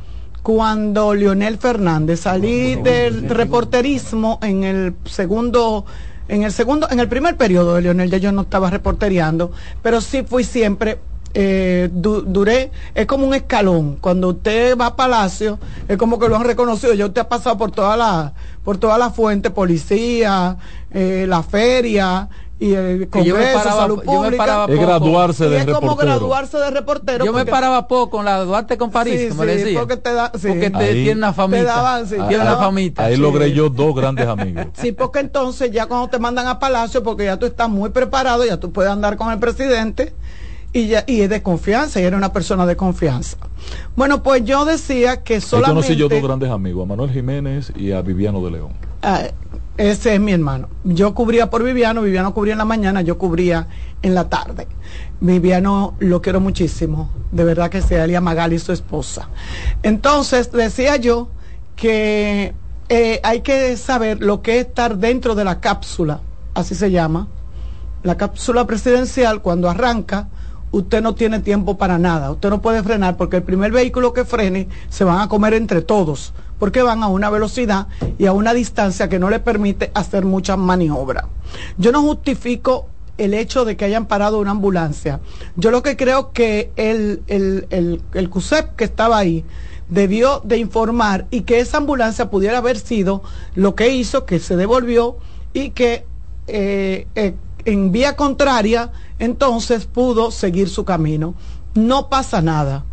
[0.43, 2.21] cuando Leonel Fernández.
[2.21, 5.85] Salí del reporterismo en el segundo
[6.29, 9.51] en el segundo en el primer periodo de Leonel ya yo no estaba reportereando
[9.83, 10.99] pero sí fui siempre
[11.35, 13.97] eh, du- duré es como un escalón.
[14.01, 16.95] Cuando usted va a Palacio es como que lo han reconocido.
[16.95, 18.33] Ya usted ha pasado por toda la
[18.65, 20.57] por toda la fuente policía
[20.91, 22.29] eh, la feria
[22.61, 24.67] y el Que yo me Congreso, paraba- Salud yo me Pública.
[24.69, 27.25] Es graduarse Y de es como graduarse de reportero.
[27.25, 29.79] Yo me paraba poco en la Duarte con París, Sí, como sí, le decía.
[29.79, 30.49] porque te da- sí.
[30.49, 31.59] Porque te, Ahí- tiene una famita.
[31.61, 33.05] Te daban, sí, tiene una daban- famita.
[33.05, 33.21] Ahí Sí.
[33.21, 34.67] logré yo dos grandes amigos.
[34.75, 38.45] Sí, porque entonces ya cuando te mandan a Palacio, porque ya tú estás muy preparado,
[38.45, 40.13] ya tú puedes andar con el presidente
[40.73, 43.37] y ya y es de confianza, y eres una persona de confianza.
[43.97, 47.73] Bueno, pues yo decía que Ahí solamente conocí yo dos grandes amigos, a Manuel Jiménez
[47.77, 48.73] y a Viviano de León.
[49.03, 49.23] Ah,
[49.79, 50.69] ese es mi hermano.
[50.83, 53.69] Yo cubría por Viviano, Viviano cubría en la mañana, yo cubría
[54.03, 54.67] en la tarde.
[55.21, 59.29] Viviano lo quiero muchísimo, de verdad que sea él y a Magali su esposa.
[59.85, 61.31] Entonces decía yo
[61.77, 62.55] que
[62.89, 66.21] eh, hay que saber lo que es estar dentro de la cápsula,
[66.55, 67.29] así se llama.
[68.03, 70.29] La cápsula presidencial, cuando arranca,
[70.71, 72.31] usted no tiene tiempo para nada.
[72.31, 75.83] Usted no puede frenar porque el primer vehículo que frene se van a comer entre
[75.83, 77.87] todos, porque van a una velocidad
[78.19, 81.25] y a una distancia que no le permite hacer muchas maniobras.
[81.77, 85.21] Yo no justifico el hecho de que hayan parado una ambulancia.
[85.57, 89.45] Yo lo que creo que el, el, el, el CUSEP que estaba ahí
[89.89, 93.23] debió de informar y que esa ambulancia pudiera haber sido
[93.55, 95.17] lo que hizo que se devolvió
[95.53, 96.05] y que
[96.47, 97.35] eh, eh,
[97.65, 101.35] en vía contraria entonces pudo seguir su camino.
[101.75, 102.85] No pasa nada,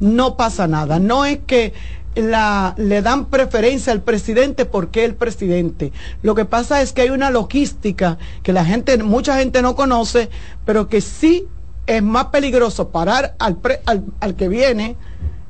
[0.00, 0.98] no pasa nada.
[0.98, 1.72] No es que
[2.14, 5.92] la, le dan preferencia al presidente porque el presidente.
[6.22, 10.30] Lo que pasa es que hay una logística que la gente, mucha gente no conoce,
[10.64, 11.46] pero que sí
[11.86, 14.96] es más peligroso parar al, al, al que viene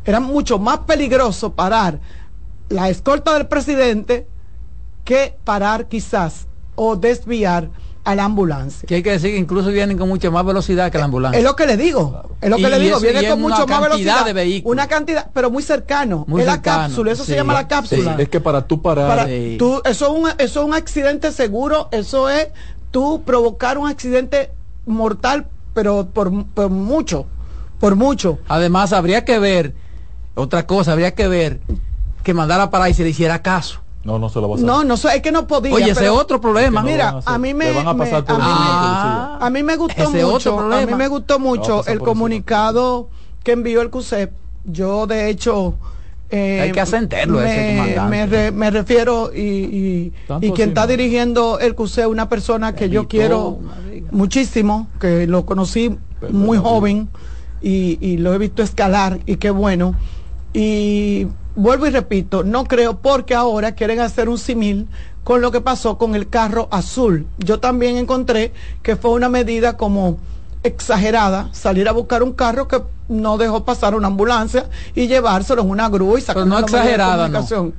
[0.04, 2.00] era mucho más peligroso parar
[2.68, 4.26] la escolta del presidente
[5.04, 7.70] que parar quizás o desviar
[8.04, 8.86] a la ambulancia.
[8.86, 11.38] Que hay que decir que incluso vienen con mucha más velocidad que la ambulancia.
[11.38, 14.24] Es lo que le digo, es lo que le digo, viene con mucho más velocidad.
[14.24, 14.72] de vehículos.
[14.72, 16.26] Una cantidad, pero muy cercano.
[16.38, 18.16] es la cápsula, eso se llama la cápsula.
[18.18, 19.28] Es que para tú parar.
[19.58, 22.48] tú, eso, es un, eso es un accidente seguro, eso es
[22.90, 24.52] tú provocar un accidente
[24.86, 27.26] mortal, pero por, por mucho,
[27.80, 28.38] por mucho.
[28.48, 29.74] Además, habría que ver
[30.34, 31.60] otra cosa, habría que ver
[32.22, 33.83] que mandara para y se le hiciera caso.
[34.04, 34.66] No, no se lo va a hacer.
[34.66, 35.74] No, no sé, es que no podía.
[35.74, 36.82] Oye, ese es otro problema.
[36.82, 41.08] Mira, a, mí me, van a, pasar a, mí, me gustó mucho, a mí me
[41.08, 43.08] gustó mucho el comunicado
[43.42, 44.30] que envió el CUSEP.
[44.66, 45.74] Yo, de hecho,
[46.30, 52.08] eh, hay que asentarlo me, me, me, refiero y, y, quien está dirigiendo el CUSEP,
[52.08, 53.58] una persona que yo quiero
[54.10, 55.96] muchísimo, que lo conocí
[56.30, 57.08] muy joven
[57.62, 59.94] y, y lo he visto escalar y qué bueno.
[60.54, 61.26] Y
[61.56, 64.88] vuelvo y repito, no creo porque ahora quieren hacer un simil
[65.24, 67.26] con lo que pasó con el carro azul.
[67.38, 68.52] Yo también encontré
[68.82, 70.18] que fue una medida como
[70.62, 75.70] exagerada salir a buscar un carro que no dejó pasar una ambulancia y llevárselo en
[75.70, 77.72] una grúa y sacar no exagerada no.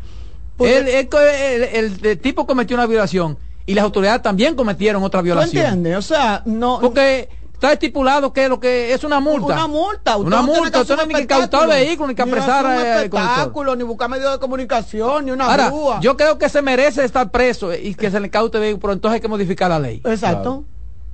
[0.59, 5.51] El, el, tipo cometió una violación y las autoridades también cometieron otra violación.
[5.51, 5.97] ¿Tú entiendes?
[5.97, 9.53] O sea, no porque está estipulado que lo que es una multa.
[9.53, 10.17] Una multa.
[10.17, 10.81] una multa.
[10.81, 12.65] Usted no tiene que cautar vehículo, ni que apresar.
[12.65, 17.03] Ni espectáculo, ni buscar medios de comunicación, ni una Ahora, Yo creo que se merece
[17.03, 20.01] estar preso y que se le caute vehículo, pero entonces hay que modificar la ley.
[20.03, 20.63] Exacto.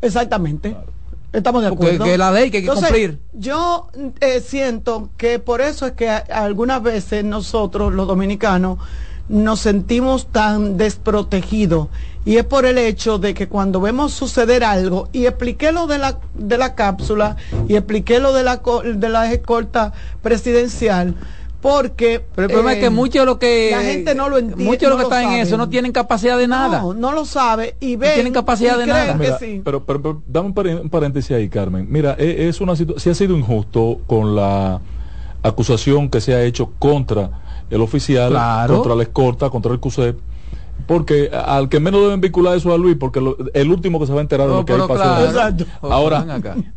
[0.02, 0.76] Exactamente.
[1.32, 2.00] Estamos de acuerdo.
[2.00, 3.20] Porque la ley que hay que cumplir.
[3.32, 3.88] Yo
[4.20, 8.80] eh, siento que por eso es que algunas veces nosotros, los dominicanos,
[9.30, 11.88] nos sentimos tan desprotegidos
[12.26, 15.98] y es por el hecho de que cuando vemos suceder algo y expliqué lo de
[15.98, 17.36] la de la cápsula
[17.68, 21.16] y expliqué lo de la de la escolta presidencial
[21.62, 24.64] porque pero el problema es que eh, mucho lo que la gente no lo entiende
[24.64, 26.82] mucho lo que está en eso no tienen capacidad de nada.
[26.82, 29.18] No no lo sabe y ven no tienen capacidad de nada.
[29.64, 31.86] pero, pero, dame un paréntesis ahí Carmen.
[31.90, 34.82] Mira e, es una situación si ha sido injusto con la
[35.44, 37.30] acusación que se ha hecho contra
[37.70, 38.34] el oficial,
[38.68, 40.18] contra la escorta, contra el CUSEP,
[40.88, 43.20] porque al que menos deben vincular eso a Luis, porque
[43.54, 45.66] el último que se va a enterar de lo que ahí pasó.
[45.82, 46.26] Ahora,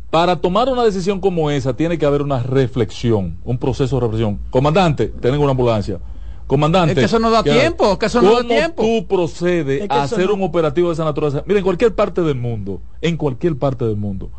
[0.09, 4.39] para tomar una decisión como esa, tiene que haber una reflexión, un proceso de reflexión.
[4.49, 5.99] Comandante, tienen una ambulancia.
[6.47, 6.91] Comandante.
[6.91, 8.83] Es que eso no da tiempo, que eso no da tiempo.
[8.83, 11.43] tú procedes a hacer un operativo de esa naturaleza?
[11.47, 14.29] Mira, en cualquier parte del mundo, en cualquier parte del mundo,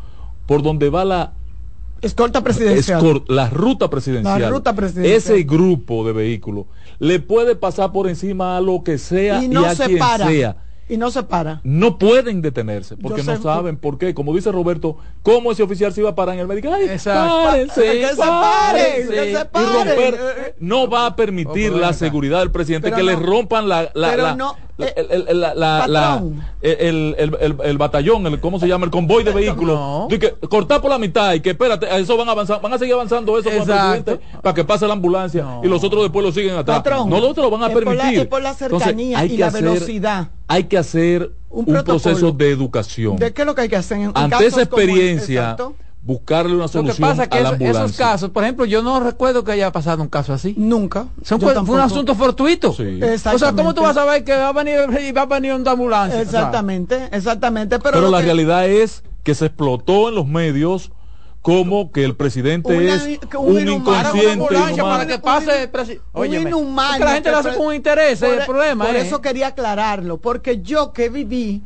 [0.45, 1.33] por donde va la
[2.01, 3.23] Escolta presidencial.
[3.27, 4.41] la ruta presidencial.
[4.41, 5.17] La ruta presidencial.
[5.17, 6.65] Ese grupo de vehículos
[6.99, 10.27] le puede pasar por encima a lo que sea y, no a se quien para.
[10.27, 10.57] sea.
[10.89, 11.59] Y no se para.
[11.65, 14.13] No pueden detenerse porque no saben por qué.
[14.13, 16.69] Como dice Roberto, ¿cómo ese oficial se iba a parar en el médico?
[16.73, 20.15] Ay, párense, que se paren, que se paren.
[20.59, 24.55] no va a permitir la seguridad del presidente que le rompan la, la, pero no,
[24.77, 26.21] el, la,
[27.77, 28.85] batallón, el, ¿cómo se llama?
[28.85, 30.07] El convoy de vehículos.
[30.07, 32.93] Que, cortar por la mitad y que espérate, eso van a avanzar, van a seguir
[32.93, 33.49] avanzando eso
[34.41, 36.83] para que pase la ambulancia y los otros después lo siguen atrás.
[36.85, 38.29] no, los otros lo van a permitir.
[38.29, 40.29] Por la, cercanía y la velocidad.
[40.47, 43.15] hay que hacer un, proceso de educación.
[43.17, 43.97] ¿De qué es lo que hay que hacer?
[43.97, 45.55] En Ante esa experiencia
[46.07, 49.01] buscarle una solución Lo que pasa que a la esos casos, por ejemplo, yo no
[49.01, 50.55] recuerdo que haya pasado un caso así.
[50.57, 51.07] Nunca.
[51.21, 52.69] fue un asunto fortuito.
[52.69, 54.77] O sea, ¿cómo tú vas a saber que va a venir,
[55.15, 56.21] va a venir una ambulancia?
[56.21, 57.77] Exactamente, exactamente.
[57.79, 60.91] Pero, pero la realidad es que se explotó en los medios
[61.41, 64.45] como que el presidente es un, inconsciente
[64.81, 65.69] para que pase
[66.13, 70.61] Oye, que la gente lo hace con interés, el problema por eso quería aclararlo, porque
[70.61, 71.63] yo que viví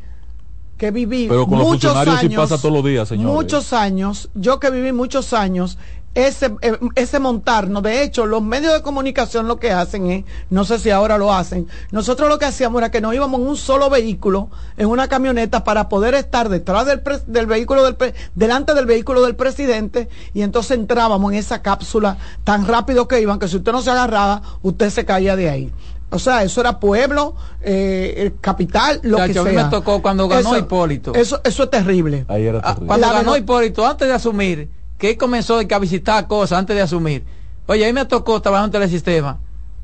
[0.82, 3.32] que viví Pero con muchos los años, pasa todos los días, señores.
[3.32, 5.78] Muchos años, yo que viví muchos años
[6.16, 7.84] ese, eh, ese montarnos.
[7.84, 11.32] De hecho, los medios de comunicación lo que hacen es, no sé si ahora lo
[11.32, 15.08] hacen, nosotros lo que hacíamos era que nos íbamos en un solo vehículo, en una
[15.08, 20.42] camioneta, para poder estar detrás del, del vehículo, del delante del vehículo del presidente, y
[20.42, 24.42] entonces entrábamos en esa cápsula tan rápido que iban, que si usted no se agarraba,
[24.64, 25.72] usted se caía de ahí.
[26.12, 29.42] O sea, eso era pueblo, eh, capital, lo que sea.
[29.42, 31.16] A mí me tocó cuando ganó Hipólito.
[31.16, 32.26] Eso, eso es terrible.
[32.28, 32.88] Ahí era ah, terrible.
[32.88, 37.24] Cuando ganó Hipólito, antes de asumir, que comenzó a visitar cosas antes de asumir.
[37.68, 39.40] Oye, ahí me tocó trabajar en telesistema.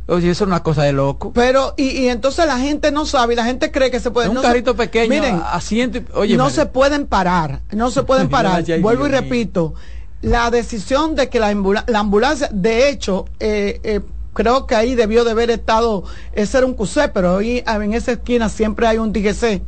[0.07, 1.31] Oye, eso es una cosa de loco.
[1.33, 4.29] Pero, y, y, entonces la gente no sabe, y la gente cree que se puede.
[4.29, 8.63] un carrito pequeño, miren, asiento, oye, no se pueden parar, no se pueden parar.
[8.79, 9.73] Vuelvo y repito,
[10.21, 14.01] la decisión de que la, ambulancia, de hecho, eh, eh,
[14.37, 18.11] creo que ahí debió de haber estado, ese era un QC, pero ahí en esa
[18.11, 19.63] esquina siempre hay un DGC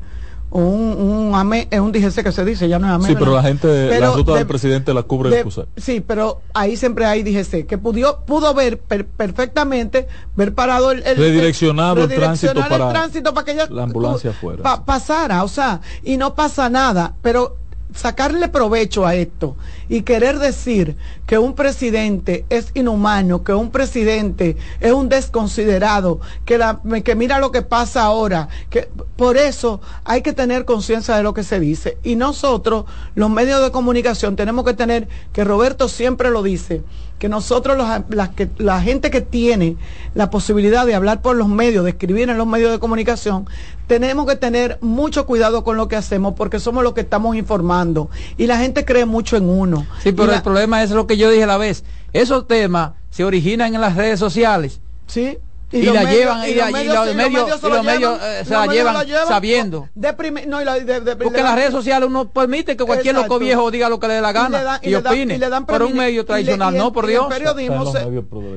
[0.52, 3.08] un, un, AME, es un DGC que se dice, ya no es AME.
[3.08, 5.48] Sí, pero la gente, la ruta del presidente la cubre el
[5.78, 11.04] Sí, pero ahí siempre hay DGC, que pudo, pudo ver perfectamente, ver parado el...
[11.04, 14.84] el redireccionado el, tránsito para, el tránsito para que la ambulancia fuera.
[14.86, 17.58] pasara, o sea, y no pasa nada, pero
[17.94, 19.56] sacarle provecho a esto
[19.90, 20.96] y querer decir
[21.26, 26.60] que un presidente es inhumano, que un presidente es un desconsiderado, que,
[27.04, 28.88] que mira lo que pasa ahora, que
[29.18, 31.98] por eso hay que tener conciencia de lo que se dice.
[32.04, 32.86] Y nosotros,
[33.16, 36.84] los medios de comunicación, tenemos que tener, que Roberto siempre lo dice,
[37.20, 37.78] que nosotros,
[38.10, 39.76] la, que, la gente que tiene
[40.16, 43.48] la posibilidad de hablar por los medios, de escribir en los medios de comunicación,
[43.88, 48.10] tenemos que tener mucho cuidado con lo que hacemos porque somos los que estamos informando
[48.38, 49.79] y la gente cree mucho en uno.
[50.02, 51.84] Sí, pero el problema es lo que yo dije a la vez.
[52.14, 54.82] Esos temas se originan en las redes sociales.
[55.08, 55.38] Sí.
[55.72, 59.88] Y, la llevan y, los medios, los medios se la llevan sabiendo.
[59.94, 64.16] porque en las redes sociales uno permite que cualquier loco viejo diga lo que le
[64.16, 65.40] dé la gana y, opine.
[65.68, 67.28] por un medio tradicional no por Dios.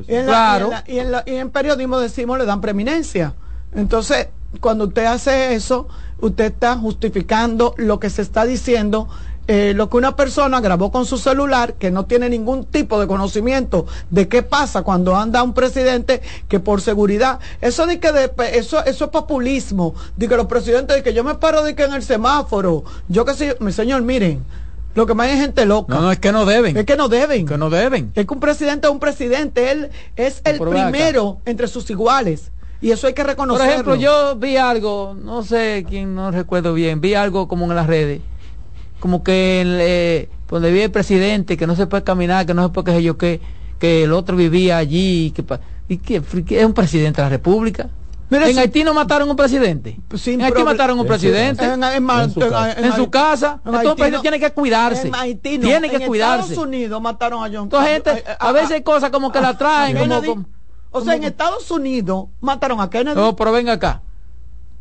[0.06, 0.70] claro.
[0.86, 3.34] y en periodismo decimos le dan preeminencia.
[3.74, 4.28] Entonces
[4.60, 5.88] cuando usted hace eso
[6.20, 9.08] usted está justificando lo que se está diciendo
[9.48, 13.08] eh, lo que una persona grabó con su celular, que no tiene ningún tipo de
[13.08, 18.30] conocimiento de qué pasa cuando anda un presidente que por seguridad, eso de que de,
[18.52, 21.82] eso, eso es populismo, de que los presidentes, de que yo me paro de que
[21.82, 24.44] en el semáforo, yo que sé, mi señor, miren,
[24.94, 25.92] lo que más hay gente loca.
[25.92, 26.76] No, no, es que no deben.
[26.76, 27.46] Es que no deben.
[27.46, 28.12] Que no deben.
[28.14, 29.70] Es que un presidente es un presidente.
[29.70, 32.52] Él es el primero entre sus iguales.
[32.82, 33.64] Y eso hay que reconocerlo.
[33.64, 37.74] Por ejemplo, yo vi algo, no sé quién, no recuerdo bien, vi algo como en
[37.74, 38.20] las redes
[39.02, 42.62] como que el, eh, donde vive el presidente, que no se puede caminar, que no
[42.62, 43.40] se puede que yo que,
[43.80, 45.44] que el otro vivía allí, que,
[45.88, 47.88] y que, es un presidente de la República.
[48.30, 49.98] en Haití no mataron un presidente.
[50.26, 51.64] en Haití mataron un presidente.
[51.64, 53.60] En, su casa.
[53.66, 55.10] Entonces tiene que cuidarse.
[55.42, 56.52] Tiene que cuidarse.
[56.52, 59.98] Estados Unidos mataron a John Entonces, gente, a, veces hay cosas como que la traen.
[59.98, 60.46] Como,
[60.92, 63.16] o sea, en Estados Unidos mataron a Kennedy.
[63.16, 64.00] No, pero venga acá.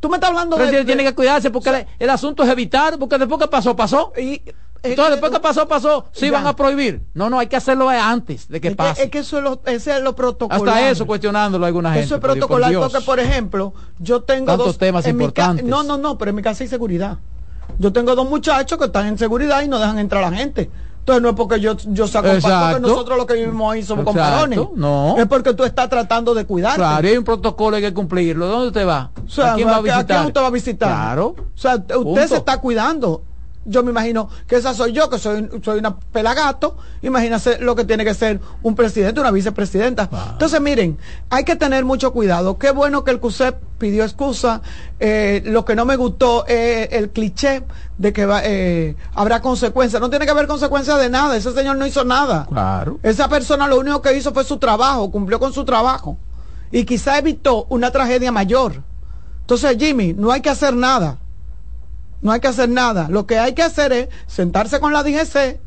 [0.02, 3.40] Tú me estás hablando de, tiene que cuidarse porque el, asunto es evitar, porque después
[3.40, 4.12] que pasó, pasó.
[4.18, 4.42] Y,
[4.84, 7.04] entonces, después que pasó, pasó, sí van a prohibir.
[7.14, 9.04] No, no, hay que hacerlo antes de que pase.
[9.04, 10.76] es que eso es lo, ese es lo protocolar.
[10.76, 12.06] Hasta eso cuestionándolo alguna gente.
[12.06, 15.64] Eso es protocolar porque, por ejemplo, yo tengo dos temas importantes.
[15.64, 17.20] no, no, no, pero en mi casa hay seguridad.
[17.78, 20.72] Yo tengo dos muchachos que están en seguridad y no dejan entrar a la gente.
[21.02, 24.60] Entonces no es porque yo, yo saco porque nosotros lo que vivimos ahí somos comparones.
[24.76, 25.16] No.
[25.18, 26.78] Es porque tú estás tratando de cuidarte.
[26.78, 28.48] Claro, hay un protocolo hay que cumplirlo.
[28.48, 29.10] ¿Dónde usted va?
[29.44, 30.04] ¿A quién va a visitar?
[30.04, 30.90] ¿A quién usted va a visitar?
[30.90, 31.36] Claro.
[31.38, 33.24] O sea, usted se está cuidando
[33.66, 37.86] yo me imagino que esa soy yo, que soy, soy una pelagato, imagínese lo que
[37.86, 40.10] tiene que ser un presidente, una vicepresidenta.
[40.32, 40.98] Entonces, miren,
[41.30, 42.58] hay que tener mucho cuidado.
[42.58, 44.62] Qué bueno que el CUSEP pidió excusa.
[45.00, 47.64] Eh, lo que no me gustó es el cliché
[47.98, 50.02] de que eh, habrá consecuencias.
[50.02, 51.38] No tiene que haber consecuencias de nada.
[51.38, 52.48] Ese señor no hizo nada.
[52.48, 53.00] Claro.
[53.04, 56.18] Esa persona lo único que hizo fue su trabajo, cumplió con su trabajo.
[56.72, 58.82] Y quizá evitó una tragedia mayor.
[59.42, 61.21] Entonces, Jimmy, no hay que hacer nada
[62.22, 63.08] no hay que hacer nada.
[63.10, 65.60] Lo que hay que hacer es sentarse con la DGC,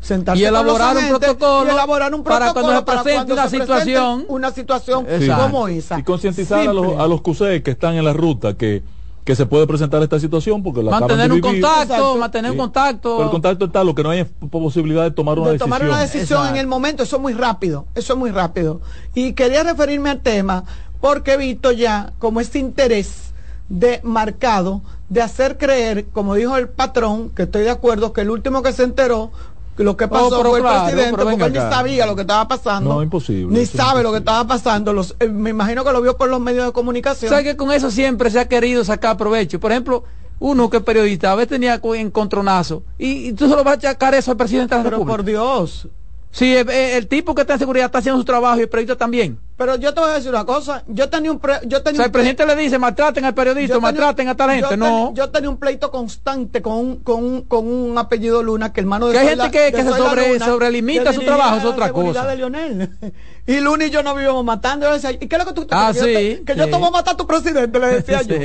[0.00, 4.24] sentarse y elaborar un protocolo y elaborar un para cuando se presente una situación.
[4.28, 5.06] una situación
[5.36, 5.98] como esa.
[5.98, 8.82] Y concientizar a los, a los que están en la ruta que
[9.24, 13.16] que se puede presentar esta situación porque la mantener un contacto mantener un contacto.
[13.16, 15.88] Pero el contacto está lo que no hay posibilidad de tomar una de decisión tomar
[15.88, 16.48] una decisión.
[16.48, 18.80] en el momento eso es muy rápido eso es muy rápido.
[19.14, 20.64] Y quería referirme al tema
[21.00, 23.32] porque he visto ya como este interés
[23.68, 24.82] de marcado
[25.12, 28.72] de hacer creer, como dijo el patrón, que estoy de acuerdo, que el último que
[28.72, 29.30] se enteró
[29.76, 32.94] lo que pasó oh, fue el presidente, porque él ni sabía lo que estaba pasando.
[32.94, 33.58] No, imposible.
[33.58, 34.92] Ni sabe lo que estaba pasando.
[34.92, 37.30] Los, eh, me imagino que lo vio por los medios de comunicación.
[37.30, 39.60] ¿Sabe que con eso siempre se ha querido sacar provecho?
[39.60, 40.04] Por ejemplo,
[40.38, 44.14] uno que es periodista, a veces tenía encontronazo, y, y tú solo vas a achacar
[44.14, 45.88] eso al presidente de la Pero por Dios,
[46.32, 49.38] Sí, el, tipo que está en seguridad está haciendo su trabajo y el periodista también.
[49.58, 50.82] Pero yo te voy a decir una cosa.
[50.88, 51.38] Yo tenía un.
[51.66, 54.78] yo tenía o sea, el presidente le dice: maltraten al periodista, maltraten a tal gente.
[54.78, 55.12] no.
[55.12, 59.08] yo tenía un pleito constante con un, con un, con un apellido Luna que hermano
[59.08, 59.12] de.
[59.12, 62.26] Que hay gente que, que se sobre, sobrelimita su trabajo, es otra cosa.
[62.26, 62.90] De Lionel.
[63.46, 64.86] y Luna y yo nos vivimos matando.
[64.86, 66.90] Yo decía, ¿y qué es lo que tú ah, sí, Que, yo te voy a
[66.90, 68.36] matar a tu presidente, le decía yo.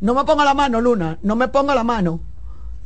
[0.00, 1.18] No me ponga la mano, Luna.
[1.22, 2.20] No me ponga la mano.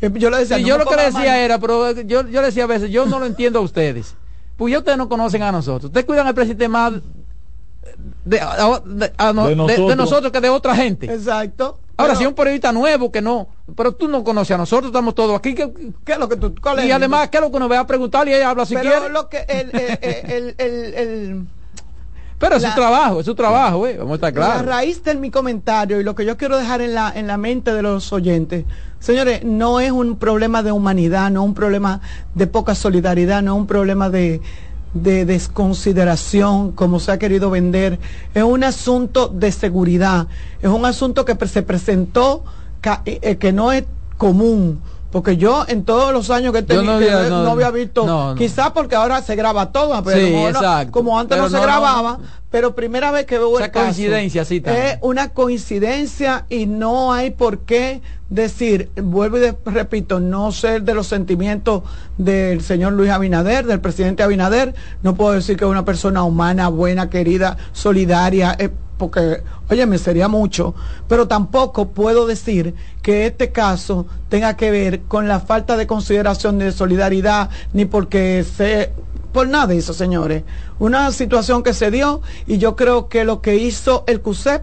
[0.00, 0.58] Yo le decía.
[0.58, 3.18] yo lo que le decía era, pero yo, yo le decía a veces, yo no
[3.18, 4.14] lo entiendo a ustedes.
[4.56, 5.86] Pues ya ustedes no conocen a nosotros.
[5.86, 6.94] Ustedes cuidan al presidente más
[8.24, 8.40] de,
[9.96, 10.32] nosotros.
[10.32, 11.06] que de otra gente.
[11.06, 11.78] Exacto.
[11.98, 15.36] Ahora, si un periodista nuevo que no, pero tú no conoces a nosotros, estamos todos
[15.36, 15.54] aquí.
[15.54, 15.72] ¿Qué,
[16.06, 16.54] es lo que tú,
[16.84, 18.90] y además, ¿qué es lo que uno ve a preguntar y ella habla si pero
[18.90, 19.08] quiere?
[19.08, 21.46] Lo que el, el,
[22.38, 24.56] pero es su trabajo, es su trabajo, eh, vamos a estar claros.
[24.56, 27.38] La raíz de mi comentario y lo que yo quiero dejar en la, en la
[27.38, 28.64] mente de los oyentes,
[29.00, 32.00] señores, no es un problema de humanidad, no es un problema
[32.34, 34.42] de poca solidaridad, no es un problema de,
[34.92, 37.98] de desconsideración, como se ha querido vender,
[38.34, 40.26] es un asunto de seguridad,
[40.60, 42.44] es un asunto que se presentó
[43.04, 43.84] eh, eh, que no es
[44.16, 44.80] común
[45.10, 49.22] porque yo en todos los años que he tenido no, había, visto, quizás porque ahora
[49.22, 52.18] se graba todo, pero como, antes no se grababa,
[52.56, 57.58] pero primera vez que veo el coincidencia, sí, es una coincidencia y no hay por
[57.58, 58.00] qué
[58.30, 61.82] decir, vuelvo y repito, no ser de los sentimientos
[62.16, 66.68] del señor Luis Abinader, del presidente Abinader, no puedo decir que es una persona humana,
[66.68, 68.56] buena, querida, solidaria.
[68.58, 70.74] Eh, porque, oye, me sería mucho,
[71.08, 76.58] pero tampoco puedo decir que este caso tenga que ver con la falta de consideración
[76.58, 78.92] de solidaridad, ni porque se,
[79.36, 80.44] por nada de eso, señores.
[80.78, 84.62] Una situación que se dio y yo creo que lo que hizo el CUSEP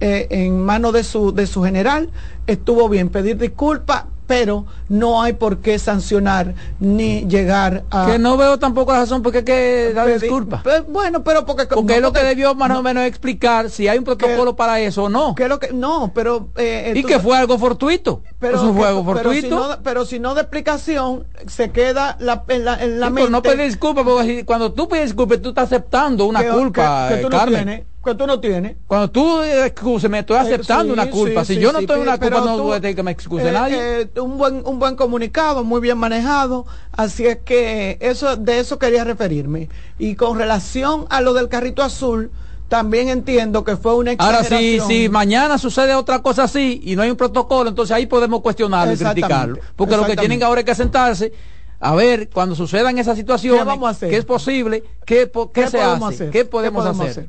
[0.00, 2.10] eh, en manos de su, de su general
[2.46, 3.10] estuvo bien.
[3.10, 8.06] Pedir disculpas, pero no hay por qué sancionar ni llegar a...
[8.06, 10.62] Que no veo tampoco la razón porque hay que dar disculpas.
[10.88, 11.66] bueno, pero porque...
[11.66, 15.04] Porque es lo que debió más o menos explicar si hay un protocolo para eso
[15.04, 15.34] o no.
[15.34, 16.48] Que lo que, no, pero...
[16.56, 18.22] Eh, y que fue algo fortuito.
[18.38, 19.78] Pero, eso fue algo fortuito.
[19.82, 23.30] Pero si, no, de explicación, se queda la, en la, en la mente...
[23.30, 27.28] no pedir disculpas, porque cuando tú pides disculpas, tú estás aceptando una culpa, que, tú
[27.28, 28.76] Carmen que tú no tienes.
[28.86, 31.44] Cuando tú excuses, me estoy eh, aceptando una culpa.
[31.44, 34.00] si yo no tengo una culpa, no puede decir que me excuse eh, nadie.
[34.02, 36.66] Eh, un buen un buen comunicado, muy bien manejado.
[36.92, 39.68] Así es que eso de eso quería referirme.
[39.98, 42.30] Y con relación a lo del carrito azul,
[42.68, 44.52] también entiendo que fue una exageración.
[44.54, 48.06] Ahora sí, si mañana sucede otra cosa así y no hay un protocolo, entonces ahí
[48.06, 49.58] podemos cuestionarlo y criticarlo.
[49.76, 51.32] Porque lo que tienen ahora es que sentarse
[51.80, 56.86] a ver cuando sucedan esas situaciones, ¿Qué, es posible, qué, qué, se hace, qué podemos,
[56.86, 57.28] hacer?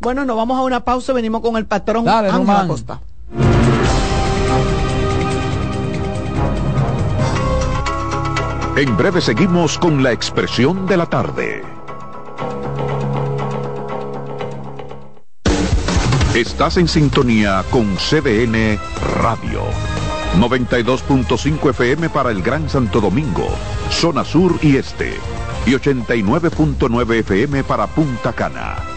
[0.00, 3.00] Bueno, nos vamos a una pausa, venimos con el patrón Dale, Ángel Costa.
[8.76, 11.62] En breve seguimos con la expresión de la tarde.
[16.34, 18.78] Estás en sintonía con CDN
[19.22, 19.62] Radio.
[20.38, 23.48] 92.5 FM para el Gran Santo Domingo,
[23.88, 25.14] zona sur y este.
[25.64, 28.95] Y 89.9 FM para Punta Cana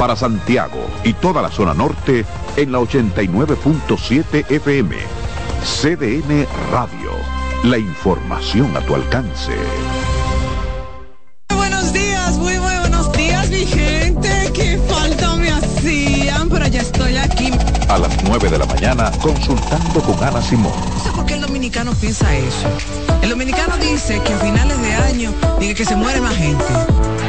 [0.00, 2.24] para Santiago y toda la zona norte
[2.56, 4.96] en la 89.7 FM.
[5.62, 7.10] CDN Radio.
[7.64, 9.52] La información a tu alcance.
[11.50, 14.50] Muy buenos días, muy, muy buenos días, mi gente.
[14.54, 17.50] Qué falta me hacían, pero ya estoy aquí.
[17.90, 20.72] A las 9 de la mañana, consultando con Ana Simón.
[21.14, 21.36] Por qué
[21.70, 22.68] dominicano piensa eso.
[23.22, 26.64] El dominicano dice que a finales de año, dice que se muere más gente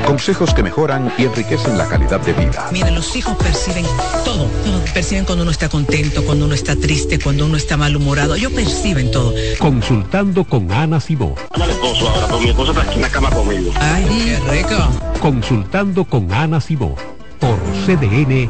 [0.07, 2.67] Consejos que mejoran y enriquecen la calidad de vida.
[2.71, 3.85] Miren, los hijos perciben
[4.25, 4.49] todo,
[4.95, 8.33] Perciben cuando uno está contento, cuando uno está triste, cuando uno está malhumorado.
[8.33, 9.31] Ellos perciben todo.
[9.59, 11.35] Consultando con Ana Simó.
[11.53, 13.71] esposo ahora, pero mi esposo está aquí en la cama conmigo.
[13.79, 15.19] Ay, qué rico.
[15.19, 16.95] Consultando con Ana Simó.
[17.39, 18.49] Por CDN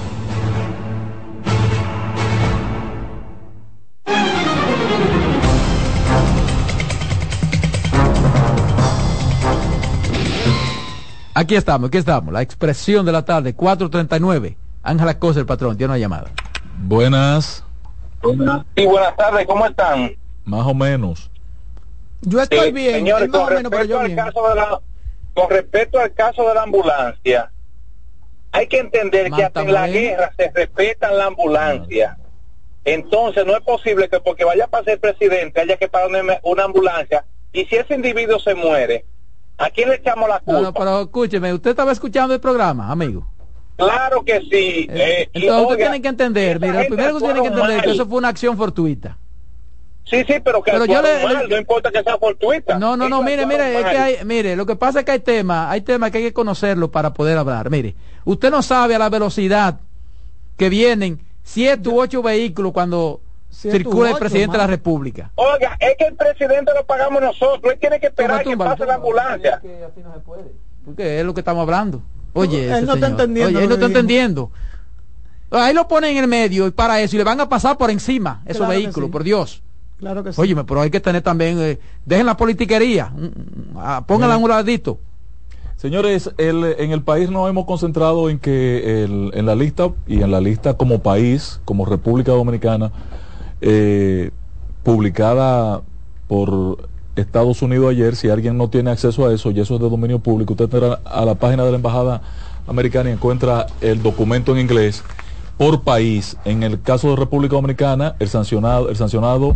[11.41, 12.31] Aquí estamos, aquí estamos.
[12.31, 14.55] La expresión de la tarde, 439.
[14.83, 16.29] Ángela Cosa, el patrón, tiene una llamada.
[16.83, 17.65] Buenas.
[18.75, 20.15] Sí, buenas tardes, ¿cómo están?
[20.45, 21.31] Más o menos.
[22.21, 24.81] Yo estoy bien, señores, con, respecto al Caso de la,
[25.33, 27.51] con respecto al caso de la ambulancia,
[28.51, 32.19] hay que entender que hasta en la guerra se respetan la ambulancia.
[32.85, 36.65] Entonces no es posible que porque vaya a ser presidente haya que pagar una, una
[36.65, 39.05] ambulancia y si ese individuo se muere,
[39.63, 40.53] ¿a quién le echamos la culpa?
[40.53, 43.27] No, no, pero escúcheme, usted estaba escuchando el programa, amigo.
[43.77, 44.87] Claro que sí.
[44.89, 47.75] Eh, eh, entonces usted tiene que entender, mira, lo primero que usted tiene que entender
[47.77, 47.95] es que mal.
[47.95, 49.17] eso fue una acción fortuita.
[50.03, 52.77] Sí, sí, pero que Pero yo le- mal, no importa que sea fortuita.
[52.77, 53.91] No, no, no, mire, mire, es mal.
[53.91, 56.33] que hay, mire, lo que pasa es que hay temas, hay temas que hay que
[56.33, 57.69] conocerlo para poder hablar.
[57.69, 59.79] Mire, usted no sabe a la velocidad
[60.57, 63.21] que vienen siete u ocho vehículos cuando
[63.51, 64.67] circula el presidente de la.
[64.67, 65.31] República.
[65.35, 68.95] Oiga, es que el presidente lo pagamos nosotros, él tiene que esperar que pase la
[68.95, 69.61] ambulancia.
[70.85, 72.01] Porque es lo que estamos hablando.
[72.33, 74.51] Oye, Él ese no está entendiendo Oye, él no está entendiendo.
[75.51, 77.91] Ahí lo ponen en el medio y para eso y le van a pasar por
[77.91, 79.11] encima esos Claro vehículos, sí.
[79.11, 79.61] por Dios.
[79.99, 80.39] Claro que sí.
[80.41, 84.37] Óyeme, pero hay que tener también, eh, dejen la politiquería, mm, mm, ah, pónganla a
[84.37, 84.97] un ladito.
[85.75, 90.21] Señores, el- en el país nos hemos concentrado en que el- en la lista y
[90.21, 92.91] en la lista como país, como República Dominicana,
[93.61, 94.31] eh,
[94.83, 95.81] publicada
[96.27, 99.89] por Estados Unidos ayer, si alguien no tiene acceso a eso y eso es de
[99.89, 102.21] dominio público, usted entra a la página de la Embajada
[102.67, 105.03] Americana y encuentra el documento en inglés
[105.57, 106.37] por país.
[106.45, 109.55] En el caso de República Dominicana, el sancionado, el sancionado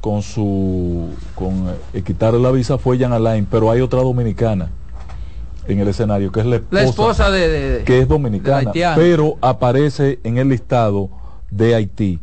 [0.00, 4.70] con su con eh, quitarle la visa fue Jan Alain, pero hay otra dominicana
[5.66, 9.36] en el escenario que es la esposa, La esposa de, de- que es dominicana, pero
[9.42, 11.10] aparece en el listado
[11.50, 12.18] de Haití,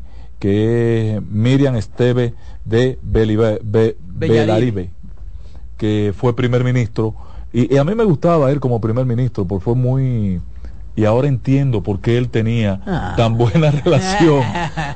[0.46, 2.36] que es Miriam Esteve
[2.66, 3.98] de Be-.
[4.14, 4.92] Belaribe,
[5.76, 7.16] que fue primer ministro.
[7.52, 10.40] Y, y a mí me gustaba él como primer ministro, porque fue muy...
[10.96, 13.16] Y ahora entiendo por qué él tenía Ah.
[13.18, 14.44] tan buena relación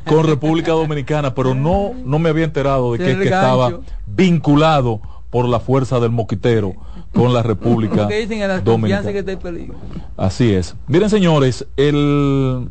[0.06, 5.02] con República Dominicana, pero no, no me había enterado de que, es estaba vinculado
[5.32, 6.76] por la fuerza del moquitero
[7.12, 8.64] con la República Dominicana.
[8.64, 9.76] confianza que está en peligro.
[10.16, 10.76] Así es.
[10.88, 12.70] Miren, señores, el,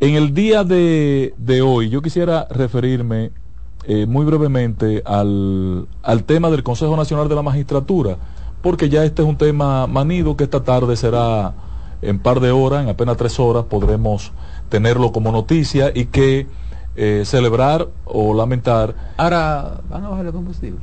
[0.00, 3.32] en el día de, de hoy yo quisiera referirme
[3.84, 8.18] eh, muy brevemente al, al tema del Consejo Nacional de la Magistratura,
[8.62, 11.54] porque ya este es un tema manido que esta tarde será
[12.02, 14.32] en par de horas, en apenas tres horas, podremos
[14.68, 16.46] tenerlo como noticia y que
[16.96, 20.80] eh, celebrar o lamentar Ahora van a bajar el combustible.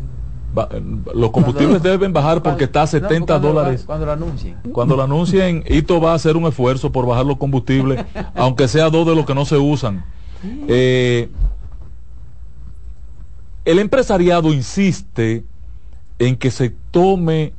[0.56, 0.70] Ba-
[1.14, 3.84] Los combustibles Cuando- deben bajar porque está a No, 70 cuando lo- dólares.
[3.86, 4.56] Cuando lo anuncien.
[4.72, 8.04] Cuando lo anuncien, Ito va a hacer un esfuerzo por bajar los combustibles,
[8.36, 10.06] aunque sea dos de los que no se usan.
[10.68, 11.30] Eh,
[13.66, 15.44] el empresariado insiste
[16.20, 17.54] en que se tome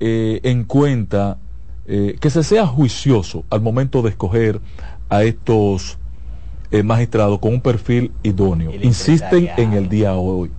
[0.00, 1.38] eh, en cuenta,
[1.86, 4.60] eh, que se sea juicioso al momento de escoger
[5.08, 5.98] a estos
[6.84, 8.70] magistrados con un perfil idóneo.
[8.82, 10.50] Insisten en el día hoy.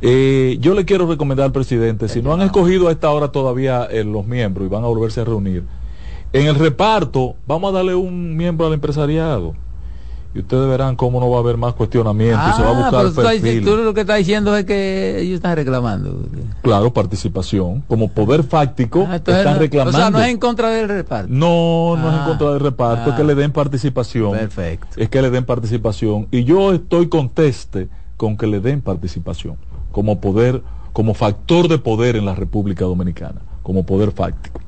[0.00, 3.86] Eh, yo le quiero recomendar al presidente, si no han escogido a esta hora todavía
[3.90, 5.62] eh, los miembros y van a volverse a reunir,
[6.32, 9.54] en el reparto vamos a darle un miembro al empresariado.
[10.34, 12.74] Y ustedes verán cómo no va a haber más cuestionamiento y se va a Ah,
[12.80, 13.84] buscar pero tú, perfil.
[13.84, 16.22] lo que estás diciendo es que ellos están reclamando.
[16.62, 17.82] Claro, participación.
[17.86, 19.98] Como poder fáctico, Ah, están no- reclamando.
[19.98, 21.28] O sea, no es en contra del reparto.
[21.30, 23.26] No, no es en Ah, contra del reparto, es que ah.
[23.26, 24.32] le den participación.
[24.32, 24.86] Perfecto.
[24.96, 26.28] Es que le den participación.
[26.30, 27.88] Y yo estoy conteste
[28.22, 29.56] con que le den participación
[29.90, 30.62] como poder,
[30.92, 34.60] como factor de poder en la República Dominicana, como poder fáctico.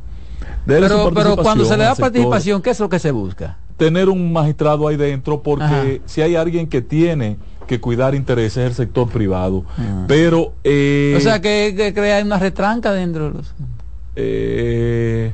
[0.66, 3.58] Pero, pero cuando se le da sector, participación, ¿qué es lo que se busca?
[3.76, 5.84] Tener un magistrado ahí dentro, porque Ajá.
[6.04, 7.36] si hay alguien que tiene
[7.68, 9.64] que cuidar intereses es el sector privado.
[10.08, 10.54] Pero.
[10.64, 13.54] eh, o sea, que, que crea una retranca dentro de los...
[14.16, 15.32] eh,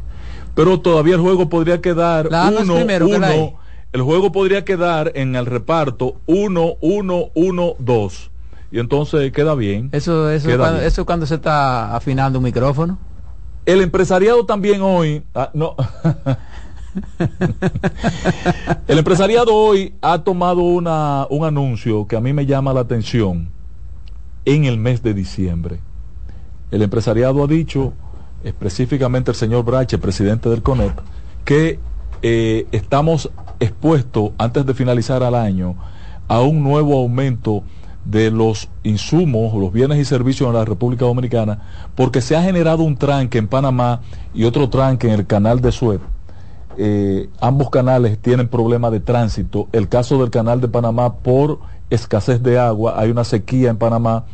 [0.55, 3.55] pero todavía el juego podría quedar La uno, primero que uno, E.
[3.93, 8.31] el juego podría quedar en el reparto 1, 1, 1, 2.
[8.73, 9.89] Y entonces queda bien.
[9.93, 10.87] Eso, eso, cuando, bien.
[10.87, 12.99] eso cuando se está afinando un micrófono.
[13.67, 15.75] El empresariado también hoy, ah, no.
[18.89, 23.51] el empresariado hoy ha tomado una, un anuncio que a mí me llama la atención
[24.45, 25.81] en el mes de diciembre.
[26.71, 27.93] El empresariado ha dicho,
[28.45, 30.97] específicamente el señor Brache, presidente del CONEP,
[31.45, 31.81] que
[32.23, 33.31] eh, estamos
[33.61, 35.77] expuestos antes de finalizar el año
[36.29, 37.63] a un nuevo aumento
[38.05, 41.61] de los insumos, los bienes y servicios en la República Dominicana,
[41.95, 44.01] porque se ha generado un tranque en Panamá
[44.35, 46.01] y otro tranque en el canal de Suez.
[46.77, 49.69] Eh, ambos canales tienen problemas de tránsito.
[49.73, 51.61] El caso del canal de Panamá por
[51.91, 54.25] escasez de agua, hay una sequía en Panamá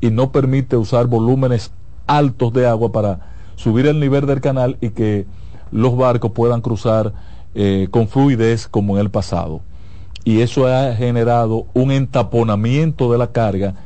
[0.00, 1.72] y no permite usar volúmenes
[2.06, 3.20] altos de agua para
[3.56, 5.26] subir el nivel del canal y que
[5.72, 7.12] los barcos puedan cruzar
[7.58, 9.62] eh, con fluidez como en el pasado.
[10.24, 13.76] Y eso ha generado un entaponamiento de la carga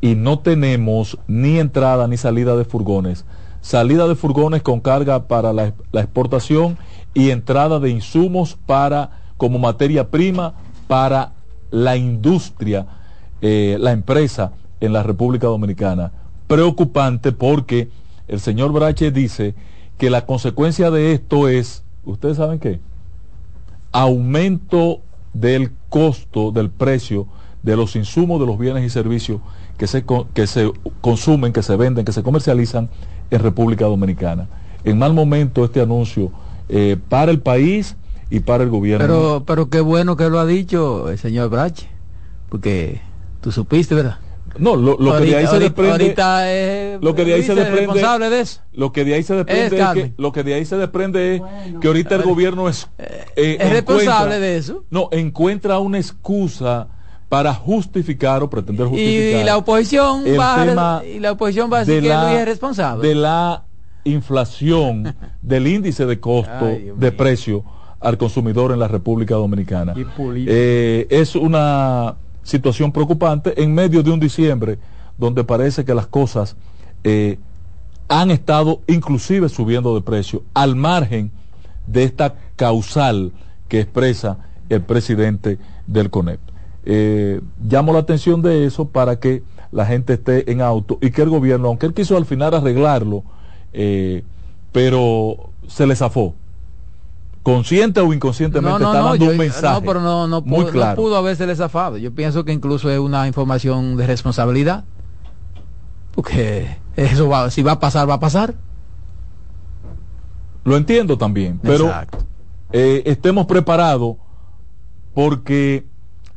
[0.00, 3.24] y no tenemos ni entrada ni salida de furgones.
[3.62, 6.78] Salida de furgones con carga para la, exportación
[7.14, 10.54] y entrada de insumos para como materia prima
[10.86, 11.32] para
[11.72, 12.86] la industria,
[13.40, 16.12] eh, la empresa en la República Dominicana.
[16.46, 17.90] Preocupante porque
[18.28, 19.56] el señor Brache dice
[19.98, 22.78] que la consecuencia de esto es, ¿ustedes saben qué?
[23.98, 25.00] Aumento
[25.32, 27.28] del costo, del precio
[27.62, 29.40] de los insumos de los bienes y servicios
[29.78, 30.04] que se,
[30.34, 30.70] que se
[31.00, 32.90] consumen, que se venden, que se comercializan
[33.30, 34.48] en República Dominicana.
[34.84, 36.30] En mal momento este anuncio
[36.68, 37.96] eh, para el país
[38.28, 39.06] y para el gobierno.
[39.06, 41.88] Pero, pero qué bueno que lo ha dicho el señor Brache,
[42.50, 43.00] porque
[43.40, 44.18] tú supiste, ¿verdad?
[44.58, 46.98] No, lo, que de ahí se desprende.
[47.00, 48.02] lo que de ahí se desprende.
[48.72, 51.42] Lo que de ahí se desprende es, que, lo que de ahí se desprende es
[51.80, 52.88] que ahorita el gobierno es.
[52.98, 54.84] Eh, es responsable de eso.
[54.90, 56.88] No, encuentra una excusa
[57.28, 59.40] para justificar o pretender justificar.
[59.40, 63.08] Y, la oposición va y la oposición va a decir que Luis es responsable.
[63.08, 63.64] De la
[64.04, 66.66] inflación, del índice de costo
[66.96, 67.64] de precio
[68.00, 69.94] al consumidor en la República Dominicana.
[70.18, 72.14] Eh, es una
[72.46, 74.78] situación preocupante en medio de un diciembre
[75.18, 76.56] donde parece que las cosas
[77.02, 77.38] eh,
[78.08, 81.32] han estado inclusive subiendo de precio al margen
[81.88, 83.32] de esta causal
[83.68, 85.58] que expresa el presidente
[85.88, 86.38] del CONEP.
[86.84, 89.42] Eh, llamo la atención de eso para que
[89.72, 93.24] la gente esté en auto y que el gobierno, aunque él quiso al final arreglarlo,
[93.72, 94.22] eh,
[94.70, 96.34] pero se le zafó
[97.46, 99.80] consciente o inconscientemente está dando un mensaje.
[99.80, 101.96] No, pero no, no, pudo, no pudo haberse zafado.
[101.96, 104.82] Yo pienso que incluso es una información de responsabilidad.
[106.10, 108.56] Porque eso va, si va a pasar, va a pasar.
[110.64, 111.88] Lo entiendo también, pero
[112.72, 114.16] eh, estemos preparados
[115.14, 115.86] porque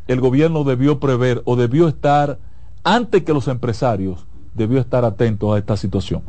[0.05, 2.37] el gobierno debió prever o debió estar,
[2.83, 6.21] antes que los empresarios, debió estar atento a esta situación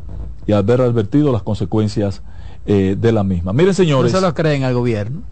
[0.46, 2.22] y haber advertido las consecuencias
[2.66, 3.52] eh, de la misma.
[3.52, 4.12] Miren, señores.
[4.12, 5.22] No se lo creen al gobierno.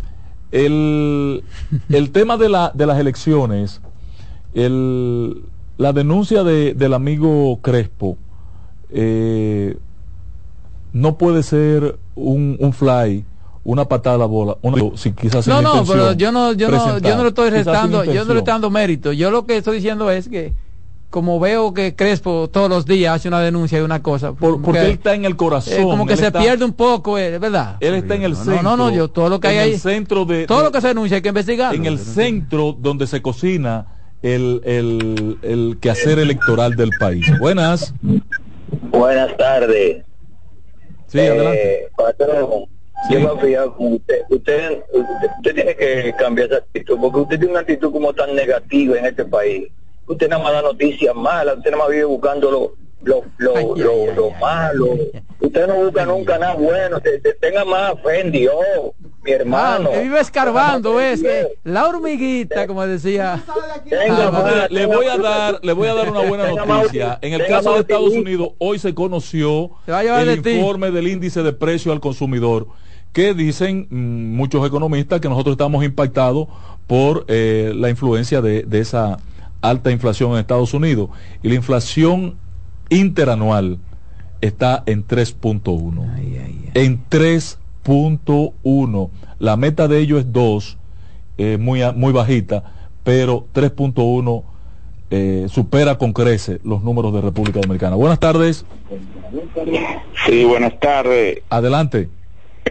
[0.50, 1.44] El,
[1.90, 3.80] el tema de, la, de las elecciones,
[4.54, 5.42] el,
[5.76, 8.16] la denuncia de, del amigo Crespo,
[8.90, 9.76] eh,
[10.92, 13.24] no puede ser un, un fly
[13.64, 14.56] una patada a la bola
[14.94, 18.24] si quizás no no pero yo no yo no yo no le estoy restando yo
[18.24, 20.54] no le estoy dando mérito yo lo que estoy diciendo es que
[21.10, 24.32] como veo que Crespo todos los días hace una denuncia y una cosa.
[24.32, 25.82] porque él está en el corazón.
[25.84, 27.76] como que se pierde un poco, eh, ¿verdad?
[27.80, 28.62] Él está en el centro.
[28.62, 29.78] No, no, yo todo lo que hay ahí.
[29.78, 31.74] centro de, todo lo que se denuncia hay que investigar.
[31.74, 33.86] En el centro donde se cocina
[34.22, 37.26] el, el, el quehacer electoral del país.
[37.38, 37.94] Buenas.
[38.90, 40.04] Buenas tardes.
[41.06, 41.84] Sí, adelante.
[41.84, 41.88] Eh,
[43.10, 44.22] yo me usted.
[44.28, 48.98] Usted, usted tiene que cambiar esa actitud, porque usted tiene una actitud como tan negativa
[48.98, 49.68] en este país
[50.08, 52.72] usted nada más da noticias malas, usted nada más vive buscando lo,
[53.02, 53.24] lo,
[53.76, 54.96] lo, lo, malo.
[55.40, 58.54] Usted no busca nunca nada bueno, te, tenga más fe en Dios,
[59.22, 59.90] mi hermano.
[59.90, 63.42] que vive escarbando, es que la hormiguita, como decía.
[64.70, 67.18] le voy a dar, le voy a dar una buena noticia.
[67.22, 71.92] En el caso de Estados Unidos, hoy se conoció el informe del índice de precio
[71.92, 72.66] al consumidor
[73.12, 76.46] que dicen mm, muchos economistas que nosotros estamos impactados
[76.86, 79.18] por eh, la influencia de, de esa
[79.60, 81.10] alta inflación en Estados Unidos
[81.42, 82.36] y la inflación
[82.90, 83.78] interanual
[84.40, 86.70] está en 3.1.
[86.74, 89.10] En 3.1.
[89.38, 90.78] La meta de ellos es 2,
[91.38, 92.64] eh, muy, muy bajita,
[93.04, 94.44] pero 3.1
[95.10, 97.96] eh, supera con crece los números de República Dominicana.
[97.96, 98.64] Buenas tardes.
[100.26, 101.42] Sí, buenas tardes.
[101.48, 102.08] Adelante.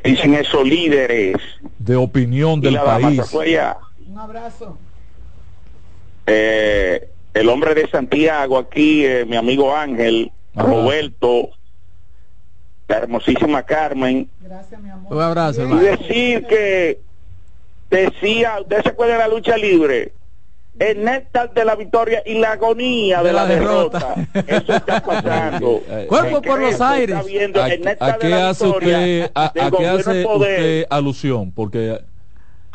[0.04, 1.38] Dicen esos líderes
[1.80, 3.22] de opinión del país.
[4.08, 4.78] Un abrazo.
[6.28, 11.50] Eh, el hombre de Santiago aquí, eh, mi amigo Ángel, Roberto,
[12.88, 14.30] la hermosísima Carmen.
[14.42, 15.14] Gracias, mi amor.
[15.14, 17.00] Un abrazo, Y decir que
[17.90, 20.12] decía, usted se acuerda de la lucha libre,
[20.80, 24.16] el néctar de la victoria y la agonía de, la, derrota.
[24.46, 25.82] Eso está pasando.
[26.08, 27.18] Cuerpo por los aires.
[28.00, 31.52] ¿A, qué hace usted, a, qué hace usted alusión?
[31.52, 32.00] Porque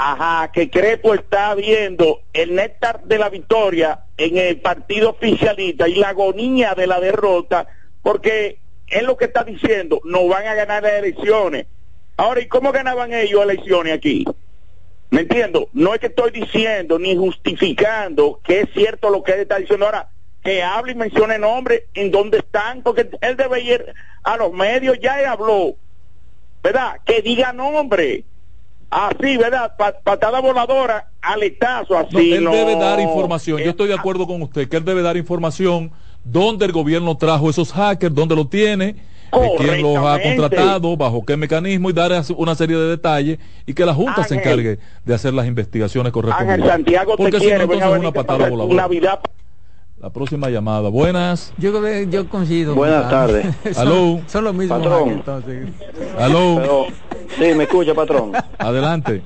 [0.05, 5.95] Ajá, que Crepo está viendo el néctar de la victoria en el partido oficialista y
[5.95, 7.69] la agonía de la derrota,
[8.03, 8.59] porque
[8.89, 11.67] es lo que está diciendo, no van a ganar las elecciones.
[12.17, 14.25] Ahora, ¿y cómo ganaban ellos elecciones aquí?
[15.11, 15.69] ¿Me entiendo?
[15.73, 19.87] No es que estoy diciendo ni justificando que es cierto lo que él está diciendo
[19.87, 20.09] ahora,
[20.43, 24.99] que hable y mencione nombres en dónde están, porque él debe ir a los medios,
[25.01, 25.77] ya él habló,
[26.61, 26.99] ¿verdad?
[27.05, 28.25] Que diga nombre
[28.93, 29.73] Así, ¿verdad?
[30.05, 32.35] patada voladora, aletazo, así.
[32.35, 33.59] él debe dar información.
[33.63, 35.91] Yo estoy de acuerdo con usted, que él debe dar información
[36.25, 38.97] dónde el gobierno trajo esos hackers, dónde lo tiene,
[39.57, 43.87] quién los ha contratado, bajo qué mecanismo y dar una serie de detalles y que
[43.87, 46.69] la Junta se encargue de hacer las investigaciones correspondientes.
[46.69, 48.75] Santiago Porque te quiere, si no, entonces es una patada voladora.
[48.75, 49.21] Navidad.
[50.03, 50.91] La próxima llamada.
[50.91, 51.55] Buenas.
[51.57, 52.75] Yo, creo que- yo coincido.
[52.75, 53.47] Buenas tardes.
[53.79, 54.21] Aló.
[54.27, 55.01] son los mismos Patrón.
[55.03, 55.69] aquí, entonces.
[56.19, 56.57] Aló.
[56.57, 56.87] Pero,
[57.39, 58.33] sí, me escucha, patrón.
[58.59, 59.23] Adelante.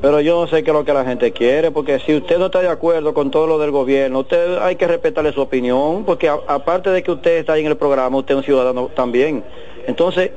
[0.00, 2.46] Pero yo no sé qué es lo que la gente quiere, porque si usted no
[2.46, 6.28] está de acuerdo con todo lo del gobierno, usted hay que respetarle su opinión, porque
[6.28, 9.42] a- aparte de que usted está ahí en el programa, usted es un ciudadano también.
[9.86, 10.32] Entonces,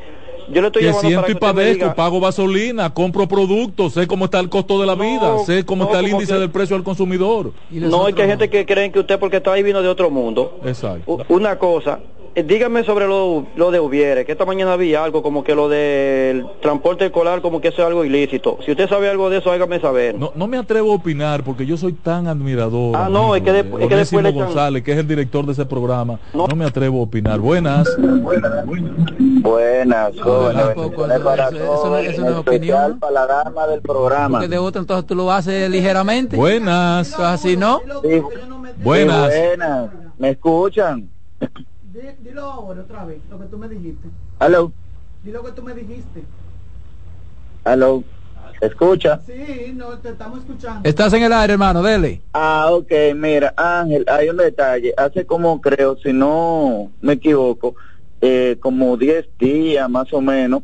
[0.49, 2.93] yo le estoy Que llamando siento para y que usted me padezco, diga, pago gasolina,
[2.93, 6.07] compro productos, sé cómo está el costo de la vida, sé cómo no, está el
[6.13, 7.51] índice que- del precio al consumidor.
[7.69, 10.09] no, es que hay gente que creen que usted porque está ahí vino de otro
[10.09, 10.61] mundo.
[10.63, 11.11] Exacto.
[11.11, 11.99] U- Una cosa,
[12.45, 16.45] dígame sobre lo, lo de Ubiere, que esta mañana había algo como que lo del
[16.61, 18.57] transporte escolar, como que eso es algo ilícito.
[18.65, 20.15] Si usted sabe algo de eso, hágame saber.
[20.19, 22.95] No, no me atrevo a opinar porque yo soy tan admirador.
[22.95, 25.07] Ah, no, es que de después- es que después le echan- González, que es el
[25.07, 26.19] director de ese programa.
[26.33, 27.39] No, me atrevo a opinar.
[27.39, 27.87] Buenas.
[29.41, 30.15] Buenas.
[30.15, 32.99] Tampoco, bendiciones eso- para eso- eso todos, no- eso no es opinión.
[32.99, 34.39] para la dama del programa.
[34.39, 36.35] Porque de otro entonces tú lo haces ligeramente.
[36.35, 37.07] Buenas.
[37.09, 37.79] Eso es así, ¿no?
[38.03, 38.21] Sí,
[38.83, 39.33] Buenas.
[39.33, 39.89] sí, buenas.
[40.17, 41.09] ¿Me escuchan?
[42.27, 44.09] Dilo ahora otra vez, lo que tú me dijiste.
[44.41, 44.69] Hello,
[45.23, 46.25] Dilo que tú me dijiste.
[47.63, 48.03] hello.
[48.59, 49.21] ¿Se escucha?
[49.25, 50.89] Sí, no, te estamos escuchando.
[50.89, 52.21] Estás en el aire, hermano, dele.
[52.33, 54.93] Ah, ok, mira, Ángel, hay un detalle.
[54.97, 57.75] Hace como creo, si no me equivoco,
[58.19, 60.63] eh, como 10 días más o menos,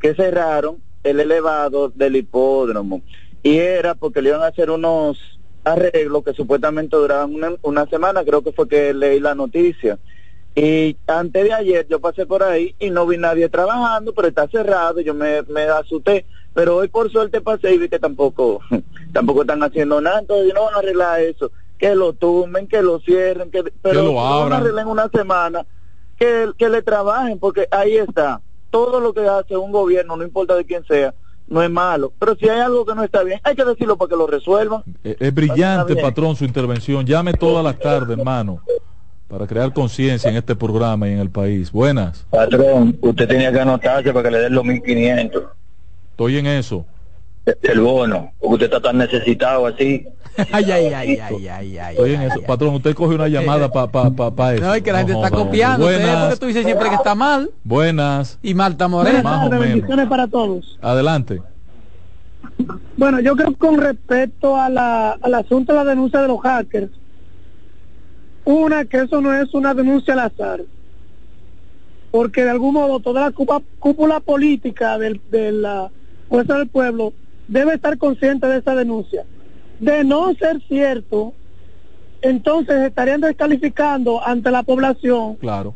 [0.00, 3.02] que cerraron el elevado del hipódromo.
[3.40, 5.18] Y era porque le iban a hacer unos
[5.62, 9.96] arreglos que supuestamente duraban una, una semana, creo que fue que leí la noticia.
[10.56, 14.46] Y antes de ayer yo pasé por ahí y no vi nadie trabajando, pero está
[14.48, 16.24] cerrado, yo me, me asusté.
[16.54, 18.60] Pero hoy por suerte pasé y vi que tampoco,
[19.12, 21.50] tampoco están haciendo nada, entonces no van a arreglar eso.
[21.76, 25.08] Que lo tumben, que lo cierren, que, pero lo si van a arreglar en una
[25.08, 25.66] semana,
[26.16, 28.40] que, que le trabajen, porque ahí está.
[28.70, 31.12] Todo lo que hace un gobierno, no importa de quién sea,
[31.48, 32.12] no es malo.
[32.18, 34.84] Pero si hay algo que no está bien, hay que decirlo para que lo resuelvan.
[35.02, 37.04] Eh, Es brillante, patrón, su intervención.
[37.04, 38.60] Llame todas las tardes, hermano,
[39.34, 41.72] para crear conciencia en este programa y en el país.
[41.72, 42.24] Buenas.
[42.30, 45.42] Patrón, usted tenía que anotarse para que le den los 1500.
[46.12, 46.86] Estoy en eso.
[47.62, 50.06] El bono, porque usted está tan necesitado así.
[50.52, 51.96] Ay, ay, ay, ay, ay, ay.
[51.96, 52.42] Estoy en eso.
[52.42, 54.64] Patrón, usted coge una llamada para pa, pa, pa eso.
[54.64, 55.86] No, es que la gente está copiando.
[55.86, 56.38] Usted, porque Buenas.
[56.38, 57.50] tú dices siempre que está mal.
[57.64, 58.38] Buenas.
[58.40, 59.22] Y Marta Moreno.
[59.22, 60.08] Más o menos.
[60.08, 60.78] para todos.
[60.80, 61.42] Adelante.
[62.96, 66.40] Bueno, yo creo que con respecto a la, al asunto de la denuncia de los
[66.40, 66.90] hackers,
[68.44, 70.62] una, que eso no es una denuncia al azar,
[72.10, 75.90] porque de algún modo toda la cúpula, cúpula política del, de la
[76.28, 77.12] fuerza del pueblo
[77.48, 79.24] debe estar consciente de esa denuncia.
[79.80, 81.34] De no ser cierto,
[82.22, 85.74] entonces estarían descalificando ante la población Claro.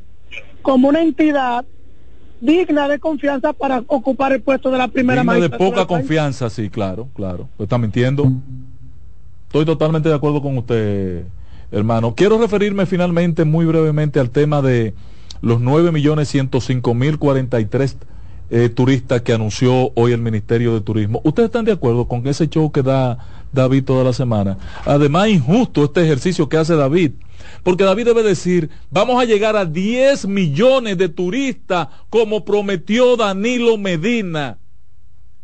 [0.63, 1.65] como una entidad
[2.41, 6.71] digna de confianza para ocupar el puesto de la primera Digna de poca confianza, sí,
[6.71, 7.49] claro, claro.
[7.59, 8.31] Está mintiendo.
[9.49, 11.25] Estoy totalmente de acuerdo con usted,
[11.71, 12.15] hermano.
[12.15, 14.95] Quiero referirme finalmente muy brevemente al tema de
[15.41, 17.97] los 9.105.043
[18.51, 21.21] eh, turistas que anunció hoy el Ministerio de Turismo.
[21.25, 23.19] ¿Ustedes están de acuerdo con ese show que da
[23.53, 24.59] David toda la semana?
[24.87, 27.13] Además, injusto este ejercicio que hace David.
[27.63, 33.79] Porque David debe decir, vamos a llegar a 10 millones de turistas como prometió Danilo
[33.79, 34.59] Medina.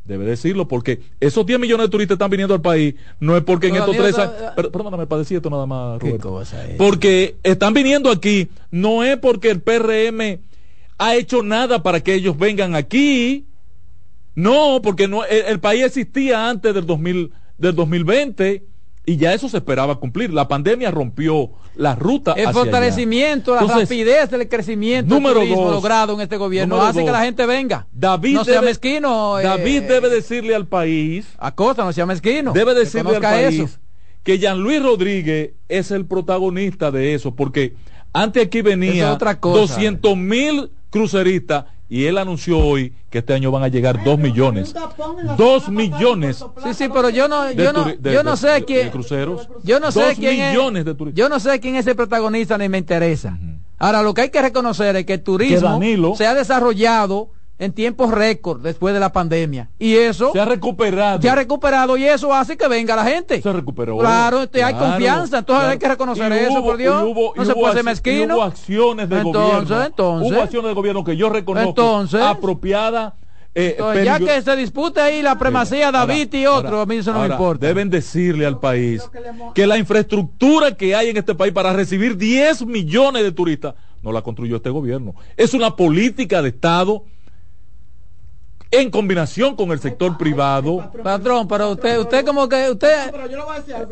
[0.04, 3.68] Debe decirlo porque esos 10 millones de turistas están viniendo al país, no es porque
[3.68, 4.52] en estos tres años...
[4.54, 5.98] pero- Perdóname, padecí esto nada más.
[6.76, 10.40] Porque están viniendo aquí, no es porque el PRM
[10.98, 13.46] ha hecho nada para que ellos vengan aquí.
[14.34, 18.62] No, porque no, el, el país existía antes del, 2000, del 2020
[19.06, 20.32] y ya eso se esperaba cumplir.
[20.32, 22.32] La pandemia rompió la ruta.
[22.32, 22.52] El hacia allá.
[22.58, 27.10] fortalecimiento, la rapidez del crecimiento número del turismo dos, logrado en este gobierno hace que
[27.12, 27.86] la gente venga.
[27.92, 28.66] David no sea debe-
[29.40, 32.52] eh, David debe decirle al país, Acosta, no sea mezquino.
[32.52, 33.78] debe que decirle al país eso.
[34.22, 37.74] que Jean Luis Rodríguez es el protagonista de eso, porque
[38.14, 39.60] antes aquí Eso venía es otra cosa.
[39.74, 44.74] 200 mil cruceristas y él anunció hoy que este año van a llegar 2 millones.
[45.36, 49.48] 2 millones Sí, sí, pero yo no, yo no, yo sé quién, cruceros.
[49.62, 51.18] yo no sé quién millones es, de turistas.
[51.18, 53.38] yo no sé quién es el protagonista ni me interesa.
[53.78, 55.80] Ahora lo que hay que reconocer es que el turismo
[56.16, 61.22] se ha desarrollado en tiempos récord después de la pandemia y eso Se ha recuperado.
[61.22, 63.40] se ha recuperado y eso hace que venga la gente.
[63.40, 63.96] Se recuperó.
[63.98, 65.70] Claro, este, hay confianza, entonces claro.
[65.72, 67.02] hay que reconocer Y eso, hubo- por Dios.
[67.02, 68.34] y hubo- y no se hubo puede ser ac- y mezquino.
[68.36, 69.84] Hubo acciones de Entonces, gobierno.
[69.86, 70.32] entonces.
[70.32, 72.20] Hubo acciones de gobierno que yo reconozco Entonces.
[72.22, 73.12] apropiadas.
[73.56, 76.96] eh, Entonces, ya que se dispute ahí la primacía David y otro, Ahora- a mí
[76.96, 77.64] eso no me importa.
[77.68, 79.08] Deben decirle al país
[79.54, 84.10] que la infraestructura que hay en este país para recibir 10 millones de turistas no
[84.10, 85.14] la construyó este gobierno.
[85.36, 87.04] Es una política de Estado
[88.74, 90.90] en combinación con el sector privado.
[91.02, 93.10] Patrón, pero usted, usted como que, usted,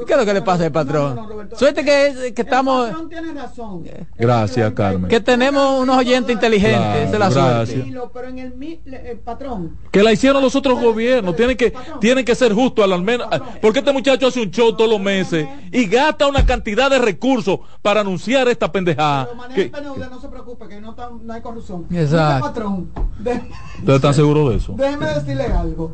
[0.06, 1.18] ¿qué es lo que le pasa al patrón?
[1.56, 3.84] Suerte que, que estamos, patrón tiene razón.
[4.16, 5.08] Gracias, Carmen.
[5.10, 7.68] que tenemos unos oyentes inteligentes, es la gracias.
[7.68, 7.92] suerte.
[8.12, 9.76] Pero en el, el patrón.
[9.90, 11.34] Que la hicieron los otros gobiernos.
[11.36, 13.28] Tienen que, tienen que ser justos al menos.
[13.60, 17.60] Porque este muchacho hace un show todos los meses y gasta una cantidad de recursos
[17.80, 19.28] para anunciar esta pendejada.
[19.36, 20.94] Maneja Que- el PNUD, no se preocupe, que no,
[21.30, 21.86] hay corrupción.
[21.92, 22.84] Exacto.
[23.18, 23.32] De-
[23.78, 24.71] ¿Ustedes están seguros de eso?
[24.76, 25.92] Déjeme decirle algo.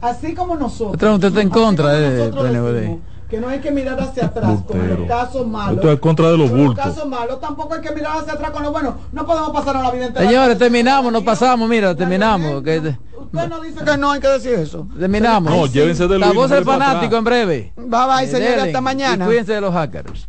[0.00, 1.14] Así como nosotros.
[1.14, 2.98] Usted está en contra de decimos
[3.28, 5.76] Que no hay que mirar hacia atrás con los casos malos.
[5.76, 6.84] Esto es contra de los Con los bultos.
[6.84, 8.96] casos malos tampoco hay que mirar hacia atrás con lo bueno.
[9.12, 10.26] No podemos pasar a la vida entera.
[10.26, 12.62] Señores, terminamos, no pasamos, mira, terminamos.
[12.62, 14.88] Que, Usted no dice que no hay que decir eso.
[14.98, 15.52] terminamos.
[15.52, 17.72] No, llévense de La voz del fanático en breve.
[17.76, 19.24] Bye bye, señores, hasta mañana.
[19.24, 20.28] y cuídense de los hackers.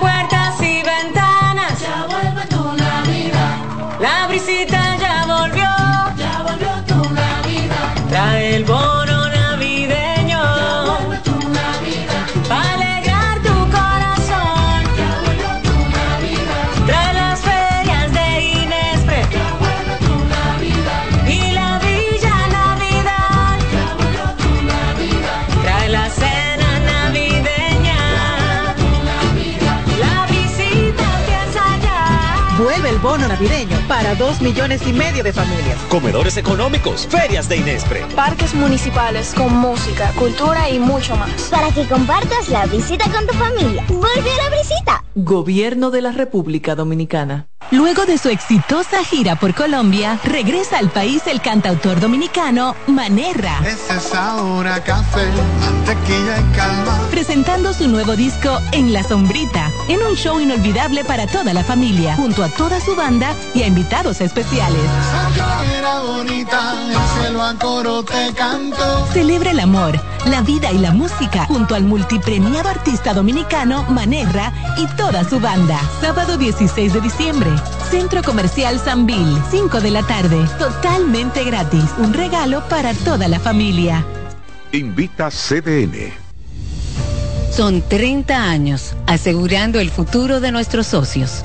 [0.00, 0.21] where
[33.42, 33.71] navideño
[34.02, 35.78] para dos millones y medio de familias.
[35.88, 38.04] Comedores económicos, ferias de Inespre.
[38.16, 41.30] Parques municipales con música, cultura y mucho más.
[41.50, 43.84] Para que compartas la visita con tu familia.
[43.88, 45.04] ¡Vuelve a la visita!
[45.14, 47.46] Gobierno de la República Dominicana.
[47.70, 53.98] Luego de su exitosa gira por Colombia, regresa al país el cantautor dominicano Manerra, Ese
[54.00, 55.26] sabor a café,
[55.60, 57.00] mantequilla y calma.
[57.10, 62.16] presentando su nuevo disco En la Sombrita, en un show inolvidable para toda la familia,
[62.16, 64.80] junto a toda su banda y a invitados especiales.
[65.78, 69.06] Era bonita, el cielo a coro te cantó.
[69.12, 74.86] Celebra el amor, la vida y la música junto al multipremiado artista dominicano Manerra y
[74.96, 75.78] toda su banda.
[76.00, 77.50] Sábado 16 de diciembre,
[77.90, 81.84] Centro Comercial Sanvil, 5 de la tarde, totalmente gratis.
[81.98, 84.06] Un regalo para toda la familia.
[84.72, 86.12] Invita CDN.
[87.54, 91.44] Son 30 años asegurando el futuro de nuestros socios.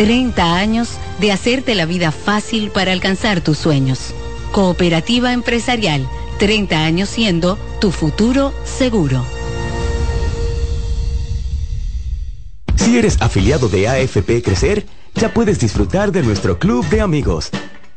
[0.00, 4.14] 30 años de hacerte la vida fácil para alcanzar tus sueños.
[4.50, 6.08] Cooperativa Empresarial,
[6.38, 9.22] 30 años siendo tu futuro seguro.
[12.76, 14.86] Si eres afiliado de AFP Crecer,
[15.16, 17.50] ya puedes disfrutar de nuestro club de amigos.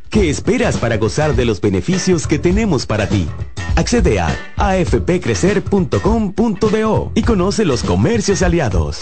[0.10, 3.30] ¿Qué esperas para gozar de los beneficios que tenemos para ti?
[3.78, 4.28] Accede a
[4.58, 9.00] afpcrecer.com.do y conoce los comercios aliados.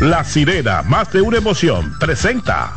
[0.00, 2.72] La sirena, más de una emoción, presenta.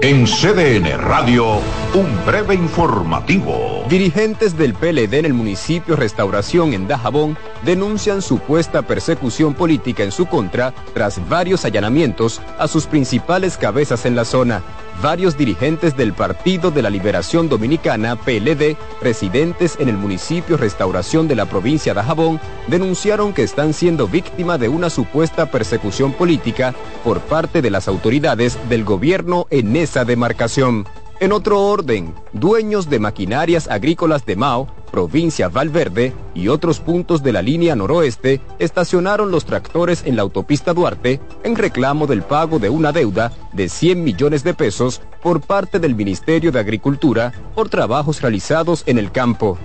[0.00, 1.60] En CDN Radio,
[1.94, 3.84] un breve informativo.
[3.88, 10.26] Dirigentes del PLD en el municipio Restauración en Dajabón denuncian supuesta persecución política en su
[10.26, 14.62] contra tras varios allanamientos a sus principales cabezas en la zona.
[15.02, 21.34] Varios dirigentes del Partido de la Liberación Dominicana, PLD, residentes en el municipio Restauración de
[21.34, 27.20] la provincia de Dajabón, denunciaron que están siendo víctimas de una supuesta persecución política por
[27.20, 30.86] parte de las autoridades del gobierno en esa demarcación.
[31.20, 37.32] En otro orden, dueños de maquinarias agrícolas de Mao, provincia Valverde y otros puntos de
[37.32, 42.68] la línea noroeste estacionaron los tractores en la autopista Duarte en reclamo del pago de
[42.68, 48.20] una deuda de 100 millones de pesos por parte del Ministerio de Agricultura por trabajos
[48.20, 49.56] realizados en el campo.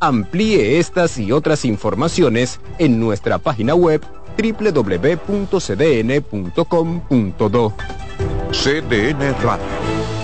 [0.00, 4.02] Amplíe estas y otras informaciones en nuestra página web
[4.36, 5.32] www.cdn.com.do.
[8.52, 10.01] CDN Radio.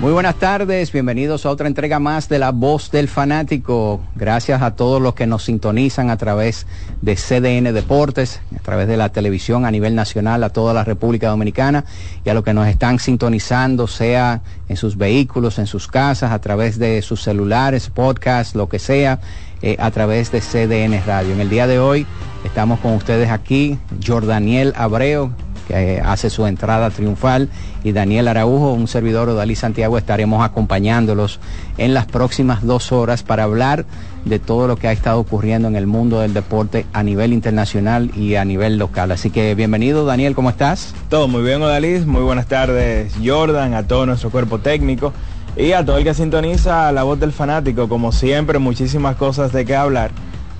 [0.00, 4.00] Muy buenas tardes, bienvenidos a otra entrega más de La Voz del Fanático.
[4.14, 6.66] Gracias a todos los que nos sintonizan a través
[7.02, 11.28] de CDN Deportes, a través de la televisión a nivel nacional, a toda la República
[11.28, 11.84] Dominicana
[12.24, 14.40] y a los que nos están sintonizando, sea
[14.70, 19.20] en sus vehículos, en sus casas, a través de sus celulares, podcast, lo que sea,
[19.60, 21.34] eh, a través de CDN Radio.
[21.34, 22.06] En el día de hoy
[22.42, 25.30] estamos con ustedes aquí, Jordaniel Abreu,
[25.70, 27.48] que eh, hace su entrada triunfal,
[27.84, 31.40] y Daniel Araujo, un servidor de Dalí Santiago, estaremos acompañándolos
[31.78, 33.84] en las próximas dos horas para hablar
[34.24, 38.10] de todo lo que ha estado ocurriendo en el mundo del deporte a nivel internacional
[38.16, 39.12] y a nivel local.
[39.12, 40.94] Así que bienvenido, Daniel, ¿cómo estás?
[41.08, 42.04] Todo muy bien, Odalis.
[42.04, 45.12] Muy buenas tardes, Jordan, a todo nuestro cuerpo técnico
[45.56, 47.88] y a todo el que sintoniza la voz del fanático.
[47.88, 50.10] Como siempre, muchísimas cosas de qué hablar.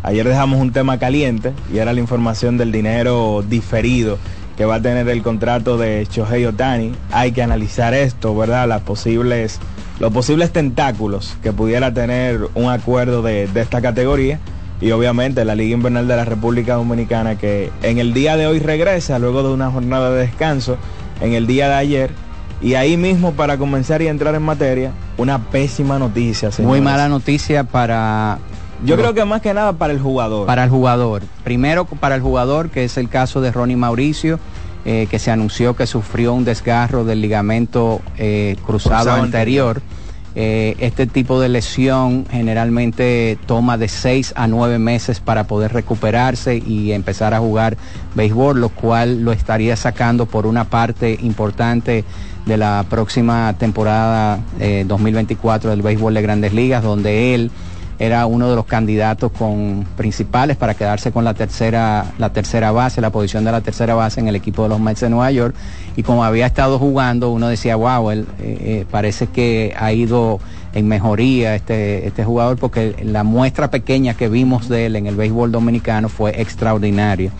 [0.02, 4.18] Ayer dejamos un tema caliente y era la información del dinero diferido
[4.60, 6.92] que va a tener el contrato de Shohei Otani.
[7.12, 8.68] Hay que analizar esto, ¿verdad?
[8.68, 9.58] Las posibles,
[10.00, 14.38] los posibles tentáculos que pudiera tener un acuerdo de, de esta categoría.
[14.78, 18.58] Y obviamente la Liga Invernal de la República Dominicana que en el día de hoy
[18.58, 20.76] regresa luego de una jornada de descanso
[21.22, 22.10] en el día de ayer.
[22.60, 26.48] Y ahí mismo para comenzar y entrar en materia, una pésima noticia.
[26.48, 26.82] Muy señores.
[26.82, 28.40] mala noticia para...
[28.84, 30.46] Yo creo que más que nada para el jugador.
[30.46, 31.22] Para el jugador.
[31.44, 34.38] Primero para el jugador, que es el caso de Ronnie Mauricio,
[34.84, 39.82] eh, que se anunció que sufrió un desgarro del ligamento eh, cruzado, Cruzado anterior.
[40.36, 46.56] Eh, este tipo de lesión generalmente toma de 6 a 9 meses para poder recuperarse
[46.56, 47.76] y empezar a jugar
[48.14, 52.04] béisbol, lo cual lo estaría sacando por una parte importante
[52.46, 57.50] de la próxima temporada eh, 2024 del béisbol de grandes ligas, donde él
[58.00, 63.02] era uno de los candidatos con principales para quedarse con la tercera, la tercera base,
[63.02, 65.54] la posición de la tercera base en el equipo de los Mets de Nueva York.
[65.96, 70.40] Y como había estado jugando, uno decía, wow, él eh, eh, parece que ha ido
[70.72, 75.14] en mejoría este, este jugador, porque la muestra pequeña que vimos de él en el
[75.14, 77.30] béisbol dominicano fue extraordinaria.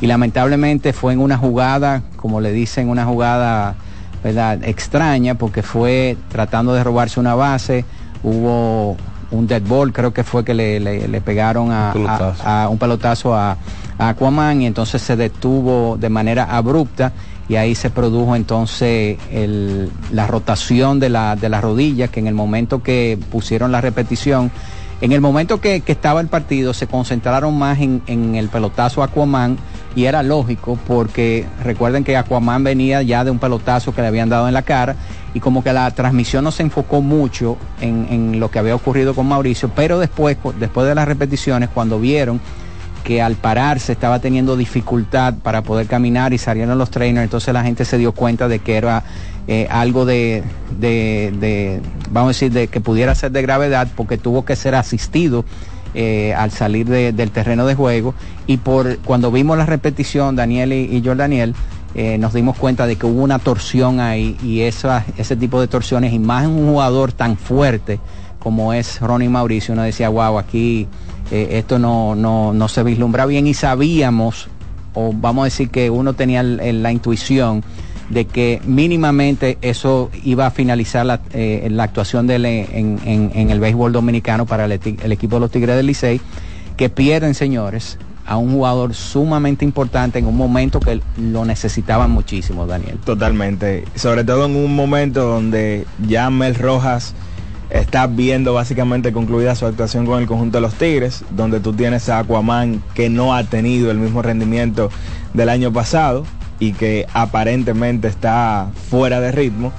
[0.00, 3.76] Y lamentablemente fue en una jugada, como le dicen, una jugada
[4.24, 4.64] ¿verdad?
[4.64, 7.84] extraña, porque fue tratando de robarse una base,
[8.24, 8.96] hubo
[9.30, 12.42] un dead ball, creo que fue que le, le- le pegaron a, Pelotazo.
[12.44, 13.56] a- a un pelotazo a,
[13.98, 17.12] a Aquaman y entonces se detuvo de manera abrupta
[17.48, 22.26] y ahí se produjo entonces el- la rotación de la, de la rodilla que en
[22.26, 24.50] el momento que pusieron la repetición,
[25.00, 29.02] en el momento que, que estaba el partido se concentraron más en, en el pelotazo
[29.02, 29.56] a Aquaman
[29.94, 34.28] y era lógico porque recuerden que Aquaman venía ya de un pelotazo que le habían
[34.28, 34.96] dado en la cara
[35.34, 39.14] y como que la transmisión no se enfocó mucho en, en lo que había ocurrido
[39.14, 42.40] con Mauricio, pero después, después de las repeticiones, cuando vieron
[43.04, 47.62] que al pararse estaba teniendo dificultad para poder caminar y salieron los trainers, entonces la
[47.62, 49.04] gente se dio cuenta de que era
[49.46, 50.42] eh, algo de,
[50.78, 51.80] de,
[52.10, 55.44] vamos a decir, de que pudiera ser de gravedad porque tuvo que ser asistido
[55.94, 58.14] eh, al salir de- del terreno de juego.
[58.46, 61.54] Y por cuando vimos la repetición, Daniel y, y Jordaniel,
[61.94, 65.68] eh, nos dimos cuenta de que hubo una torsión ahí y esa, ese tipo de
[65.68, 67.98] torsiones y más en un jugador tan fuerte
[68.38, 70.86] como es Ronnie Mauricio, uno decía, wow, aquí
[71.30, 74.48] eh, esto no, no, no se vislumbra bien y sabíamos,
[74.94, 77.64] o vamos a decir que uno tenía la intuición
[78.10, 82.44] de que mínimamente eso iba a finalizar la, eh, la actuación en,
[83.04, 86.20] en- en el béisbol dominicano para el, el equipo de los Tigres del Licey,
[86.76, 87.98] que pierden, señores,
[88.28, 92.98] a un jugador sumamente importante en un momento que lo necesitaban muchísimo, Daniel.
[93.02, 93.84] Totalmente.
[93.94, 97.14] Sobre todo en un momento donde ya Mel Rojas
[97.70, 102.10] está viendo básicamente concluida su actuación con el conjunto de los Tigres, donde tú tienes
[102.10, 104.90] a Aquaman que no ha tenido el mismo rendimiento
[105.32, 106.24] del año pasado
[106.60, 109.72] y que aparentemente está fuera de ritmo.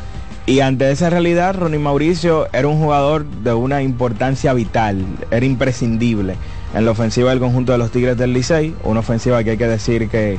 [0.48, 6.36] Y ante esa realidad, Ronnie Mauricio era un jugador de una importancia vital, era imprescindible
[6.74, 9.68] en la ofensiva del conjunto de los Tigres del Licey, una ofensiva que hay que
[9.68, 10.38] decir que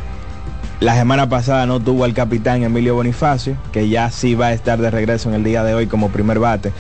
[0.81, 4.81] la semana pasada no tuvo al capitán Emilio Bonifacio, que ya sí va a estar
[4.81, 6.73] de regreso en el día de hoy como primer bate,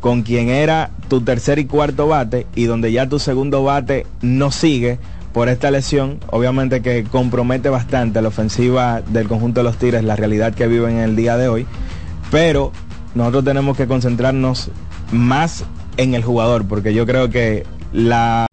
[0.00, 4.50] con quien era tu tercer y cuarto bate y donde ya tu segundo bate no
[4.50, 4.98] sigue
[5.32, 10.16] por esta lesión, obviamente que compromete bastante la ofensiva del conjunto de los Tigres, la
[10.16, 11.66] realidad que viven en el día de hoy,
[12.32, 12.72] pero
[13.14, 14.70] nosotros tenemos que concentrarnos
[15.12, 15.64] más
[15.96, 18.46] en el jugador, porque yo creo que la